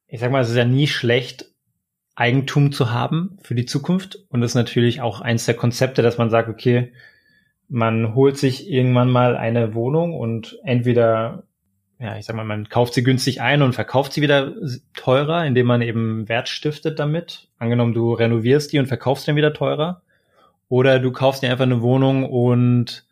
Ich 0.06 0.20
sag 0.20 0.30
mal, 0.30 0.42
es 0.42 0.50
ist 0.50 0.56
ja 0.56 0.64
nie 0.64 0.86
schlecht, 0.86 1.46
Eigentum 2.16 2.70
zu 2.70 2.92
haben 2.92 3.38
für 3.42 3.54
die 3.54 3.64
Zukunft. 3.64 4.18
Und 4.28 4.40
das 4.40 4.52
ist 4.52 4.56
natürlich 4.56 5.00
auch 5.00 5.20
eins 5.20 5.46
der 5.46 5.54
Konzepte, 5.54 6.02
dass 6.02 6.18
man 6.18 6.30
sagt, 6.30 6.48
okay, 6.48 6.92
man 7.68 8.14
holt 8.14 8.36
sich 8.36 8.70
irgendwann 8.70 9.10
mal 9.10 9.36
eine 9.36 9.74
Wohnung 9.74 10.12
und 10.12 10.58
entweder, 10.64 11.44
ja, 11.98 12.16
ich 12.18 12.26
sag 12.26 12.36
mal, 12.36 12.44
man 12.44 12.68
kauft 12.68 12.94
sie 12.94 13.02
günstig 13.02 13.40
ein 13.40 13.62
und 13.62 13.72
verkauft 13.72 14.12
sie 14.12 14.20
wieder 14.20 14.52
teurer, 14.94 15.46
indem 15.46 15.66
man 15.66 15.82
eben 15.82 16.28
Wert 16.28 16.48
stiftet 16.48 16.98
damit. 16.98 17.48
Angenommen, 17.58 17.94
du 17.94 18.12
renovierst 18.12 18.72
die 18.72 18.78
und 18.78 18.86
verkaufst 18.86 19.26
dann 19.26 19.36
wieder 19.36 19.54
teurer. 19.54 20.02
Oder 20.68 20.98
du 20.98 21.10
kaufst 21.10 21.42
dir 21.42 21.50
einfach 21.50 21.64
eine 21.64 21.82
Wohnung 21.82 22.28
und 22.28 23.06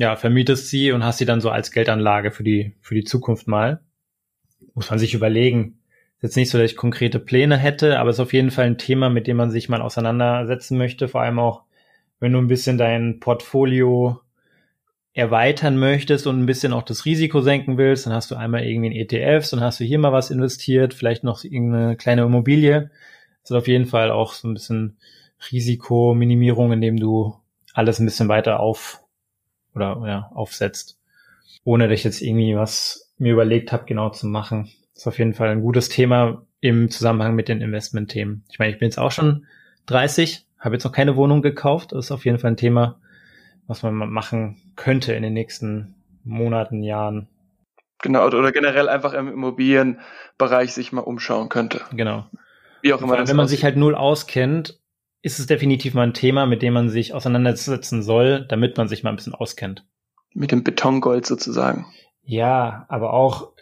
ja, 0.00 0.16
vermietest 0.16 0.68
sie 0.68 0.92
und 0.92 1.04
hast 1.04 1.18
sie 1.18 1.26
dann 1.26 1.42
so 1.42 1.50
als 1.50 1.72
Geldanlage 1.72 2.30
für 2.30 2.42
die, 2.42 2.72
für 2.80 2.94
die 2.94 3.04
Zukunft 3.04 3.46
mal. 3.46 3.80
Muss 4.72 4.88
man 4.88 4.98
sich 4.98 5.12
überlegen, 5.12 5.78
ist 6.16 6.22
jetzt 6.22 6.36
nicht 6.36 6.48
so, 6.48 6.56
dass 6.56 6.70
ich 6.70 6.76
konkrete 6.76 7.18
Pläne 7.18 7.58
hätte, 7.58 7.98
aber 7.98 8.08
es 8.08 8.16
ist 8.16 8.20
auf 8.20 8.32
jeden 8.32 8.50
Fall 8.50 8.64
ein 8.64 8.78
Thema, 8.78 9.10
mit 9.10 9.26
dem 9.26 9.36
man 9.36 9.50
sich 9.50 9.68
mal 9.68 9.82
auseinandersetzen 9.82 10.78
möchte. 10.78 11.06
Vor 11.06 11.20
allem 11.20 11.38
auch, 11.38 11.64
wenn 12.18 12.32
du 12.32 12.38
ein 12.38 12.46
bisschen 12.46 12.78
dein 12.78 13.20
Portfolio 13.20 14.22
erweitern 15.12 15.76
möchtest 15.76 16.26
und 16.26 16.40
ein 16.40 16.46
bisschen 16.46 16.72
auch 16.72 16.82
das 16.82 17.04
Risiko 17.04 17.42
senken 17.42 17.76
willst, 17.76 18.06
dann 18.06 18.14
hast 18.14 18.30
du 18.30 18.36
einmal 18.36 18.64
irgendwie 18.64 18.86
in 18.86 19.06
ETFs, 19.06 19.50
dann 19.50 19.60
hast 19.60 19.80
du 19.80 19.84
hier 19.84 19.98
mal 19.98 20.12
was 20.12 20.30
investiert, 20.30 20.94
vielleicht 20.94 21.24
noch 21.24 21.44
irgendeine 21.44 21.96
kleine 21.96 22.22
Immobilie. 22.22 22.90
Das 23.42 23.50
ist 23.50 23.56
auf 23.56 23.68
jeden 23.68 23.86
Fall 23.86 24.10
auch 24.10 24.32
so 24.32 24.48
ein 24.48 24.54
bisschen 24.54 24.96
Risikominimierung, 25.52 26.72
indem 26.72 26.96
du 26.96 27.34
alles 27.74 27.98
ein 27.98 28.06
bisschen 28.06 28.28
weiter 28.28 28.60
auf 28.60 29.02
oder 29.74 30.02
ja, 30.06 30.30
aufsetzt, 30.34 30.98
ohne 31.64 31.88
dass 31.88 31.98
ich 31.98 32.04
jetzt 32.04 32.22
irgendwie 32.22 32.56
was 32.56 33.12
mir 33.18 33.32
überlegt 33.32 33.72
habe, 33.72 33.84
genau 33.84 34.10
zu 34.10 34.26
machen 34.26 34.70
ist 35.00 35.06
auf 35.06 35.18
jeden 35.18 35.32
Fall 35.32 35.48
ein 35.48 35.62
gutes 35.62 35.88
Thema 35.88 36.46
im 36.60 36.90
Zusammenhang 36.90 37.34
mit 37.34 37.48
den 37.48 37.62
Investmentthemen. 37.62 38.44
Ich 38.50 38.58
meine, 38.58 38.70
ich 38.72 38.78
bin 38.78 38.86
jetzt 38.86 38.98
auch 38.98 39.12
schon 39.12 39.46
30, 39.86 40.46
habe 40.58 40.74
jetzt 40.74 40.84
noch 40.84 40.92
keine 40.92 41.16
Wohnung 41.16 41.40
gekauft. 41.40 41.92
Das 41.92 42.06
ist 42.06 42.10
auf 42.10 42.26
jeden 42.26 42.38
Fall 42.38 42.50
ein 42.50 42.58
Thema, 42.58 43.00
was 43.66 43.82
man 43.82 43.94
machen 43.94 44.60
könnte 44.76 45.14
in 45.14 45.22
den 45.22 45.32
nächsten 45.32 45.94
Monaten, 46.22 46.82
Jahren. 46.82 47.28
Genau, 48.02 48.26
oder 48.26 48.52
generell 48.52 48.90
einfach 48.90 49.14
im 49.14 49.28
Immobilienbereich 49.28 50.74
sich 50.74 50.92
mal 50.92 51.00
umschauen 51.00 51.48
könnte. 51.48 51.80
Genau. 51.94 52.26
Wie 52.82 52.92
auch 52.92 53.00
immer. 53.00 53.14
Allem, 53.14 53.28
wenn 53.28 53.36
man 53.36 53.48
sich 53.48 53.64
halt 53.64 53.76
null 53.76 53.94
auskennt, 53.94 54.79
ist 55.22 55.38
es 55.38 55.46
definitiv 55.46 55.94
mal 55.94 56.02
ein 56.02 56.14
Thema, 56.14 56.46
mit 56.46 56.62
dem 56.62 56.74
man 56.74 56.88
sich 56.88 57.14
auseinandersetzen 57.14 58.02
soll, 58.02 58.46
damit 58.48 58.76
man 58.76 58.88
sich 58.88 59.02
mal 59.02 59.10
ein 59.10 59.16
bisschen 59.16 59.34
auskennt. 59.34 59.84
Mit 60.32 60.52
dem 60.52 60.64
Betongold 60.64 61.26
sozusagen. 61.26 61.86
Ja, 62.22 62.86
aber 62.88 63.12
auch 63.12 63.52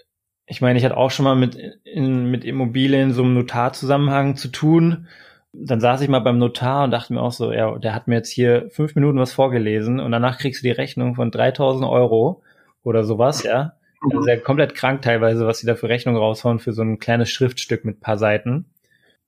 ich 0.48 0.62
meine, 0.62 0.78
ich 0.78 0.84
hatte 0.84 0.96
auch 0.96 1.10
schon 1.10 1.24
mal 1.24 1.36
mit, 1.36 1.56
in, 1.84 2.30
mit 2.30 2.44
Immobilien 2.44 3.12
so 3.12 3.22
einem 3.22 3.34
Notarzusammenhang 3.34 4.36
zu 4.36 4.48
tun. 4.48 5.06
Dann 5.52 5.80
saß 5.80 6.00
ich 6.00 6.08
mal 6.08 6.20
beim 6.20 6.38
Notar 6.38 6.84
und 6.84 6.90
dachte 6.90 7.12
mir 7.12 7.20
auch 7.20 7.32
so, 7.32 7.52
ja, 7.52 7.78
der 7.78 7.94
hat 7.94 8.08
mir 8.08 8.16
jetzt 8.16 8.30
hier 8.30 8.68
fünf 8.70 8.94
Minuten 8.94 9.18
was 9.18 9.32
vorgelesen 9.32 10.00
und 10.00 10.10
danach 10.10 10.38
kriegst 10.38 10.62
du 10.62 10.66
die 10.66 10.72
Rechnung 10.72 11.14
von 11.14 11.30
3000 11.30 11.88
Euro 11.88 12.42
oder 12.82 13.04
sowas, 13.04 13.42
ja. 13.42 13.74
Das 14.10 14.20
ist 14.20 14.28
ja 14.28 14.36
komplett 14.36 14.74
krank 14.74 15.02
teilweise, 15.02 15.46
was 15.46 15.58
sie 15.58 15.66
da 15.66 15.74
für 15.74 15.88
Rechnungen 15.88 16.20
raushauen 16.20 16.60
für 16.60 16.72
so 16.72 16.82
ein 16.82 16.98
kleines 16.98 17.30
Schriftstück 17.30 17.84
mit 17.84 18.00
paar 18.00 18.16
Seiten. 18.16 18.66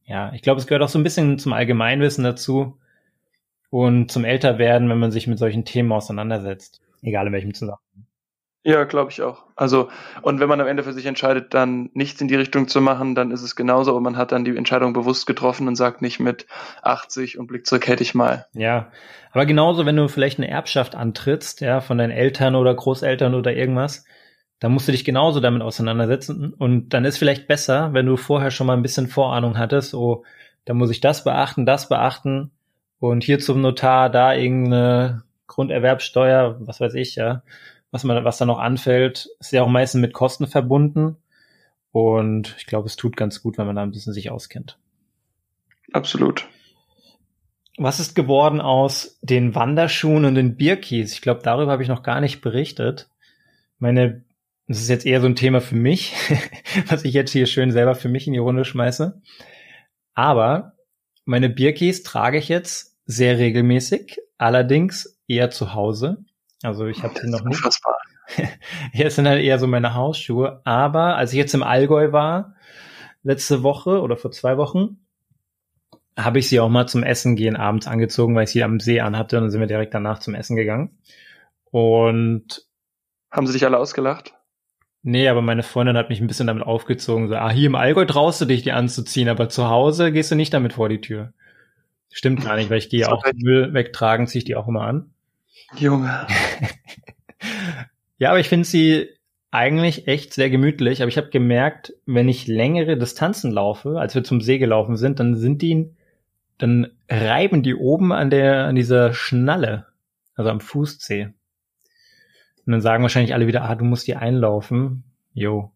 Ja, 0.05 0.33
ich 0.33 0.43
glaube, 0.43 0.61
es 0.61 0.67
gehört 0.67 0.83
auch 0.83 0.89
so 0.89 0.99
ein 0.99 1.05
bisschen 1.05 1.39
zum 1.39 1.53
Allgemeinwissen 1.53 2.25
dazu 2.25 2.79
und 3.71 4.11
zum 4.11 4.25
Älterwerden, 4.25 4.89
wenn 4.89 4.99
man 4.99 5.13
sich 5.13 5.27
mit 5.27 5.39
solchen 5.39 5.65
Themen 5.65 5.93
auseinandersetzt. 5.93 6.81
Egal 7.03 7.27
in 7.29 7.33
welchem 7.33 7.55
Zusammenhang. 7.55 7.81
Ja, 8.63 8.85
glaube 8.85 9.11
ich 9.11 9.23
auch. 9.23 9.45
Also, 9.57 9.89
und 10.21 10.39
wenn 10.39 10.49
man 10.49 10.61
am 10.61 10.67
Ende 10.67 10.83
für 10.83 10.93
sich 10.93 11.07
entscheidet, 11.07 11.55
dann 11.55 11.89
nichts 11.95 12.21
in 12.21 12.29
die 12.29 12.35
Richtung 12.35 12.69
zu 12.69 12.83
machen, 12.83 13.15
dann 13.15 13.31
ist 13.31 13.41
es 13.41 13.57
genauso, 13.57 13.93
aber 13.93 14.01
man 14.01 14.19
hat 14.19 14.33
dann 14.33 14.45
die 14.45 14.55
Entscheidung 14.55 14.93
bewusst 14.93 15.27
getroffen 15.27 15.67
und 15.67 15.77
sagt 15.77 16.03
nicht 16.03 16.21
mit 16.21 16.47
80 16.83 17.39
und 17.39 17.47
Blick 17.47 17.67
zurück 17.67 17.89
hätte 17.89 18.03
ich 18.03 18.15
mal. 18.15 18.47
Ja, 18.53 18.93
aber 19.33 19.47
genauso, 19.47 19.87
wenn 19.87 19.97
du 19.97 20.09
vielleicht 20.09 20.39
eine 20.39 20.51
Erbschaft 20.51 20.95
antrittst, 20.95 21.63
ja, 21.63 21.81
von 21.81 21.97
deinen 21.97 22.11
Eltern 22.11 22.55
oder 22.55 22.75
Großeltern 22.75 23.35
oder 23.35 23.55
irgendwas, 23.55 24.05
dann 24.61 24.73
musst 24.73 24.87
du 24.87 24.93
dich 24.93 25.05
genauso 25.05 25.41
damit 25.41 25.63
auseinandersetzen 25.63 26.55
und 26.55 26.91
dann 26.91 27.05
ist 27.05 27.19
vielleicht 27.19 27.49
besser, 27.49 27.93
wenn 27.93 28.07
du 28.07 28.17
vorher 28.17 28.51
schon 28.51 28.67
mal 28.67 28.77
ein 28.77 28.83
bisschen 28.83 29.09
Vorahnung 29.09 29.59
hattest, 29.59 29.95
oh, 29.95 30.25
da 30.65 30.75
muss 30.75 30.91
ich 30.91 31.01
das 31.01 31.25
beachten, 31.25 31.67
das 31.67 31.89
beachten 31.89 32.51
und 32.99 33.25
hier 33.25 33.41
zum 33.41 33.61
Notar, 33.61 34.11
da 34.11 34.35
irgendeine 34.35 35.25
Grunderwerbsteuer, 35.47 36.57
was 36.61 36.81
weiß 36.81 36.95
ich, 36.95 37.17
ja 37.17 37.43
was 37.91 38.05
man, 38.05 38.25
was 38.25 38.39
da 38.39 38.47
noch 38.47 38.59
anfällt, 38.59 39.29
ist 39.41 39.53
ja 39.53 39.63
auch 39.63 39.69
meistens 39.69 40.01
mit 40.01 40.13
Kosten 40.13 40.47
verbunden. 40.47 41.17
Und 41.93 42.55
ich 42.59 42.67
glaube, 42.67 42.87
es 42.87 42.97
tut 42.97 43.17
ganz 43.17 43.43
gut, 43.43 43.59
wenn 43.59 43.67
man 43.67 43.77
da 43.77 43.83
ein 43.83 43.91
bisschen 43.91 44.13
sich 44.13 44.31
auskennt. 44.31 44.79
Absolut. 45.93 46.47
Was 47.77 47.99
ist 47.99 48.15
geworden 48.15 48.61
aus 48.61 49.19
den 49.23 49.55
Wanderschuhen 49.55 50.25
und 50.25 50.37
den 50.37 50.57
Bierkies? 50.57 51.13
Ich 51.13 51.21
glaube, 51.21 51.41
darüber 51.43 51.73
habe 51.73 51.83
ich 51.83 51.89
noch 51.89 52.03
gar 52.03 52.21
nicht 52.21 52.43
berichtet. 52.43 53.09
Meine, 53.79 54.23
das 54.71 54.83
ist 54.83 54.89
jetzt 54.89 55.05
eher 55.05 55.21
so 55.21 55.27
ein 55.27 55.35
Thema 55.35 55.61
für 55.61 55.75
mich, 55.75 56.15
was 56.87 57.05
ich 57.05 57.13
jetzt 57.13 57.33
hier 57.33 57.47
schön 57.47 57.73
selber 57.73 57.97
für 57.97 58.09
mich 58.09 58.29
in 58.29 58.35
die 58.35 58.39
Runde 58.39 58.65
schmeiße. 58.65 59.21
Aber 60.15 60.75
meine 61.25 61.51
Bierkies 61.51 62.05
trage 62.05 62.39
ich 62.39 62.49
jetzt 62.49 62.97
sehr 63.05 63.37
regelmäßig, 63.39 64.21
allerdings 64.39 65.21
eher 65.27 65.51
zu 65.51 65.75
Hause. 65.75 66.25
Also 66.63 66.87
ich 66.87 67.03
habe 67.03 67.19
sie 67.19 67.29
noch 67.29 67.43
nicht. 67.43 67.57
Unfassbar. 67.57 67.99
Hier 68.93 69.11
sind 69.11 69.27
halt 69.27 69.43
eher 69.43 69.59
so 69.59 69.67
meine 69.67 69.95
Hausschuhe. 69.95 70.61
Aber 70.65 71.17
als 71.17 71.33
ich 71.33 71.39
jetzt 71.39 71.55
im 71.55 71.65
Allgäu 71.65 72.13
war, 72.13 72.55
letzte 73.25 73.65
Woche 73.65 74.01
oder 74.01 74.17
vor 74.17 74.31
zwei 74.31 74.57
Wochen, 74.57 75.05
habe 76.17 76.39
ich 76.39 76.49
sie 76.49 76.61
auch 76.61 76.69
mal 76.69 76.87
zum 76.87 77.03
Essen 77.03 77.35
gehen 77.35 77.57
abends 77.57 77.89
angezogen, 77.89 78.37
weil 78.37 78.45
ich 78.45 78.51
sie 78.51 78.63
am 78.63 78.79
See 78.79 79.01
anhatte 79.01 79.37
und 79.37 79.43
dann 79.43 79.51
sind 79.51 79.61
wir 79.61 79.67
direkt 79.67 79.95
danach 79.95 80.21
zum 80.21 80.37
Essen 80.37 80.55
gegangen. 80.55 80.97
Und 81.73 82.69
haben 83.33 83.49
sie 83.49 83.55
dich 83.55 83.65
alle 83.65 83.79
ausgelacht? 83.79 84.35
Nee, 85.03 85.29
aber 85.29 85.41
meine 85.41 85.63
Freundin 85.63 85.97
hat 85.97 86.11
mich 86.11 86.21
ein 86.21 86.27
bisschen 86.27 86.47
damit 86.47 86.63
aufgezogen, 86.63 87.29
so, 87.29 87.35
ah, 87.35 87.51
hier 87.51 87.67
im 87.67 87.75
Allgäu 87.75 88.05
traust 88.05 88.41
du 88.41 88.45
dich, 88.45 88.63
die 88.63 88.73
anzuziehen, 88.73 89.29
aber 89.29 89.49
zu 89.49 89.69
Hause 89.69 90.13
gehst 90.13 90.31
du 90.31 90.35
nicht 90.35 90.53
damit 90.53 90.75
vor 90.75 90.89
die 90.89 91.01
Tür. 91.01 91.33
Stimmt 92.13 92.45
gar 92.45 92.57
nicht, 92.57 92.71
weil 92.71 92.79
ich 92.79 92.91
gehe 92.91 93.11
auch 93.11 93.25
Müll 93.35 93.73
wegtragen, 93.73 94.27
ziehe 94.27 94.41
ich 94.41 94.45
die 94.45 94.57
auch 94.57 94.69
immer 94.69 94.83
an. 94.83 95.11
Junge. 95.77 96.27
ja, 98.19 98.31
aber 98.31 98.41
ich 98.41 98.49
finde 98.49 98.67
sie 98.67 99.09
eigentlich 99.51 100.07
echt 100.07 100.35
sehr 100.35 100.51
gemütlich. 100.51 101.03
Aber 101.03 101.09
ich 101.09 101.17
habe 101.17 101.31
gemerkt, 101.31 101.95
wenn 102.07 102.29
ich 102.29 102.47
längere 102.47 102.97
Distanzen 102.97 103.51
laufe, 103.51 103.99
als 103.99 104.15
wir 104.15 104.25
zum 104.25 104.41
See 104.41 104.59
gelaufen 104.59 104.97
sind, 104.97 105.21
dann 105.21 105.37
sind 105.37 105.63
die, 105.63 105.95
dann 106.59 106.89
reiben 107.09 107.63
die 107.63 107.75
oben 107.75 108.13
an 108.13 108.31
der, 108.31 108.67
an 108.67 108.75
dieser 108.75 109.13
Schnalle, 109.13 109.87
also 110.35 110.51
am 110.51 110.61
Fußzeh. 110.61 111.31
Und 112.71 112.75
dann 112.75 112.83
sagen 112.83 113.03
wahrscheinlich 113.03 113.35
alle 113.35 113.49
wieder, 113.49 113.65
ah, 113.65 113.75
du 113.75 113.85
musst 113.85 114.07
hier 114.07 114.21
einlaufen. 114.21 115.03
Jo, 115.33 115.73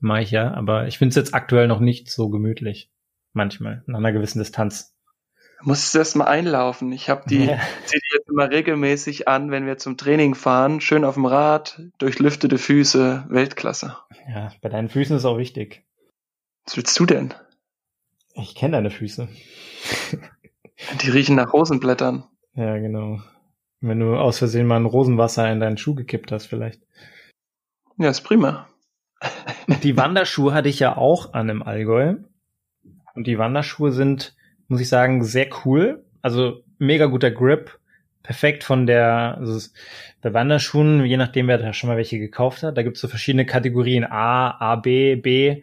mach 0.00 0.20
ich 0.20 0.30
ja. 0.30 0.54
Aber 0.54 0.86
ich 0.86 0.96
finde 0.96 1.10
es 1.10 1.16
jetzt 1.16 1.34
aktuell 1.34 1.68
noch 1.68 1.80
nicht 1.80 2.10
so 2.10 2.30
gemütlich. 2.30 2.90
Manchmal, 3.34 3.82
nach 3.84 3.98
einer 3.98 4.12
gewissen 4.12 4.38
Distanz. 4.38 4.96
Musst 5.60 5.92
du 5.92 5.98
erst 5.98 6.16
mal 6.16 6.24
einlaufen. 6.24 6.92
Ich 6.92 7.10
habe 7.10 7.28
die, 7.28 7.44
ja. 7.44 7.60
ziehe 7.84 8.00
die 8.00 8.16
jetzt 8.16 8.30
immer 8.30 8.50
regelmäßig 8.50 9.28
an, 9.28 9.50
wenn 9.50 9.66
wir 9.66 9.76
zum 9.76 9.98
Training 9.98 10.34
fahren. 10.34 10.80
Schön 10.80 11.04
auf 11.04 11.12
dem 11.12 11.26
Rad, 11.26 11.78
durchlüftete 11.98 12.56
Füße, 12.56 13.26
Weltklasse. 13.28 13.94
Ja, 14.30 14.50
bei 14.62 14.70
deinen 14.70 14.88
Füßen 14.88 15.14
ist 15.14 15.26
auch 15.26 15.36
wichtig. 15.36 15.84
Was 16.64 16.78
willst 16.78 16.98
du 16.98 17.04
denn? 17.04 17.34
Ich 18.32 18.54
kenne 18.54 18.78
deine 18.78 18.90
Füße. 18.90 19.28
Die 21.02 21.10
riechen 21.10 21.36
nach 21.36 21.52
Rosenblättern. 21.52 22.24
Ja, 22.54 22.78
genau. 22.78 23.20
Wenn 23.80 24.00
du 24.00 24.16
aus 24.16 24.38
Versehen 24.38 24.66
mal 24.66 24.76
ein 24.76 24.86
Rosenwasser 24.86 25.50
in 25.50 25.60
deinen 25.60 25.78
Schuh 25.78 25.94
gekippt 25.94 26.32
hast, 26.32 26.46
vielleicht. 26.46 26.82
Ja, 27.96 28.10
ist 28.10 28.22
prima. 28.22 28.68
Die 29.82 29.96
Wanderschuhe 29.96 30.54
hatte 30.54 30.68
ich 30.68 30.78
ja 30.78 30.96
auch 30.96 31.32
an 31.34 31.48
im 31.48 31.62
Allgäu. 31.62 32.16
Und 33.14 33.26
die 33.26 33.38
Wanderschuhe 33.38 33.90
sind 33.90 34.36
muss 34.68 34.80
ich 34.80 34.88
sagen, 34.88 35.24
sehr 35.24 35.48
cool. 35.64 36.04
Also 36.22 36.62
mega 36.78 37.06
guter 37.06 37.30
Grip, 37.30 37.78
perfekt 38.22 38.62
von 38.62 38.86
der, 38.86 39.36
also 39.38 39.68
bei 40.20 40.32
Wanderschuhen, 40.32 41.04
je 41.04 41.16
nachdem, 41.16 41.48
wer 41.48 41.58
da 41.58 41.72
schon 41.72 41.88
mal 41.88 41.96
welche 41.96 42.18
gekauft 42.18 42.62
hat, 42.62 42.76
da 42.76 42.82
gibt's 42.82 43.00
so 43.00 43.08
verschiedene 43.08 43.46
Kategorien 43.46 44.04
A, 44.04 44.50
A, 44.50 44.76
B, 44.76 45.16
B. 45.16 45.62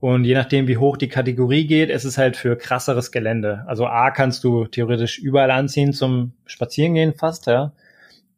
Und 0.00 0.24
je 0.24 0.34
nachdem, 0.34 0.68
wie 0.68 0.76
hoch 0.76 0.96
die 0.96 1.08
Kategorie 1.08 1.66
geht, 1.66 1.90
ist 1.90 2.04
es 2.04 2.18
halt 2.18 2.36
für 2.36 2.56
krasseres 2.56 3.10
Gelände. 3.10 3.64
Also 3.66 3.86
A 3.86 4.10
kannst 4.10 4.44
du 4.44 4.66
theoretisch 4.66 5.18
überall 5.18 5.50
anziehen 5.50 5.92
zum 5.92 6.32
Spazierengehen 6.46 7.14
fast, 7.14 7.46
ja. 7.46 7.72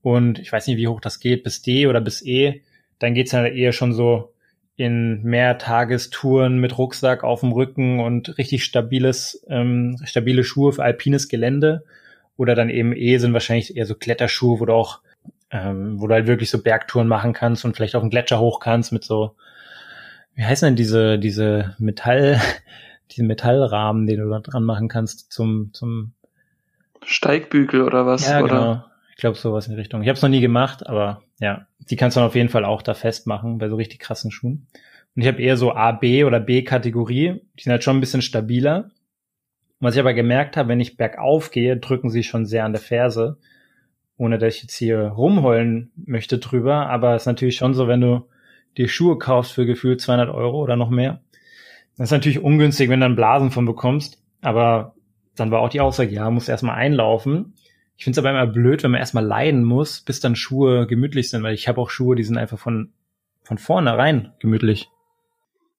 Und 0.02 0.38
ich 0.38 0.50
weiß 0.50 0.66
nicht, 0.66 0.78
wie 0.78 0.88
hoch 0.88 1.00
das 1.00 1.20
geht, 1.20 1.44
bis 1.44 1.60
D 1.60 1.86
oder 1.86 2.00
bis 2.00 2.24
E. 2.24 2.62
Dann 2.98 3.12
geht's 3.12 3.32
dann 3.32 3.44
eher 3.44 3.72
schon 3.72 3.92
so 3.92 4.32
in 4.76 5.22
Mehrtagestouren 5.22 6.58
mit 6.58 6.78
Rucksack 6.78 7.22
auf 7.22 7.40
dem 7.40 7.52
Rücken 7.52 8.00
und 8.00 8.38
richtig 8.38 8.64
stabiles, 8.64 9.44
ähm, 9.50 9.98
stabile 10.04 10.42
Schuhe 10.42 10.72
für 10.72 10.82
alpines 10.82 11.28
Gelände. 11.28 11.84
Oder 12.38 12.54
dann 12.54 12.70
eben 12.70 12.96
E 12.96 13.18
sind 13.18 13.34
wahrscheinlich 13.34 13.76
eher 13.76 13.84
so 13.84 13.94
Kletterschuhe, 13.94 14.58
wo 14.60 14.64
du 14.64 14.72
auch, 14.72 15.00
ähm, 15.50 16.00
wo 16.00 16.06
du 16.06 16.14
halt 16.14 16.26
wirklich 16.26 16.48
so 16.48 16.62
Bergtouren 16.62 17.08
machen 17.08 17.34
kannst 17.34 17.66
und 17.66 17.76
vielleicht 17.76 17.94
auf 17.94 18.02
den 18.02 18.08
Gletscher 18.08 18.40
hoch 18.40 18.60
kannst 18.60 18.92
mit 18.92 19.04
so 19.04 19.34
wie 20.34 20.44
heißen 20.44 20.66
denn 20.66 20.76
diese, 20.76 21.18
diese 21.18 21.74
Metall, 21.78 22.40
diese 23.10 23.24
Metallrahmen, 23.24 24.06
den 24.06 24.20
du 24.20 24.28
da 24.28 24.40
dran 24.40 24.64
machen 24.64 24.88
kannst 24.88 25.32
zum, 25.32 25.70
zum 25.72 26.12
Steigbügel 27.04 27.82
oder 27.82 28.06
was? 28.06 28.28
Ja, 28.28 28.42
oder? 28.42 28.48
genau. 28.48 28.84
Ich 29.10 29.16
glaube 29.16 29.36
sowas 29.36 29.66
in 29.66 29.74
die 29.74 29.80
Richtung. 29.80 30.02
Ich 30.02 30.08
habe 30.08 30.16
es 30.16 30.22
noch 30.22 30.30
nie 30.30 30.40
gemacht, 30.40 30.86
aber 30.86 31.22
ja, 31.40 31.66
die 31.78 31.96
kannst 31.96 32.16
du 32.16 32.20
dann 32.20 32.28
auf 32.28 32.34
jeden 32.34 32.48
Fall 32.48 32.64
auch 32.64 32.82
da 32.82 32.94
festmachen 32.94 33.58
bei 33.58 33.68
so 33.68 33.76
richtig 33.76 33.98
krassen 33.98 34.30
Schuhen. 34.30 34.66
Und 35.14 35.22
ich 35.22 35.28
habe 35.28 35.42
eher 35.42 35.56
so 35.56 35.74
A, 35.74 35.92
B 35.92 36.24
oder 36.24 36.40
B-Kategorie. 36.40 37.40
Die 37.58 37.62
sind 37.62 37.72
halt 37.72 37.84
schon 37.84 37.96
ein 37.96 38.00
bisschen 38.00 38.22
stabiler. 38.22 38.90
Was 39.80 39.94
ich 39.94 40.00
aber 40.00 40.14
gemerkt 40.14 40.56
habe, 40.56 40.68
wenn 40.68 40.80
ich 40.80 40.96
bergauf 40.96 41.50
gehe, 41.50 41.76
drücken 41.76 42.10
sie 42.10 42.22
schon 42.22 42.46
sehr 42.46 42.64
an 42.64 42.72
der 42.72 42.82
Ferse. 42.82 43.38
Ohne 44.16 44.38
dass 44.38 44.54
ich 44.54 44.62
jetzt 44.62 44.74
hier 44.74 45.00
rumheulen 45.00 45.90
möchte 45.96 46.38
drüber. 46.38 46.88
Aber 46.88 47.14
es 47.14 47.22
ist 47.22 47.26
natürlich 47.26 47.56
schon 47.56 47.74
so, 47.74 47.88
wenn 47.88 48.00
du 48.00 48.28
dir 48.76 48.88
Schuhe 48.88 49.18
kaufst 49.18 49.52
für 49.52 49.66
gefühlt 49.66 50.00
200 50.00 50.30
Euro 50.30 50.60
oder 50.62 50.76
noch 50.76 50.90
mehr. 50.90 51.20
Das 51.96 52.08
ist 52.08 52.12
natürlich 52.12 52.42
ungünstig, 52.42 52.88
wenn 52.88 53.00
du 53.00 53.06
dann 53.06 53.16
Blasen 53.16 53.50
von 53.50 53.66
bekommst. 53.66 54.22
Aber 54.40 54.94
dann 55.36 55.50
war 55.50 55.60
auch 55.60 55.68
die 55.68 55.80
Aussage, 55.80 56.10
ja, 56.10 56.30
musst 56.30 56.48
erstmal 56.48 56.76
einlaufen. 56.76 57.54
Ich 57.96 58.04
finde 58.04 58.18
es 58.18 58.24
aber 58.24 58.30
immer 58.30 58.46
blöd, 58.46 58.82
wenn 58.82 58.92
man 58.92 59.00
erstmal 59.00 59.24
leiden 59.24 59.64
muss, 59.64 60.00
bis 60.00 60.20
dann 60.20 60.34
Schuhe 60.34 60.86
gemütlich 60.86 61.28
sind, 61.28 61.42
weil 61.42 61.54
ich 61.54 61.68
habe 61.68 61.80
auch 61.80 61.90
Schuhe, 61.90 62.16
die 62.16 62.22
sind 62.22 62.38
einfach 62.38 62.58
von, 62.58 62.92
von 63.42 63.58
vornherein 63.58 64.32
gemütlich. 64.38 64.88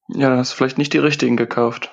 Ja, 0.09 0.29
dann 0.29 0.37
hast 0.37 0.51
du 0.51 0.57
vielleicht 0.57 0.77
nicht 0.77 0.93
die 0.93 0.99
richtigen 0.99 1.37
gekauft. 1.37 1.89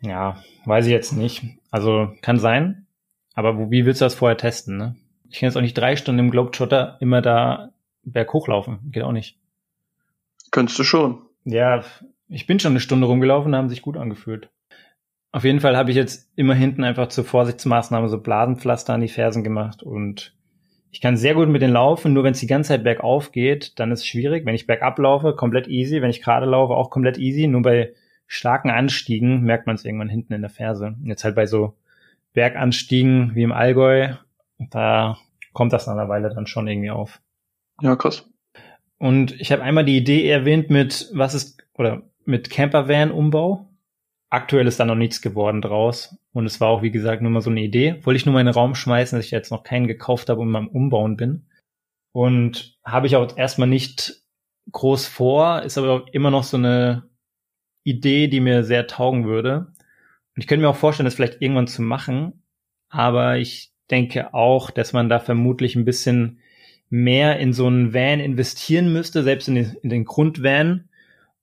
Ja, 0.00 0.42
weiß 0.64 0.86
ich 0.86 0.92
jetzt 0.92 1.12
nicht. 1.12 1.42
Also 1.70 2.12
kann 2.22 2.38
sein. 2.38 2.86
Aber 3.34 3.58
wo, 3.58 3.70
wie 3.70 3.84
willst 3.84 4.00
du 4.00 4.06
das 4.06 4.14
vorher 4.14 4.38
testen, 4.38 4.78
ne? 4.78 4.96
Ich 5.28 5.40
kann 5.40 5.48
jetzt 5.48 5.56
auch 5.56 5.62
nicht 5.62 5.76
drei 5.76 5.96
Stunden 5.96 6.20
im 6.20 6.30
Globetrotter 6.30 6.96
immer 7.00 7.20
da 7.20 7.70
berghoch 8.04 8.48
laufen. 8.48 8.78
Geht 8.92 9.02
auch 9.02 9.12
nicht. 9.12 9.38
Könntest 10.56 10.78
du 10.78 10.84
schon. 10.84 11.18
Ja, 11.44 11.84
ich 12.28 12.46
bin 12.46 12.58
schon 12.58 12.72
eine 12.72 12.80
Stunde 12.80 13.06
rumgelaufen, 13.06 13.54
haben 13.54 13.68
sich 13.68 13.82
gut 13.82 13.98
angefühlt. 13.98 14.48
Auf 15.30 15.44
jeden 15.44 15.60
Fall 15.60 15.76
habe 15.76 15.90
ich 15.90 15.98
jetzt 15.98 16.32
immer 16.34 16.54
hinten 16.54 16.82
einfach 16.82 17.08
zur 17.08 17.26
Vorsichtsmaßnahme 17.26 18.08
so 18.08 18.18
Blasenpflaster 18.22 18.94
an 18.94 19.02
die 19.02 19.08
Fersen 19.08 19.44
gemacht 19.44 19.82
und 19.82 20.34
ich 20.90 21.02
kann 21.02 21.18
sehr 21.18 21.34
gut 21.34 21.50
mit 21.50 21.60
den 21.60 21.72
laufen, 21.72 22.14
nur 22.14 22.24
wenn 22.24 22.32
es 22.32 22.40
die 22.40 22.46
ganze 22.46 22.68
Zeit 22.68 22.84
bergauf 22.84 23.32
geht, 23.32 23.78
dann 23.78 23.92
ist 23.92 23.98
es 23.98 24.06
schwierig. 24.06 24.46
Wenn 24.46 24.54
ich 24.54 24.66
bergab 24.66 24.98
laufe, 24.98 25.36
komplett 25.36 25.68
easy. 25.68 26.00
Wenn 26.00 26.08
ich 26.08 26.22
gerade 26.22 26.46
laufe, 26.46 26.72
auch 26.72 26.88
komplett 26.88 27.18
easy. 27.18 27.46
Nur 27.46 27.60
bei 27.60 27.92
starken 28.26 28.70
Anstiegen 28.70 29.42
merkt 29.42 29.66
man 29.66 29.76
es 29.76 29.84
irgendwann 29.84 30.08
hinten 30.08 30.32
in 30.32 30.40
der 30.40 30.48
Ferse. 30.48 30.94
Und 30.98 31.04
jetzt 31.04 31.22
halt 31.22 31.34
bei 31.34 31.44
so 31.44 31.76
Berganstiegen 32.32 33.34
wie 33.34 33.42
im 33.42 33.52
Allgäu, 33.52 34.14
da 34.58 35.18
kommt 35.52 35.74
das 35.74 35.86
nach 35.86 35.92
einer 35.92 36.08
Weile 36.08 36.30
dann 36.30 36.46
schon 36.46 36.66
irgendwie 36.66 36.92
auf. 36.92 37.20
Ja, 37.82 37.94
krass. 37.94 38.26
Und 38.98 39.38
ich 39.40 39.52
habe 39.52 39.62
einmal 39.62 39.84
die 39.84 39.96
Idee 39.96 40.28
erwähnt 40.28 40.70
mit, 40.70 41.10
was 41.12 41.34
ist, 41.34 41.62
oder 41.74 42.02
mit 42.24 42.50
Campervan-Umbau. 42.50 43.68
Aktuell 44.30 44.66
ist 44.66 44.80
da 44.80 44.84
noch 44.84 44.94
nichts 44.94 45.20
geworden 45.20 45.62
draus. 45.62 46.16
Und 46.32 46.46
es 46.46 46.60
war 46.60 46.68
auch, 46.68 46.82
wie 46.82 46.90
gesagt, 46.90 47.22
nur 47.22 47.30
mal 47.30 47.40
so 47.40 47.50
eine 47.50 47.62
Idee. 47.62 48.00
Wollte 48.02 48.16
ich 48.16 48.26
nur 48.26 48.32
mal 48.32 48.40
in 48.40 48.46
den 48.46 48.54
Raum 48.54 48.74
schmeißen, 48.74 49.18
dass 49.18 49.26
ich 49.26 49.30
jetzt 49.30 49.50
noch 49.50 49.62
keinen 49.62 49.86
gekauft 49.86 50.28
habe 50.28 50.40
und 50.40 50.52
beim 50.52 50.68
Umbauen 50.68 51.16
bin. 51.16 51.46
Und 52.12 52.78
habe 52.84 53.06
ich 53.06 53.16
auch 53.16 53.36
erstmal 53.36 53.68
nicht 53.68 54.22
groß 54.72 55.06
vor, 55.06 55.62
ist 55.62 55.78
aber 55.78 56.06
immer 56.12 56.30
noch 56.30 56.44
so 56.44 56.56
eine 56.56 57.08
Idee, 57.84 58.26
die 58.28 58.40
mir 58.40 58.64
sehr 58.64 58.86
taugen 58.86 59.26
würde. 59.26 59.72
Und 60.34 60.42
ich 60.42 60.46
könnte 60.46 60.62
mir 60.62 60.70
auch 60.70 60.76
vorstellen, 60.76 61.04
das 61.04 61.14
vielleicht 61.14 61.40
irgendwann 61.40 61.68
zu 61.68 61.82
machen. 61.82 62.42
Aber 62.88 63.38
ich 63.38 63.72
denke 63.90 64.34
auch, 64.34 64.70
dass 64.70 64.92
man 64.92 65.08
da 65.08 65.20
vermutlich 65.20 65.76
ein 65.76 65.84
bisschen 65.84 66.40
mehr 66.88 67.38
in 67.38 67.52
so 67.52 67.66
einen 67.66 67.92
Van 67.92 68.20
investieren 68.20 68.92
müsste, 68.92 69.22
selbst 69.22 69.48
in 69.48 69.56
den, 69.56 69.76
in 69.82 69.90
den 69.90 70.04
Grundvan. 70.04 70.88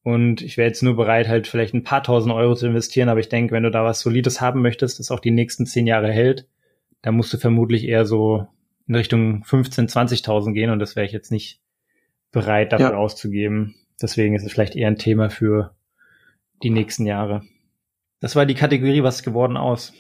Und 0.04 0.42
ich 0.42 0.58
wäre 0.58 0.68
jetzt 0.68 0.84
nur 0.84 0.96
bereit, 0.96 1.28
halt 1.28 1.48
vielleicht 1.48 1.74
ein 1.74 1.84
paar 1.84 2.04
tausend 2.04 2.34
Euro 2.34 2.56
zu 2.56 2.68
investieren, 2.68 3.10
aber 3.10 3.20
ich 3.20 3.30
denke, 3.30 3.54
wenn 3.54 3.64
du 3.64 3.72
da 3.72 3.84
was 3.84 4.02
Solides 4.02 4.42
haben 4.42 4.62
möchtest, 4.62 5.00
das 5.00 5.12
auch 5.12 5.20
die 5.20 5.32
nächsten 5.32 5.66
zehn 5.66 5.88
Jahre 5.88 6.12
hält, 6.12 6.46
dann 7.02 7.16
musst 7.16 7.34
du 7.34 7.38
vermutlich 7.38 7.86
eher 7.86 8.06
so 8.06 8.48
in 8.88 8.96
Richtung 8.96 9.44
15, 9.46 9.88
20.000 9.88 10.54
gehen 10.54 10.70
und 10.70 10.80
das 10.80 10.96
wäre 10.96 11.06
ich 11.06 11.14
jetzt 11.14 11.32
nicht 11.32 11.62
bereit, 12.32 12.74
dafür 12.74 12.92
ja. 12.92 12.98
auszugeben. 12.98 13.76
Deswegen 14.02 14.36
ist 14.36 14.44
es 14.44 14.52
vielleicht 14.52 14.76
eher 14.76 14.90
ein 14.90 14.98
Thema 14.98 15.30
für 15.30 15.74
die 16.64 16.70
nächsten 16.70 17.06
Jahre. 17.06 17.44
Das 18.20 18.36
war 18.36 18.46
die 18.46 18.56
Kategorie, 18.56 19.04
was 19.04 19.24
geworden 19.24 19.56
aus? 19.56 19.94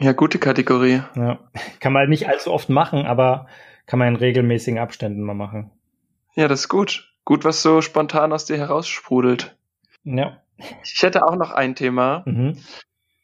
Ja, 0.00 0.12
gute 0.12 0.38
Kategorie. 0.38 1.02
Ja. 1.14 1.40
Kann 1.80 1.92
man 1.92 2.00
halt 2.00 2.10
nicht 2.10 2.28
allzu 2.28 2.52
oft 2.52 2.68
machen, 2.68 3.06
aber 3.06 3.46
kann 3.86 3.98
man 3.98 4.08
in 4.08 4.16
regelmäßigen 4.16 4.78
Abständen 4.78 5.22
mal 5.22 5.34
machen. 5.34 5.70
Ja, 6.34 6.48
das 6.48 6.60
ist 6.60 6.68
gut. 6.68 7.12
Gut, 7.24 7.44
was 7.44 7.62
so 7.62 7.80
spontan 7.80 8.32
aus 8.32 8.44
dir 8.44 8.58
heraussprudelt. 8.58 9.56
Ja. 10.04 10.42
Ich 10.84 11.02
hätte 11.02 11.24
auch 11.24 11.36
noch 11.36 11.50
ein 11.50 11.74
Thema. 11.74 12.22
Mhm. 12.26 12.58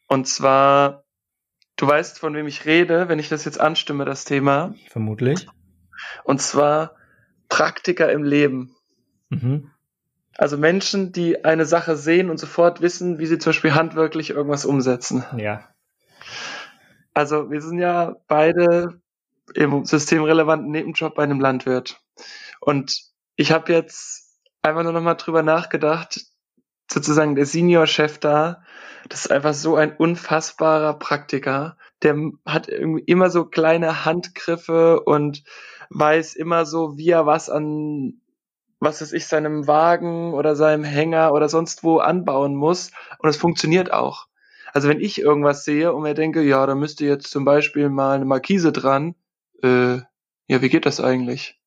Und 0.08 0.26
zwar, 0.26 1.04
du 1.76 1.86
weißt, 1.86 2.18
von 2.18 2.34
wem 2.34 2.46
ich 2.46 2.64
rede, 2.64 3.08
wenn 3.08 3.18
ich 3.18 3.28
das 3.28 3.44
jetzt 3.44 3.60
anstimme, 3.60 4.04
das 4.04 4.24
Thema. 4.24 4.74
Vermutlich. 4.88 5.46
Und 6.24 6.40
zwar 6.40 6.96
Praktiker 7.48 8.10
im 8.10 8.24
Leben. 8.24 8.74
Mhm. 9.28 9.70
Also 10.36 10.56
Menschen, 10.56 11.12
die 11.12 11.44
eine 11.44 11.66
Sache 11.66 11.96
sehen 11.96 12.30
und 12.30 12.38
sofort 12.38 12.80
wissen, 12.80 13.18
wie 13.18 13.26
sie 13.26 13.38
zum 13.38 13.50
Beispiel 13.50 13.74
handwerklich 13.74 14.30
irgendwas 14.30 14.64
umsetzen. 14.64 15.24
Ja. 15.36 15.68
Also 17.14 17.50
wir 17.50 17.60
sind 17.60 17.78
ja 17.78 18.16
beide 18.26 19.01
im 19.54 19.84
systemrelevanten 19.84 20.70
Nebenjob 20.70 21.14
bei 21.14 21.22
einem 21.22 21.40
Landwirt. 21.40 22.00
Und 22.60 23.02
ich 23.36 23.52
habe 23.52 23.72
jetzt 23.72 24.38
einfach 24.62 24.82
nur 24.82 24.92
noch 24.92 25.02
mal 25.02 25.14
drüber 25.14 25.42
nachgedacht, 25.42 26.20
sozusagen 26.90 27.34
der 27.34 27.46
Senior-Chef 27.46 28.18
da, 28.18 28.62
das 29.08 29.24
ist 29.24 29.30
einfach 29.32 29.54
so 29.54 29.76
ein 29.76 29.96
unfassbarer 29.96 30.94
Praktiker. 30.94 31.76
Der 32.02 32.16
hat 32.46 32.68
immer 32.68 33.30
so 33.30 33.44
kleine 33.44 34.04
Handgriffe 34.04 35.00
und 35.00 35.42
weiß 35.90 36.34
immer 36.34 36.66
so, 36.66 36.96
wie 36.96 37.10
er 37.10 37.26
was 37.26 37.50
an, 37.50 38.20
was 38.80 39.00
weiß 39.00 39.12
ich, 39.12 39.26
seinem 39.26 39.66
Wagen 39.66 40.34
oder 40.34 40.56
seinem 40.56 40.84
Hänger 40.84 41.32
oder 41.32 41.48
sonst 41.48 41.84
wo 41.84 41.98
anbauen 41.98 42.54
muss. 42.54 42.90
Und 43.18 43.28
es 43.28 43.36
funktioniert 43.36 43.92
auch. 43.92 44.26
Also 44.72 44.88
wenn 44.88 45.00
ich 45.00 45.20
irgendwas 45.20 45.64
sehe 45.64 45.92
und 45.92 46.02
mir 46.02 46.14
denke, 46.14 46.42
ja, 46.42 46.64
da 46.66 46.74
müsste 46.74 47.04
jetzt 47.04 47.30
zum 47.30 47.44
Beispiel 47.44 47.88
mal 47.90 48.16
eine 48.16 48.24
Markise 48.24 48.72
dran, 48.72 49.14
äh, 49.62 49.98
ja, 50.48 50.62
wie 50.62 50.68
geht 50.68 50.86
das 50.86 51.00
eigentlich? 51.00 51.58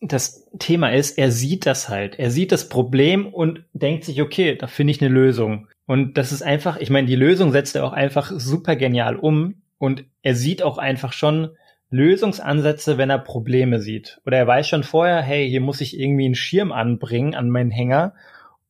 Das 0.00 0.50
Thema 0.58 0.92
ist, 0.92 1.16
er 1.18 1.30
sieht 1.30 1.66
das 1.66 1.88
halt. 1.88 2.18
Er 2.18 2.30
sieht 2.30 2.50
das 2.50 2.68
Problem 2.68 3.26
und 3.26 3.64
denkt 3.72 4.04
sich, 4.04 4.20
okay, 4.20 4.56
da 4.56 4.66
finde 4.66 4.90
ich 4.90 5.00
eine 5.00 5.12
Lösung. 5.12 5.68
Und 5.86 6.14
das 6.18 6.32
ist 6.32 6.42
einfach, 6.42 6.78
ich 6.78 6.90
meine, 6.90 7.06
die 7.06 7.16
Lösung 7.16 7.52
setzt 7.52 7.76
er 7.76 7.84
auch 7.84 7.92
einfach 7.92 8.32
super 8.34 8.76
genial 8.76 9.16
um 9.16 9.62
und 9.78 10.04
er 10.22 10.34
sieht 10.34 10.62
auch 10.62 10.78
einfach 10.78 11.12
schon 11.12 11.50
Lösungsansätze, 11.90 12.98
wenn 12.98 13.10
er 13.10 13.18
Probleme 13.18 13.78
sieht. 13.78 14.20
Oder 14.24 14.38
er 14.38 14.46
weiß 14.46 14.66
schon 14.66 14.82
vorher, 14.82 15.20
hey, 15.20 15.48
hier 15.48 15.60
muss 15.60 15.80
ich 15.80 15.98
irgendwie 15.98 16.24
einen 16.24 16.34
Schirm 16.34 16.72
anbringen 16.72 17.34
an 17.34 17.50
meinen 17.50 17.70
Hänger 17.70 18.14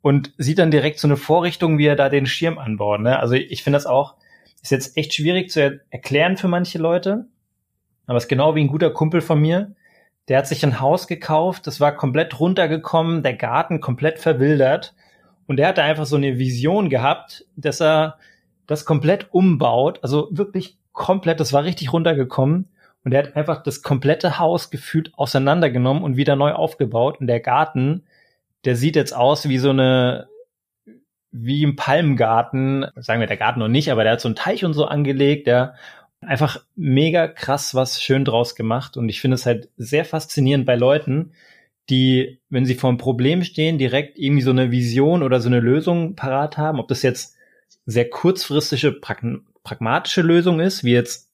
und 0.02 0.32
sieht 0.36 0.58
dann 0.58 0.72
direkt 0.72 0.98
so 0.98 1.06
eine 1.06 1.16
Vorrichtung, 1.16 1.78
wie 1.78 1.86
er 1.86 1.96
da 1.96 2.08
den 2.08 2.26
Schirm 2.26 2.58
anbaut. 2.58 3.00
Ne? 3.00 3.18
Also 3.18 3.34
ich 3.34 3.62
finde 3.62 3.76
das 3.76 3.86
auch, 3.86 4.16
ist 4.60 4.72
jetzt 4.72 4.96
echt 4.96 5.14
schwierig 5.14 5.50
zu 5.50 5.60
er 5.60 5.80
erklären 5.90 6.36
für 6.36 6.48
manche 6.48 6.78
Leute, 6.78 7.26
aber 8.06 8.16
es 8.18 8.24
ist 8.24 8.28
genau 8.28 8.54
wie 8.54 8.64
ein 8.64 8.68
guter 8.68 8.90
Kumpel 8.90 9.20
von 9.20 9.40
mir. 9.40 9.74
Der 10.28 10.38
hat 10.38 10.46
sich 10.46 10.64
ein 10.64 10.80
Haus 10.80 11.06
gekauft, 11.06 11.66
das 11.66 11.80
war 11.80 11.96
komplett 11.96 12.38
runtergekommen, 12.38 13.22
der 13.22 13.34
Garten 13.34 13.80
komplett 13.80 14.18
verwildert. 14.18 14.94
Und 15.46 15.56
der 15.56 15.68
hatte 15.68 15.82
einfach 15.82 16.06
so 16.06 16.16
eine 16.16 16.38
Vision 16.38 16.88
gehabt, 16.88 17.44
dass 17.56 17.80
er 17.80 18.18
das 18.66 18.84
komplett 18.84 19.32
umbaut. 19.32 19.98
Also 20.02 20.28
wirklich 20.30 20.78
komplett, 20.92 21.40
das 21.40 21.52
war 21.52 21.64
richtig 21.64 21.92
runtergekommen. 21.92 22.68
Und 23.04 23.12
er 23.12 23.24
hat 23.24 23.36
einfach 23.36 23.62
das 23.62 23.82
komplette 23.82 24.38
Haus 24.38 24.70
gefühlt 24.70 25.12
auseinandergenommen 25.16 26.04
und 26.04 26.16
wieder 26.16 26.36
neu 26.36 26.52
aufgebaut. 26.52 27.20
Und 27.20 27.26
der 27.26 27.40
Garten, 27.40 28.04
der 28.64 28.76
sieht 28.76 28.94
jetzt 28.94 29.14
aus 29.14 29.48
wie 29.48 29.58
so 29.58 29.70
eine, 29.70 30.28
wie 31.32 31.62
im 31.62 31.76
Palmgarten, 31.76 32.86
sagen 32.96 33.20
wir 33.20 33.26
der 33.26 33.36
Garten 33.36 33.58
noch 33.58 33.68
nicht, 33.68 33.90
aber 33.90 34.04
der 34.04 34.12
hat 34.12 34.20
so 34.20 34.28
einen 34.28 34.36
Teich 34.36 34.64
und 34.64 34.74
so 34.74 34.84
angelegt, 34.84 35.46
ja. 35.46 35.74
Einfach 36.22 36.64
mega 36.76 37.28
krass 37.28 37.74
was 37.74 38.00
schön 38.00 38.24
draus 38.24 38.54
gemacht. 38.54 38.96
Und 38.96 39.08
ich 39.08 39.20
finde 39.20 39.34
es 39.34 39.46
halt 39.46 39.68
sehr 39.76 40.04
faszinierend 40.04 40.66
bei 40.66 40.76
Leuten, 40.76 41.32
die, 41.90 42.40
wenn 42.48 42.64
sie 42.64 42.74
vor 42.74 42.90
einem 42.90 42.98
Problem 42.98 43.42
stehen, 43.42 43.78
direkt 43.78 44.18
irgendwie 44.18 44.42
so 44.42 44.50
eine 44.50 44.70
Vision 44.70 45.22
oder 45.22 45.40
so 45.40 45.48
eine 45.48 45.60
Lösung 45.60 46.14
parat 46.14 46.56
haben. 46.56 46.78
Ob 46.78 46.88
das 46.88 47.02
jetzt 47.02 47.36
sehr 47.86 48.08
kurzfristige, 48.08 48.92
pragmatische 49.64 50.22
Lösung 50.22 50.60
ist, 50.60 50.84
wie 50.84 50.92
jetzt, 50.92 51.30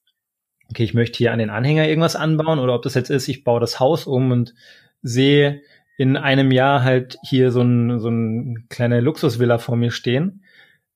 okay, 0.71 0.85
ich 0.85 0.95
möchte 0.95 1.19
hier 1.19 1.33
an 1.33 1.39
den 1.39 1.51
Anhänger 1.51 1.87
irgendwas 1.87 2.17
anbauen, 2.17 2.59
oder 2.59 2.75
ob 2.75 2.83
das 2.83 2.95
jetzt 2.95 3.11
ist, 3.11 3.29
ich 3.29 3.45
baue 3.45 3.61
das 3.61 3.79
Haus 3.79 4.07
um 4.07 4.31
und 4.31 4.55
sehe 5.03 5.63
in 5.99 6.17
einem 6.17 6.51
Jahr 6.51 6.83
halt 6.83 7.19
hier 7.23 7.51
so 7.51 7.61
ein, 7.61 7.99
so 7.99 8.09
ein 8.09 8.67
kleine 8.69 9.01
Luxusvilla 9.01 9.59
vor 9.59 9.77
mir 9.77 9.91
stehen. 9.91 10.45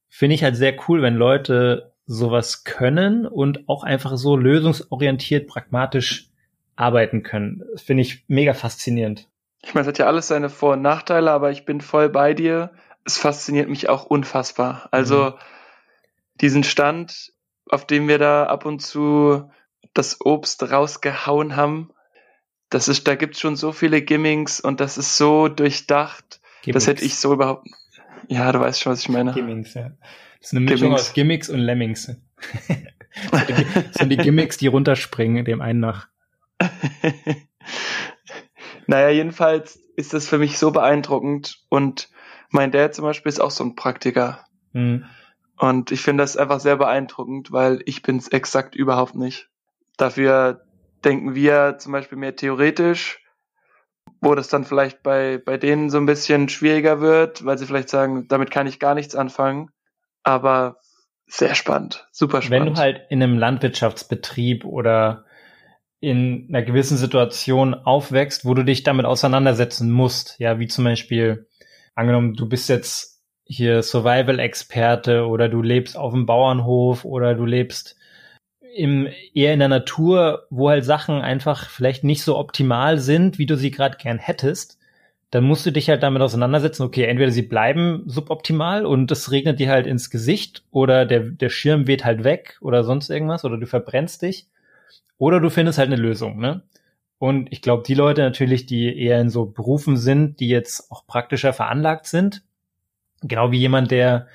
Finde 0.09 0.35
ich 0.35 0.45
halt 0.45 0.57
sehr 0.57 0.77
cool, 0.89 1.03
wenn 1.03 1.17
Leute 1.17 1.92
sowas 2.13 2.65
können 2.65 3.27
und 3.27 3.69
auch 3.69 3.85
einfach 3.85 4.17
so 4.17 4.37
lösungsorientiert, 4.37 5.49
pragmatisch 5.49 6.29
arbeiten 6.77 7.23
können. 7.23 7.65
Finde 7.77 8.03
ich 8.03 8.25
mega 8.29 8.55
faszinierend. 8.55 9.29
Ich 9.63 9.75
meine, 9.75 9.83
es 9.83 9.89
hat 9.89 9.99
ja 9.99 10.07
alles 10.07 10.29
seine 10.29 10.51
Vor- 10.51 10.75
und 10.75 10.83
Nachteile, 10.83 11.31
aber 11.31 11.51
ich 11.51 11.65
bin 11.65 11.81
voll 11.81 12.09
bei 12.09 12.35
dir. 12.35 12.73
Es 13.05 13.17
fasziniert 13.17 13.69
mich 13.69 13.89
auch 13.89 14.05
unfassbar. 14.05 14.89
Also 14.91 15.31
mhm. 15.31 15.35
diesen 16.41 16.65
Stand, 16.65 17.33
auf 17.69 17.87
dem 17.87 18.09
wir 18.09 18.19
da 18.19 18.45
ab 18.45 18.67
und 18.67 18.81
zu 18.81 19.51
das 19.95 20.21
Obst 20.21 20.71
rausgehauen 20.71 21.57
haben, 21.57 21.91
das 22.71 22.89
ist, 22.89 23.07
da 23.07 23.15
gibt's 23.15 23.41
schon 23.41 23.57
so 23.57 23.73
viele 23.73 24.03
Gimmings 24.03 24.61
und 24.61 24.81
das 24.81 24.99
ist 24.99 25.17
so 25.17 25.49
durchdacht. 25.49 26.41
Gimmicks. 26.63 26.85
Das 26.85 26.87
hätte 26.87 27.05
ich 27.05 27.17
so 27.17 27.33
überhaupt. 27.35 27.67
Ja, 28.29 28.53
du 28.53 28.61
weißt 28.61 28.81
schon, 28.81 28.93
was 28.93 29.01
ich 29.01 29.09
meine. 29.09 29.33
Gimmings, 29.33 29.75
ja. 29.75 29.91
Das 30.39 30.49
ist 30.49 30.53
eine 30.53 30.61
Mischung 30.61 30.89
Gimmicks. 30.89 31.03
aus 31.03 31.13
Gimmicks 31.13 31.49
und 31.49 31.61
Lemmings. 31.61 32.07
das 33.31 33.95
sind 33.95 34.11
die 34.11 34.17
Gimmicks, 34.17 34.57
die 34.57 34.67
runterspringen, 34.67 35.45
dem 35.45 35.61
einen 35.61 35.81
nach. 35.81 36.09
naja, 38.87 39.09
jedenfalls 39.11 39.77
ist 39.97 40.13
das 40.13 40.29
für 40.29 40.39
mich 40.39 40.59
so 40.59 40.71
beeindruckend 40.71 41.59
und 41.69 42.09
mein 42.51 42.71
Dad 42.71 42.95
zum 42.95 43.05
Beispiel 43.05 43.31
ist 43.31 43.41
auch 43.41 43.51
so 43.51 43.65
ein 43.65 43.77
Praktiker. 43.77 44.45
Mhm. 44.73 45.05
Und 45.57 45.93
ich 45.93 46.01
finde 46.01 46.23
das 46.23 46.37
einfach 46.37 46.61
sehr 46.61 46.77
beeindruckend, 46.77 47.53
weil 47.53 47.83
ich 47.87 48.03
bin's 48.03 48.29
exakt 48.29 48.75
überhaupt 48.75 49.15
nicht. 49.15 49.49
Dafür 49.97 50.65
denken 51.05 51.35
wir 51.35 51.77
zum 51.79 51.93
Beispiel 51.93 52.19
mehr 52.19 52.35
theoretisch, 52.35 53.22
wo 54.21 54.35
das 54.35 54.49
dann 54.49 54.65
vielleicht 54.65 55.03
bei, 55.03 55.39
bei 55.39 55.59
denen 55.59 55.91
so 55.91 55.99
ein 55.99 56.07
bisschen 56.07 56.49
schwieriger 56.49 57.01
wird, 57.01 57.45
weil 57.45 57.59
sie 57.59 57.67
vielleicht 57.67 57.89
sagen, 57.89 58.29
damit 58.29 58.51
kann 58.51 58.67
ich 58.67 58.79
gar 58.79 58.95
nichts 58.95 59.15
anfangen. 59.15 59.71
Aber 60.23 60.77
sehr 61.27 61.55
spannend, 61.55 62.07
super 62.13 62.43
spannend. 62.43 62.67
Wenn 62.67 62.75
du 62.75 62.81
halt 62.81 63.03
in 63.11 63.23
einem 63.23 63.39
Landwirtschaftsbetrieb 63.39 64.65
oder 64.65 65.25
in 66.01 66.47
einer 66.49 66.63
gewissen 66.63 66.97
Situation 66.97 67.75
aufwächst, 67.75 68.45
wo 68.45 68.55
du 68.55 68.65
dich 68.65 68.83
damit 68.83 69.07
auseinandersetzen 69.07 69.91
musst, 69.91 70.39
ja, 70.39 70.59
wie 70.59 70.67
zum 70.67 70.85
Beispiel, 70.85 71.47
angenommen, 71.95 72.35
du 72.35 72.49
bist 72.49 72.69
jetzt 72.69 73.23
hier 73.45 73.83
Survival-Experte 73.83 75.27
oder 75.27 75.49
du 75.49 75.63
lebst 75.63 75.97
auf 75.97 76.13
dem 76.13 76.27
Bauernhof 76.27 77.05
oder 77.05 77.35
du 77.35 77.45
lebst 77.45 77.97
im, 78.75 79.09
eher 79.35 79.53
in 79.53 79.59
der 79.59 79.69
Natur, 79.69 80.47
wo 80.51 80.69
halt 80.69 80.85
Sachen 80.85 81.21
einfach 81.21 81.69
vielleicht 81.69 82.05
nicht 82.05 82.23
so 82.23 82.39
optimal 82.39 82.99
sind, 82.99 83.39
wie 83.39 83.47
du 83.47 83.57
sie 83.57 83.71
gerade 83.71 83.97
gern 83.99 84.19
hättest, 84.19 84.79
dann 85.31 85.45
musst 85.45 85.65
du 85.65 85.71
dich 85.73 85.89
halt 85.89 86.03
damit 86.03 86.21
auseinandersetzen, 86.21 86.83
okay, 86.83 87.05
entweder 87.05 87.31
sie 87.31 87.43
bleiben 87.43 88.03
suboptimal 88.07 88.85
und 88.85 89.11
es 89.11 89.31
regnet 89.31 89.59
dir 89.59 89.71
halt 89.71 89.87
ins 89.87 90.11
Gesicht 90.11 90.63
oder 90.71 91.07
der, 91.07 91.21
der 91.21 91.49
Schirm 91.49 91.87
weht 91.87 92.05
halt 92.05 92.23
weg 92.23 92.59
oder 92.61 92.85
sonst 92.85 93.09
irgendwas 93.09 93.45
oder 93.45 93.57
du 93.57 93.67
verbrennst 93.67 94.21
dich 94.21 94.49
oder 95.17 95.41
du 95.41 95.49
findest 95.49 95.79
halt 95.79 95.87
eine 95.87 96.01
Lösung, 96.01 96.39
ne? 96.39 96.63
Und 97.19 97.53
ich 97.53 97.63
glaube, 97.63 97.85
die 97.87 97.95
Leute 97.95 98.21
natürlich, 98.21 98.67
die 98.67 98.99
eher 98.99 99.21
in 99.21 99.31
so 99.31 99.47
Berufen 99.47 99.97
sind, 99.97 100.41
die 100.41 100.49
jetzt 100.49 100.91
auch 100.91 101.07
praktischer 101.07 101.53
veranlagt 101.53 102.07
sind, 102.07 102.43
genau 103.23 103.53
wie 103.53 103.59
jemand, 103.59 103.93
der, 103.93 104.27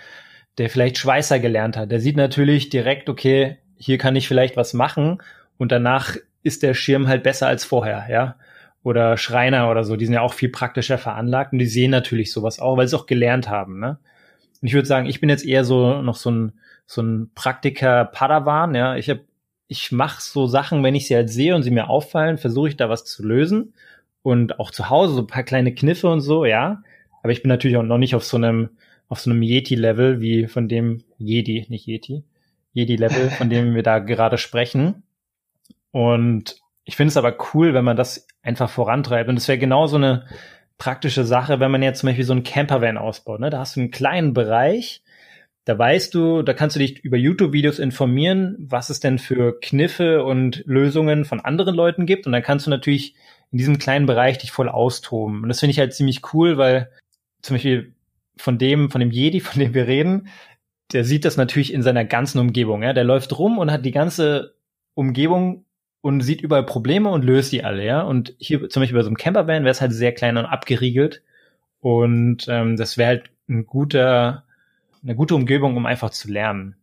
der 0.57 0.69
vielleicht 0.69 0.97
Schweißer 0.97 1.39
gelernt 1.39 1.75
hat, 1.75 1.91
der 1.91 1.99
sieht 1.99 2.15
natürlich 2.15 2.69
direkt, 2.69 3.09
okay, 3.09 3.57
hier 3.77 3.97
kann 3.97 4.15
ich 4.15 4.27
vielleicht 4.27 4.57
was 4.57 4.73
machen 4.73 5.19
und 5.57 5.71
danach 5.71 6.15
ist 6.43 6.63
der 6.63 6.73
Schirm 6.73 7.07
halt 7.07 7.23
besser 7.23 7.47
als 7.47 7.65
vorher, 7.65 8.07
ja. 8.09 8.35
Oder 8.83 9.17
Schreiner 9.17 9.69
oder 9.69 9.83
so, 9.83 9.95
die 9.95 10.05
sind 10.05 10.13
ja 10.13 10.21
auch 10.21 10.33
viel 10.33 10.49
praktischer 10.49 10.97
veranlagt 10.97 11.51
und 11.51 11.59
die 11.59 11.65
sehen 11.65 11.91
natürlich 11.91 12.31
sowas 12.31 12.59
auch, 12.59 12.77
weil 12.77 12.87
sie 12.87 12.95
es 12.95 13.01
auch 13.01 13.07
gelernt 13.07 13.49
haben, 13.49 13.79
ne? 13.79 13.99
Und 14.61 14.67
ich 14.67 14.73
würde 14.73 14.87
sagen, 14.87 15.07
ich 15.07 15.19
bin 15.19 15.29
jetzt 15.29 15.45
eher 15.45 15.63
so 15.63 16.01
noch 16.01 16.15
so 16.15 16.31
ein 16.31 16.53
so 16.85 17.01
ein 17.01 17.31
Praktiker 17.35 18.05
Padawan, 18.05 18.75
ja. 18.75 18.95
Ich 18.95 19.09
habe 19.09 19.21
ich 19.67 19.91
mache 19.91 20.21
so 20.21 20.47
Sachen, 20.47 20.83
wenn 20.83 20.95
ich 20.95 21.07
sie 21.07 21.15
halt 21.15 21.29
sehe 21.29 21.53
und 21.55 21.63
sie 21.63 21.71
mir 21.71 21.89
auffallen, 21.89 22.37
versuche 22.37 22.69
ich 22.69 22.77
da 22.77 22.89
was 22.89 23.03
zu 23.05 23.23
lösen 23.25 23.73
und 24.21 24.59
auch 24.59 24.71
zu 24.71 24.89
Hause 24.89 25.13
so 25.13 25.21
ein 25.21 25.27
paar 25.27 25.43
kleine 25.43 25.73
Kniffe 25.73 26.09
und 26.09 26.21
so, 26.21 26.45
ja. 26.45 26.81
Aber 27.21 27.31
ich 27.31 27.41
bin 27.43 27.49
natürlich 27.49 27.77
auch 27.77 27.83
noch 27.83 27.97
nicht 27.97 28.15
auf 28.15 28.23
so 28.23 28.37
einem 28.37 28.69
auf 29.09 29.19
so 29.19 29.29
einem 29.29 29.41
Yeti-Level 29.41 30.21
wie 30.21 30.47
von 30.47 30.67
dem 30.67 31.03
Jedi, 31.17 31.65
nicht 31.69 31.87
Yeti, 31.87 32.23
Jedi-Level, 32.77 33.31
von 33.31 33.49
dem 33.49 33.73
wir 33.73 33.83
da 33.83 33.99
gerade 33.99 34.37
sprechen. 34.37 35.03
Und 35.91 36.61
ich 36.83 36.95
finde 36.95 37.09
es 37.09 37.17
aber 37.17 37.35
cool, 37.53 37.73
wenn 37.73 37.83
man 37.83 37.97
das 37.97 38.27
einfach 38.43 38.69
vorantreibt. 38.69 39.29
Und 39.29 39.37
es 39.37 39.47
wäre 39.47 39.57
genau 39.57 39.87
so 39.87 39.97
eine 39.97 40.25
praktische 40.77 41.25
Sache, 41.25 41.59
wenn 41.59 41.71
man 41.71 41.81
jetzt 41.81 41.99
zum 41.99 42.07
Beispiel 42.07 42.25
so 42.25 42.33
einen 42.33 42.43
Campervan 42.43 42.97
ausbaut. 42.97 43.39
Ne? 43.39 43.49
Da 43.49 43.59
hast 43.59 43.75
du 43.75 43.79
einen 43.79 43.91
kleinen 43.91 44.33
Bereich, 44.33 45.01
da 45.65 45.77
weißt 45.77 46.13
du, 46.13 46.43
da 46.43 46.53
kannst 46.53 46.75
du 46.75 46.79
dich 46.79 47.03
über 47.03 47.17
YouTube-Videos 47.17 47.79
informieren, 47.79 48.55
was 48.59 48.89
es 48.89 48.99
denn 48.99 49.17
für 49.17 49.59
Kniffe 49.59 50.23
und 50.23 50.63
Lösungen 50.65 51.25
von 51.25 51.41
anderen 51.41 51.75
Leuten 51.75 52.05
gibt. 52.05 52.25
Und 52.25 52.31
dann 52.31 52.43
kannst 52.43 52.67
du 52.67 52.69
natürlich 52.69 53.15
in 53.51 53.57
diesem 53.57 53.79
kleinen 53.79 54.05
Bereich 54.05 54.37
dich 54.37 54.51
voll 54.51 54.69
austoben. 54.69 55.43
Und 55.43 55.49
das 55.49 55.59
finde 55.59 55.71
ich 55.71 55.79
halt 55.79 55.93
ziemlich 55.93 56.21
cool, 56.33 56.57
weil 56.57 56.91
zum 57.41 57.55
Beispiel 57.55 57.93
von 58.37 58.57
dem, 58.57 58.91
von 58.91 59.01
dem 59.01 59.11
Jedi, 59.11 59.39
von 59.41 59.59
dem 59.59 59.73
wir 59.73 59.87
reden, 59.87 60.29
der 60.93 61.03
sieht 61.03 61.25
das 61.25 61.37
natürlich 61.37 61.73
in 61.73 61.83
seiner 61.83 62.05
ganzen 62.05 62.39
Umgebung. 62.39 62.83
Ja? 62.83 62.93
Der 62.93 63.03
läuft 63.03 63.37
rum 63.37 63.57
und 63.57 63.71
hat 63.71 63.85
die 63.85 63.91
ganze 63.91 64.53
Umgebung 64.93 65.65
und 66.01 66.21
sieht 66.21 66.41
überall 66.41 66.65
Probleme 66.65 67.09
und 67.09 67.25
löst 67.25 67.51
die 67.51 67.63
alle. 67.63 67.85
Ja? 67.85 68.01
Und 68.01 68.35
hier 68.37 68.69
zum 68.69 68.81
Beispiel 68.81 68.97
bei 68.97 69.03
so 69.03 69.09
einem 69.09 69.17
Campervan 69.17 69.63
wäre 69.63 69.71
es 69.71 69.81
halt 69.81 69.93
sehr 69.93 70.13
klein 70.13 70.37
und 70.37 70.45
abgeriegelt. 70.45 71.23
Und 71.79 72.47
ähm, 72.47 72.77
das 72.77 72.97
wäre 72.97 73.09
halt 73.09 73.29
ein 73.49 73.65
guter, 73.65 74.43
eine 75.03 75.15
gute 75.15 75.35
Umgebung, 75.35 75.75
um 75.75 75.85
einfach 75.85 76.09
zu 76.09 76.31
lernen. 76.31 76.75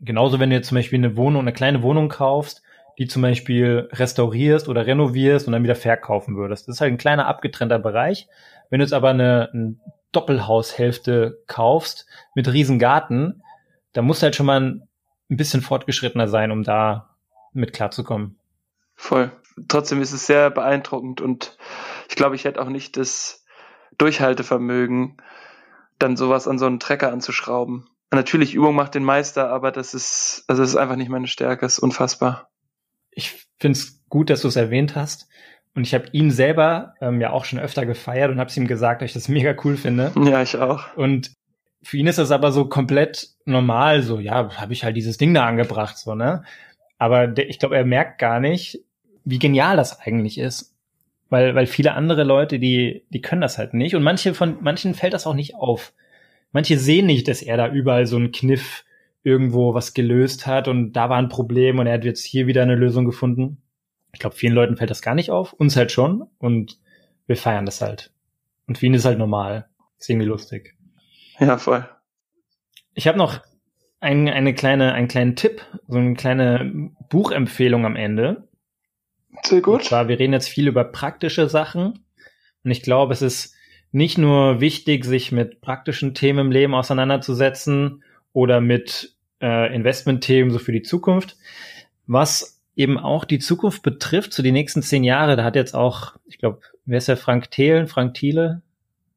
Genauso, 0.00 0.40
wenn 0.40 0.50
du 0.50 0.56
jetzt 0.56 0.68
zum 0.68 0.76
Beispiel 0.76 0.98
eine 0.98 1.16
Wohnung, 1.16 1.42
eine 1.42 1.52
kleine 1.52 1.82
Wohnung 1.82 2.08
kaufst, 2.08 2.62
die 2.98 3.06
zum 3.06 3.22
Beispiel 3.22 3.88
restaurierst 3.92 4.68
oder 4.68 4.86
renovierst 4.86 5.46
und 5.46 5.52
dann 5.52 5.62
wieder 5.62 5.74
verkaufen 5.74 6.36
würdest. 6.36 6.68
Das 6.68 6.76
ist 6.76 6.80
halt 6.80 6.92
ein 6.92 6.98
kleiner 6.98 7.26
abgetrennter 7.26 7.78
Bereich. 7.78 8.28
Wenn 8.68 8.80
du 8.80 8.84
jetzt 8.84 8.92
aber 8.92 9.10
eine, 9.10 9.50
ein 9.54 9.80
Doppelhaushälfte 10.12 11.42
kaufst 11.46 12.06
mit 12.34 12.52
riesen 12.52 12.78
Garten, 12.78 13.42
da 13.92 14.02
musst 14.02 14.22
du 14.22 14.24
halt 14.24 14.36
schon 14.36 14.46
mal 14.46 14.60
ein, 14.60 14.88
ein 15.30 15.36
bisschen 15.36 15.62
fortgeschrittener 15.62 16.28
sein, 16.28 16.50
um 16.50 16.62
da 16.62 17.16
mit 17.52 17.72
klarzukommen. 17.72 18.38
Voll. 18.94 19.32
Trotzdem 19.68 20.00
ist 20.00 20.12
es 20.12 20.26
sehr 20.26 20.50
beeindruckend 20.50 21.20
und 21.20 21.56
ich 22.08 22.16
glaube, 22.16 22.36
ich 22.36 22.44
hätte 22.44 22.60
auch 22.60 22.68
nicht 22.68 22.96
das 22.96 23.44
Durchhaltevermögen, 23.98 25.18
dann 25.98 26.16
sowas 26.16 26.48
an 26.48 26.58
so 26.58 26.66
einen 26.66 26.80
Trecker 26.80 27.12
anzuschrauben. 27.12 27.88
Natürlich, 28.10 28.54
Übung 28.54 28.74
macht 28.74 28.94
den 28.94 29.04
Meister, 29.04 29.50
aber 29.50 29.72
das 29.72 29.94
ist, 29.94 30.44
also 30.46 30.62
das 30.62 30.70
ist 30.70 30.76
einfach 30.76 30.96
nicht 30.96 31.08
meine 31.08 31.26
Stärke, 31.26 31.66
ist 31.66 31.78
unfassbar. 31.78 32.50
Ich 33.10 33.46
finde 33.58 33.78
es 33.78 34.02
gut, 34.08 34.30
dass 34.30 34.42
du 34.42 34.48
es 34.48 34.56
erwähnt 34.56 34.96
hast. 34.96 35.28
Und 35.74 35.84
ich 35.84 35.94
habe 35.94 36.06
ihn 36.12 36.30
selber 36.30 36.94
ähm, 37.00 37.20
ja 37.20 37.30
auch 37.30 37.44
schon 37.44 37.58
öfter 37.58 37.86
gefeiert 37.86 38.30
und 38.30 38.38
habe 38.38 38.50
es 38.50 38.56
ihm 38.56 38.66
gesagt, 38.66 39.02
dass 39.02 39.10
ich 39.10 39.14
das 39.14 39.28
mega 39.28 39.54
cool 39.64 39.76
finde. 39.76 40.12
Ja, 40.24 40.42
ich 40.42 40.56
auch. 40.56 40.96
Und 40.96 41.32
für 41.82 41.96
ihn 41.96 42.06
ist 42.06 42.18
das 42.18 42.30
aber 42.30 42.52
so 42.52 42.66
komplett 42.66 43.30
normal, 43.44 44.02
so, 44.02 44.20
ja, 44.20 44.56
habe 44.56 44.72
ich 44.72 44.84
halt 44.84 44.96
dieses 44.96 45.18
Ding 45.18 45.34
da 45.34 45.46
angebracht, 45.46 45.98
so, 45.98 46.14
ne? 46.14 46.44
Aber 46.98 47.26
der, 47.26 47.48
ich 47.48 47.58
glaube, 47.58 47.76
er 47.76 47.84
merkt 47.84 48.20
gar 48.20 48.38
nicht, 48.38 48.78
wie 49.24 49.40
genial 49.40 49.76
das 49.76 50.00
eigentlich 50.00 50.38
ist. 50.38 50.76
Weil, 51.30 51.54
weil 51.54 51.66
viele 51.66 51.94
andere 51.94 52.24
Leute, 52.24 52.58
die, 52.58 53.04
die 53.08 53.22
können 53.22 53.40
das 53.40 53.58
halt 53.58 53.74
nicht. 53.74 53.96
Und 53.96 54.02
manche 54.02 54.34
von, 54.34 54.58
manchen 54.60 54.94
fällt 54.94 55.14
das 55.14 55.26
auch 55.26 55.34
nicht 55.34 55.54
auf. 55.54 55.94
Manche 56.52 56.78
sehen 56.78 57.06
nicht, 57.06 57.26
dass 57.26 57.40
er 57.42 57.56
da 57.56 57.68
überall 57.68 58.06
so 58.06 58.16
einen 58.16 58.32
Kniff 58.32 58.84
irgendwo 59.24 59.72
was 59.74 59.94
gelöst 59.94 60.46
hat 60.46 60.68
und 60.68 60.92
da 60.92 61.08
war 61.08 61.16
ein 61.16 61.28
Problem 61.28 61.78
und 61.78 61.86
er 61.86 61.94
hat 61.94 62.04
jetzt 62.04 62.24
hier 62.24 62.46
wieder 62.46 62.62
eine 62.62 62.74
Lösung 62.74 63.04
gefunden. 63.04 63.61
Ich 64.12 64.20
glaube, 64.20 64.36
vielen 64.36 64.54
Leuten 64.54 64.76
fällt 64.76 64.90
das 64.90 65.02
gar 65.02 65.14
nicht 65.14 65.30
auf, 65.30 65.52
uns 65.52 65.76
halt 65.76 65.92
schon 65.92 66.28
und 66.38 66.78
wir 67.26 67.36
feiern 67.36 67.66
das 67.66 67.80
halt. 67.80 68.12
Und 68.66 68.78
für 68.78 68.86
ihn 68.86 68.94
ist 68.94 69.04
halt 69.04 69.18
normal. 69.18 69.66
Ist 69.98 70.10
irgendwie 70.10 70.26
lustig. 70.26 70.74
Ja, 71.38 71.58
voll. 71.58 71.88
Ich 72.94 73.06
habe 73.08 73.18
noch 73.18 73.40
ein, 74.00 74.28
eine 74.28 74.54
kleine, 74.54 74.92
einen 74.92 75.08
kleinen 75.08 75.36
Tipp, 75.36 75.62
so 75.88 75.98
eine 75.98 76.14
kleine 76.14 76.90
Buchempfehlung 77.08 77.86
am 77.86 77.96
Ende. 77.96 78.48
Sehr 79.42 79.60
gut. 79.60 79.80
Und 79.80 79.84
zwar, 79.84 80.08
wir 80.08 80.18
reden 80.18 80.32
jetzt 80.32 80.48
viel 80.48 80.68
über 80.68 80.84
praktische 80.84 81.48
Sachen. 81.48 82.04
Und 82.64 82.70
ich 82.70 82.82
glaube, 82.82 83.12
es 83.12 83.22
ist 83.22 83.54
nicht 83.92 84.18
nur 84.18 84.60
wichtig, 84.60 85.04
sich 85.04 85.32
mit 85.32 85.60
praktischen 85.60 86.14
Themen 86.14 86.46
im 86.46 86.50
Leben 86.50 86.74
auseinanderzusetzen 86.74 88.02
oder 88.32 88.60
mit 88.60 89.16
äh, 89.40 89.74
Investmentthemen 89.74 90.50
so 90.50 90.58
für 90.58 90.72
die 90.72 90.82
Zukunft, 90.82 91.36
was 92.06 92.61
eben 92.76 92.98
auch 92.98 93.24
die 93.24 93.38
Zukunft 93.38 93.82
betrifft, 93.82 94.32
so 94.32 94.42
die 94.42 94.52
nächsten 94.52 94.82
zehn 94.82 95.04
Jahre. 95.04 95.36
Da 95.36 95.44
hat 95.44 95.56
jetzt 95.56 95.74
auch, 95.74 96.14
ich 96.26 96.38
glaube, 96.38 96.60
wer 96.84 96.98
ist 96.98 97.08
der 97.08 97.16
Frank 97.16 97.50
Thelen, 97.50 97.86
Frank 97.86 98.14
Thiele? 98.14 98.62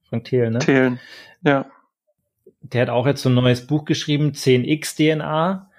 Frank 0.09 0.25
Thelen, 0.25 0.53
ne? 0.53 0.59
Thelen, 0.59 0.99
ja. 1.43 1.65
Der 2.61 2.81
hat 2.81 2.89
auch 2.89 3.05
jetzt 3.05 3.21
so 3.21 3.29
ein 3.29 3.35
neues 3.35 3.67
Buch 3.67 3.85
geschrieben, 3.85 4.31
10x 4.31 4.95
DNA. 4.95 5.69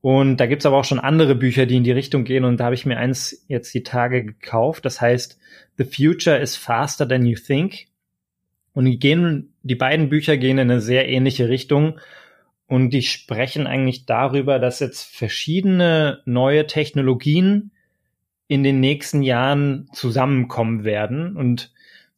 Und 0.00 0.38
da 0.38 0.46
gibt's 0.46 0.64
aber 0.64 0.78
auch 0.78 0.84
schon 0.84 0.98
andere 0.98 1.34
Bücher, 1.34 1.66
die 1.66 1.76
in 1.76 1.84
die 1.84 1.92
Richtung 1.92 2.24
gehen. 2.24 2.44
Und 2.44 2.58
da 2.58 2.64
habe 2.64 2.74
ich 2.74 2.86
mir 2.86 2.96
eins 2.96 3.44
jetzt 3.48 3.74
die 3.74 3.82
Tage 3.82 4.24
gekauft. 4.24 4.86
Das 4.86 5.00
heißt, 5.00 5.38
The 5.76 5.84
Future 5.84 6.38
is 6.38 6.56
Faster 6.56 7.06
Than 7.06 7.26
You 7.26 7.36
Think. 7.38 7.86
Und 8.72 8.86
die 8.86 8.98
gehen, 8.98 9.52
die 9.62 9.74
beiden 9.74 10.08
Bücher 10.08 10.38
gehen 10.38 10.58
in 10.58 10.70
eine 10.70 10.80
sehr 10.80 11.08
ähnliche 11.08 11.48
Richtung. 11.48 11.98
Und 12.70 12.90
die 12.90 13.02
sprechen 13.02 13.66
eigentlich 13.66 14.06
darüber, 14.06 14.60
dass 14.60 14.78
jetzt 14.78 15.02
verschiedene 15.02 16.20
neue 16.24 16.68
Technologien 16.68 17.72
in 18.46 18.62
den 18.62 18.78
nächsten 18.78 19.24
Jahren 19.24 19.88
zusammenkommen 19.92 20.84
werden. 20.84 21.36
Und 21.36 21.72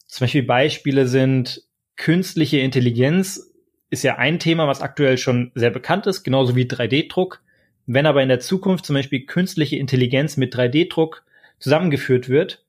zum 0.05 0.27
Beispiel 0.27 0.43
Beispiele 0.43 1.07
sind 1.09 1.63
künstliche 1.97 2.59
Intelligenz 2.59 3.51
ist 3.89 4.03
ja 4.03 4.17
ein 4.17 4.39
Thema, 4.39 4.69
was 4.69 4.83
aktuell 4.83 5.17
schon 5.17 5.53
sehr 5.55 5.71
bekannt 5.71 6.07
ist, 6.07 6.23
genauso 6.23 6.55
wie 6.55 6.65
3D-Druck. 6.65 7.41
Wenn 7.87 8.05
aber 8.05 8.23
in 8.23 8.29
der 8.29 8.41
Zukunft 8.41 8.85
zum 8.85 8.93
Beispiel 8.93 9.25
künstliche 9.25 9.77
Intelligenz 9.77 10.37
mit 10.37 10.55
3D-Druck 10.55 11.25
zusammengeführt 11.61 12.29
wird, 12.29 12.63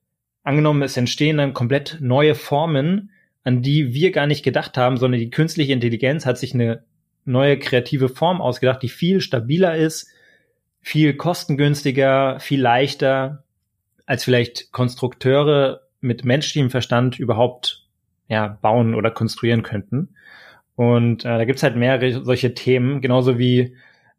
angenommen 0.44 0.84
es 0.84 0.96
entstehen 0.96 1.36
dann 1.36 1.54
komplett 1.54 1.98
neue 2.00 2.36
Formen, 2.36 3.12
an 3.44 3.62
die 3.62 3.94
wir 3.94 4.12
gar 4.12 4.26
nicht 4.26 4.44
gedacht 4.44 4.78
haben, 4.78 4.96
sondern 4.96 5.20
die 5.20 5.32
künstliche 5.32 5.74
Intelligenz 5.74 6.26
hat 6.26 6.38
sich 6.38 6.54
eine 6.54 6.84
neue 7.26 7.58
kreative 7.58 8.10
Form 8.10 8.42
ausgedacht, 8.42 8.84
die 8.84 8.90
viel 8.90 9.22
stabiler 9.22 9.76
ist, 9.76 10.10
viel 10.82 11.14
kostengünstiger, 11.14 12.40
viel 12.40 12.62
leichter, 12.62 13.44
als 14.06 14.26
vielleicht 14.26 14.72
Konstrukteure 14.72 15.82
mit 16.02 16.26
menschlichem 16.26 16.70
Verstand 16.70 17.18
überhaupt 17.18 17.88
ja, 18.28 18.60
bauen 18.62 18.94
oder 18.96 19.12
konstruieren 19.12 19.64
könnten. 19.64 20.16
Und 20.76 21.24
äh, 21.24 21.38
da 21.38 21.46
gibt's 21.46 21.64
halt 21.64 21.76
mehrere 21.76 22.24
solche 22.24 22.54
Themen, 22.54 23.02
genauso 23.02 23.40
wie 23.40 23.76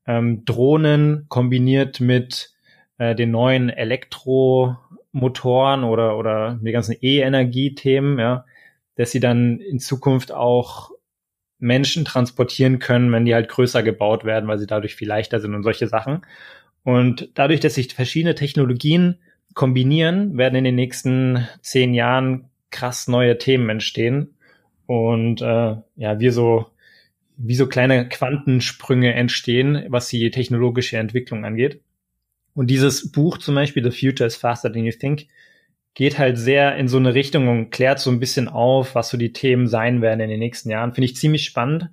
ähm, 0.06 0.44
Drohnen 0.44 1.26
kombiniert 1.28 2.00
mit 2.00 2.52
äh, 2.98 3.14
den 3.14 3.30
neuen 3.30 3.70
Elektromotoren 3.70 5.84
oder, 5.84 6.16
oder 6.16 6.58
die 6.62 6.72
ganzen 6.72 6.96
E-Energie-Themen, 7.00 8.18
ja, 8.18 8.44
dass 8.96 9.10
sie 9.10 9.20
dann 9.20 9.60
in 9.60 9.80
Zukunft 9.80 10.32
auch 10.32 10.90
Menschen 11.64 12.04
transportieren 12.04 12.78
können, 12.78 13.10
wenn 13.10 13.24
die 13.24 13.34
halt 13.34 13.48
größer 13.48 13.82
gebaut 13.82 14.24
werden, 14.24 14.48
weil 14.48 14.58
sie 14.58 14.66
dadurch 14.66 14.94
viel 14.94 15.08
leichter 15.08 15.40
sind 15.40 15.54
und 15.54 15.62
solche 15.62 15.88
Sachen. 15.88 16.22
Und 16.84 17.30
dadurch, 17.34 17.60
dass 17.60 17.74
sich 17.74 17.94
verschiedene 17.94 18.34
Technologien 18.34 19.18
kombinieren, 19.54 20.36
werden 20.36 20.56
in 20.56 20.64
den 20.64 20.74
nächsten 20.74 21.48
zehn 21.62 21.94
Jahren 21.94 22.50
krass 22.70 23.08
neue 23.08 23.38
Themen 23.38 23.70
entstehen. 23.70 24.34
Und 24.86 25.40
äh, 25.40 25.76
ja, 25.96 26.20
wir 26.20 26.32
so 26.32 26.66
wie 27.36 27.54
so 27.54 27.66
kleine 27.66 28.08
Quantensprünge 28.08 29.12
entstehen, 29.14 29.86
was 29.88 30.08
die 30.08 30.30
technologische 30.30 30.98
Entwicklung 30.98 31.44
angeht. 31.44 31.80
Und 32.54 32.68
dieses 32.68 33.10
Buch 33.10 33.38
zum 33.38 33.54
Beispiel, 33.56 33.82
The 33.82 33.98
Future 33.98 34.26
is 34.26 34.36
Faster 34.36 34.72
Than 34.72 34.84
You 34.84 34.92
Think, 34.92 35.26
geht 35.94 36.18
halt 36.18 36.38
sehr 36.38 36.76
in 36.76 36.88
so 36.88 36.96
eine 36.96 37.14
Richtung 37.14 37.48
und 37.48 37.70
klärt 37.70 38.00
so 38.00 38.10
ein 38.10 38.20
bisschen 38.20 38.48
auf, 38.48 38.94
was 38.94 39.08
so 39.08 39.16
die 39.16 39.32
Themen 39.32 39.66
sein 39.66 40.02
werden 40.02 40.20
in 40.20 40.30
den 40.30 40.40
nächsten 40.40 40.70
Jahren. 40.70 40.92
Finde 40.92 41.06
ich 41.06 41.16
ziemlich 41.16 41.44
spannend, 41.44 41.90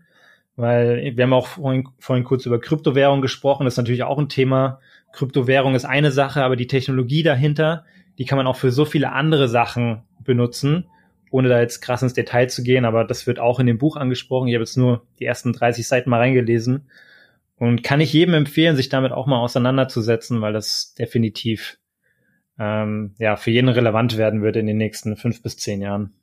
weil 0.56 1.14
wir 1.16 1.24
haben 1.24 1.34
auch 1.34 1.48
vorhin, 1.48 1.88
vorhin 2.00 2.26
kurz 2.26 2.46
über 2.46 2.60
Kryptowährung 2.60 3.22
gesprochen. 3.22 3.66
Das 3.66 3.76
ist 3.76 3.78
natürlich 3.78 4.04
auch 4.04 4.18
ein 4.18 4.30
Thema. 4.30 4.80
Kryptowährung 5.14 5.76
ist 5.76 5.86
eine 5.86 6.12
Sache, 6.12 6.44
aber 6.44 6.56
die 6.56 6.68
Technologie 6.68 7.24
dahinter, 7.24 7.86
die 8.18 8.26
kann 8.26 8.38
man 8.38 8.48
auch 8.48 8.56
für 8.56 8.72
so 8.72 8.86
viele 8.86 9.12
andere 9.12 9.48
Sachen 9.48 10.04
benutzen 10.24 10.88
ohne 11.32 11.48
da 11.48 11.60
jetzt 11.60 11.82
krass 11.82 12.04
ins 12.04 12.14
Detail 12.14 12.48
zu 12.48 12.62
gehen, 12.62 12.86
aber 12.86 13.06
das 13.06 13.26
wird 13.26 13.40
auch 13.40 13.60
in 13.60 13.66
dem 13.66 13.78
Buch 13.78 13.96
angesprochen. 13.96 14.50
Ich 14.50 14.54
habe 14.54 14.64
jetzt 14.64 14.78
nur 14.78 15.08
die 15.20 15.26
ersten 15.26 15.54
30 15.54 15.88
Seiten 15.88 16.10
mal 16.10 16.20
reingelesen 16.20 16.90
und 17.56 17.84
kann 17.84 18.02
ich 18.02 18.14
jedem 18.14 18.34
empfehlen, 18.34 18.76
sich 18.76 18.90
damit 18.90 19.14
auch 19.14 19.28
mal 19.28 19.40
auseinanderzusetzen, 19.40 20.42
weil 20.42 20.52
das 20.54 20.94
definitiv 20.94 21.80
ähm, 22.62 23.16
ja 23.18 23.36
für 23.36 23.50
jeden 23.50 23.70
relevant 23.70 24.18
werden 24.18 24.44
wird 24.44 24.56
in 24.56 24.68
den 24.68 24.78
nächsten 24.78 25.18
fünf 25.18 25.42
bis 25.42 25.58
zehn 25.58 25.82
Jahren. 25.82 26.14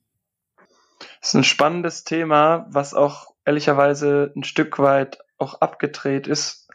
Das 1.20 1.30
ist 1.30 1.34
ein 1.34 1.44
spannendes 1.44 2.04
Thema, 2.04 2.66
was 2.70 2.94
auch 2.94 3.34
ehrlicherweise 3.44 4.32
ein 4.36 4.44
Stück 4.44 4.78
weit 4.78 5.18
auch 5.36 5.60
abgedreht 5.60 6.28
ist, 6.28 6.68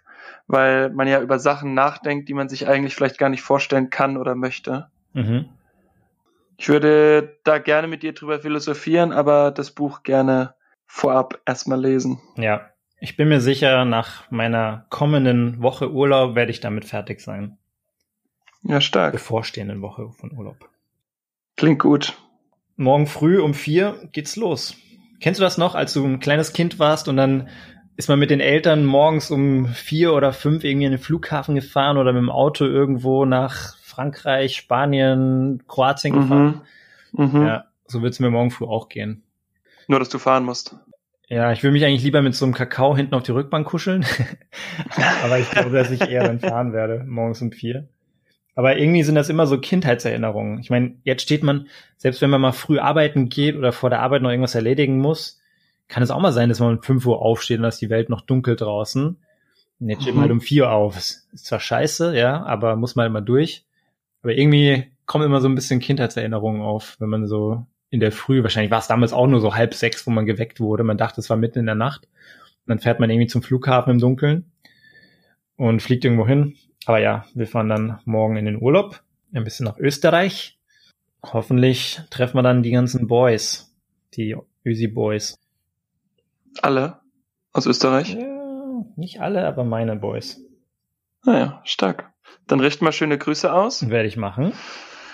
weil 0.48 0.90
man 0.90 1.08
ja 1.08 1.22
über 1.22 1.40
Sachen 1.40 1.74
nachdenkt, 1.74 2.28
die 2.28 2.34
man 2.34 2.50
sich 2.50 2.68
eigentlich 2.68 2.94
vielleicht 2.94 3.18
gar 3.18 3.30
nicht 3.30 3.42
vorstellen 3.42 3.90
kann 3.90 4.18
oder 4.18 4.36
möchte. 4.36 4.90
Mhm. 5.14 5.46
Ich 6.58 6.68
würde 6.70 7.38
da 7.44 7.58
gerne 7.58 7.88
mit 7.88 8.04
dir 8.04 8.14
drüber 8.14 8.40
philosophieren, 8.40 9.12
aber 9.14 9.52
das 9.52 9.72
Buch 9.72 10.04
gerne 10.04 10.56
vorab 10.86 11.40
erstmal 11.46 11.80
lesen. 11.80 12.20
Ja, 12.36 12.70
ich 13.00 13.16
bin 13.18 13.30
mir 13.30 13.42
sicher, 13.42 13.86
nach 13.86 14.30
meiner 14.30 14.86
kommenden 14.90 15.62
Woche 15.62 15.92
Urlaub 15.92 16.36
werde 16.36 16.52
ich 16.52 16.60
damit 16.60 16.86
fertig 16.86 17.22
sein. 17.22 17.58
Ja, 18.64 18.82
stark. 18.82 19.14
Bevorstehenden 19.14 19.82
Woche 19.82 20.10
von 20.12 20.32
Urlaub. 20.32 20.70
Klingt 21.56 21.80
gut. 21.80 22.18
Morgen 22.76 23.08
früh 23.08 23.40
um 23.40 23.54
vier 23.54 24.10
geht's 24.12 24.36
los. 24.36 24.76
Kennst 25.20 25.40
du 25.40 25.44
das 25.44 25.58
noch, 25.58 25.76
als 25.76 25.94
du 25.94 26.04
ein 26.04 26.20
kleines 26.20 26.54
Kind 26.54 26.80
warst 26.80 27.08
und 27.08 27.18
dann 27.18 27.48
ist 27.96 28.10
man 28.10 28.20
mit 28.20 28.32
den 28.32 28.40
Eltern 28.40 28.86
morgens 28.86 29.30
um 29.30 29.68
vier 29.68 30.14
oder 30.14 30.34
fünf 30.34 30.64
irgendwie 30.64 30.86
in 30.86 30.92
den 30.92 31.00
Flughafen 31.00 31.56
gefahren 31.56 31.98
oder 31.98 32.12
mit 32.12 32.22
dem 32.22 32.32
Auto 32.32 32.66
irgendwo 32.66 33.26
nach 33.26 33.78
Frankreich, 33.78 34.56
Spanien, 34.56 35.64
Kroatien 35.68 36.14
gefahren. 36.14 36.62
Mhm. 37.12 37.26
Mhm. 37.26 37.46
Ja, 37.46 37.66
so 37.86 38.02
wird 38.02 38.14
es 38.14 38.20
mir 38.20 38.32
morgen 38.32 38.50
früh 38.50 38.66
auch 38.66 38.90
gehen. 38.90 39.24
Nur, 39.88 40.00
dass 40.00 40.10
du 40.10 40.18
fahren 40.18 40.46
musst. 40.46 40.76
Ja, 41.28 41.52
ich 41.52 41.64
will 41.64 41.72
mich 41.72 41.86
eigentlich 41.86 42.04
lieber 42.04 42.22
mit 42.22 42.36
so 42.36 42.46
einem 42.46 42.54
Kakao 42.54 42.96
hinten 42.96 43.16
auf 43.16 43.24
die 43.24 43.32
Rückbank 43.32 43.68
kuscheln. 43.68 44.06
Aber 45.24 45.40
ich 45.40 45.50
glaube, 45.52 45.72
dass 45.72 45.92
ich 45.92 46.02
eher 46.02 46.24
dann 46.24 46.40
fahren 46.40 46.74
werde, 46.74 47.04
morgens 47.08 47.42
um 47.42 47.52
vier. 47.52 47.88
Aber 48.56 48.78
irgendwie 48.78 49.04
sind 49.04 49.16
das 49.16 49.30
immer 49.30 49.48
so 49.48 49.60
Kindheitserinnerungen. 49.60 50.60
Ich 50.60 50.70
meine, 50.70 50.96
jetzt 51.04 51.24
steht 51.24 51.44
man, 51.44 51.68
selbst 51.98 52.22
wenn 52.22 52.30
man 52.30 52.42
mal 52.42 52.52
früh 52.52 52.80
arbeiten 52.80 53.30
geht 53.30 53.56
oder 53.56 53.72
vor 53.72 53.90
der 53.90 54.02
Arbeit 54.02 54.22
noch 54.22 54.30
irgendwas 54.30 54.56
erledigen 54.56 55.00
muss, 55.00 55.40
kann 55.88 56.04
es 56.04 56.12
auch 56.12 56.22
mal 56.22 56.32
sein, 56.32 56.50
dass 56.50 56.60
man 56.60 56.78
um 56.78 56.84
fünf 56.84 57.06
Uhr 57.06 57.22
aufsteht 57.22 57.58
und 57.58 57.64
dass 57.64 57.80
die 57.80 57.90
Welt 57.90 58.10
noch 58.10 58.22
dunkel 58.22 58.56
draußen. 58.56 59.18
Und 59.80 59.90
jetzt 59.90 60.04
steht 60.04 60.14
man 60.14 60.24
halt 60.24 60.32
um 60.32 60.42
vier 60.42 60.66
Uhr 60.66 60.72
auf. 60.72 60.98
Ist 60.98 61.28
zwar 61.34 61.60
scheiße, 61.60 62.16
ja, 62.16 62.44
aber 62.44 62.76
muss 62.76 62.96
man 62.96 63.04
halt 63.04 63.14
mal 63.14 63.22
durch. 63.22 63.66
Aber 64.22 64.34
irgendwie 64.34 64.86
kommen 65.06 65.26
immer 65.26 65.42
so 65.42 65.50
ein 65.50 65.56
bisschen 65.56 65.80
Kindheitserinnerungen 65.80 66.62
auf, 66.62 66.96
wenn 67.00 67.10
man 67.10 67.28
so 67.28 67.66
in 67.90 68.00
der 68.00 68.12
Früh, 68.12 68.42
wahrscheinlich 68.42 68.72
war 68.72 68.80
es 68.80 68.88
damals 68.88 69.14
auch 69.14 69.28
nur 69.28 69.40
so 69.40 69.56
halb 69.56 69.74
sechs, 69.74 70.08
wo 70.08 70.12
man 70.12 70.26
geweckt 70.26 70.60
wurde. 70.60 70.84
Man 70.84 70.98
dachte, 70.98 71.22
es 71.22 71.30
war 71.30 71.38
mitten 71.38 71.60
in 71.60 71.66
der 71.66 71.76
Nacht. 71.76 72.06
Und 72.06 72.70
dann 72.70 72.80
fährt 72.80 73.00
man 73.00 73.10
irgendwie 73.10 73.28
zum 73.28 73.44
Flughafen 73.44 73.92
im 73.92 74.00
Dunkeln 74.00 74.52
und 75.58 75.82
fliegt 75.82 76.06
irgendwo 76.06 76.26
hin. 76.26 76.56
Aber 76.86 77.00
ja, 77.00 77.26
wir 77.34 77.48
fahren 77.48 77.70
dann 77.70 78.00
morgen 78.06 78.36
in 78.36 78.46
den 78.46 78.62
Urlaub, 78.62 79.02
ein 79.34 79.44
bisschen 79.44 79.66
nach 79.66 79.78
Österreich. 79.78 80.60
Hoffentlich 81.24 82.02
treffen 82.10 82.38
wir 82.38 82.44
dann 82.44 82.64
die 82.64 82.72
ganzen 82.72 83.08
Boys, 83.08 83.74
die 84.16 84.36
Ösi 84.66 84.88
Boys. 84.88 85.40
Alle 86.62 87.00
aus 87.54 87.66
Österreich? 87.66 88.14
Ja, 88.14 88.86
nicht 88.96 89.22
alle, 89.22 89.48
aber 89.48 89.64
meine 89.64 89.96
Boys. 89.96 90.42
Naja, 91.26 91.62
stark. 91.64 92.12
Dann 92.48 92.60
richten 92.60 92.84
wir 92.84 92.92
schöne 92.92 93.18
Grüße 93.18 93.52
aus. 93.54 93.90
Werde 93.90 94.08
ich 94.08 94.18
machen. 94.18 94.54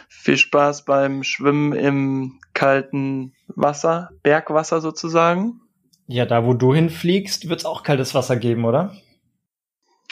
Viel 0.07 0.37
Spaß 0.37 0.85
beim 0.85 1.23
Schwimmen 1.23 1.73
im 1.73 2.39
kalten 2.53 3.33
Wasser, 3.47 4.09
Bergwasser 4.23 4.81
sozusagen. 4.81 5.61
Ja, 6.07 6.25
da 6.25 6.45
wo 6.45 6.55
du 6.55 6.73
hinfliegst, 6.73 7.49
wird 7.49 7.59
es 7.59 7.65
auch 7.65 7.83
kaltes 7.83 8.15
Wasser 8.15 8.35
geben, 8.35 8.65
oder? 8.65 8.95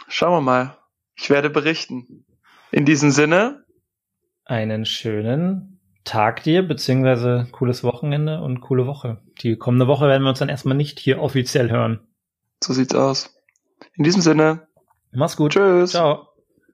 Schauen 0.07 0.33
wir 0.33 0.41
mal. 0.41 0.77
Ich 1.17 1.29
werde 1.29 1.49
berichten. 1.49 2.25
In 2.71 2.85
diesem 2.85 3.11
Sinne. 3.11 3.65
Einen 4.45 4.85
schönen 4.85 5.79
Tag 6.03 6.43
dir, 6.43 6.65
beziehungsweise 6.65 7.47
cooles 7.51 7.83
Wochenende 7.83 8.39
und 8.41 8.61
coole 8.61 8.87
Woche. 8.87 9.21
Die 9.41 9.57
kommende 9.57 9.87
Woche 9.87 10.07
werden 10.07 10.23
wir 10.23 10.29
uns 10.29 10.39
dann 10.39 10.47
erstmal 10.47 10.77
nicht 10.77 10.99
hier 10.99 11.21
offiziell 11.21 11.69
hören. 11.69 11.99
So 12.63 12.71
sieht's 12.71 12.95
aus. 12.95 13.35
In 13.95 14.03
diesem 14.03 14.21
Sinne. 14.21 14.67
Mach's 15.11 15.35
gut. 15.35 15.53
Tschüss. 15.53 15.91
Ciao. 15.91 16.29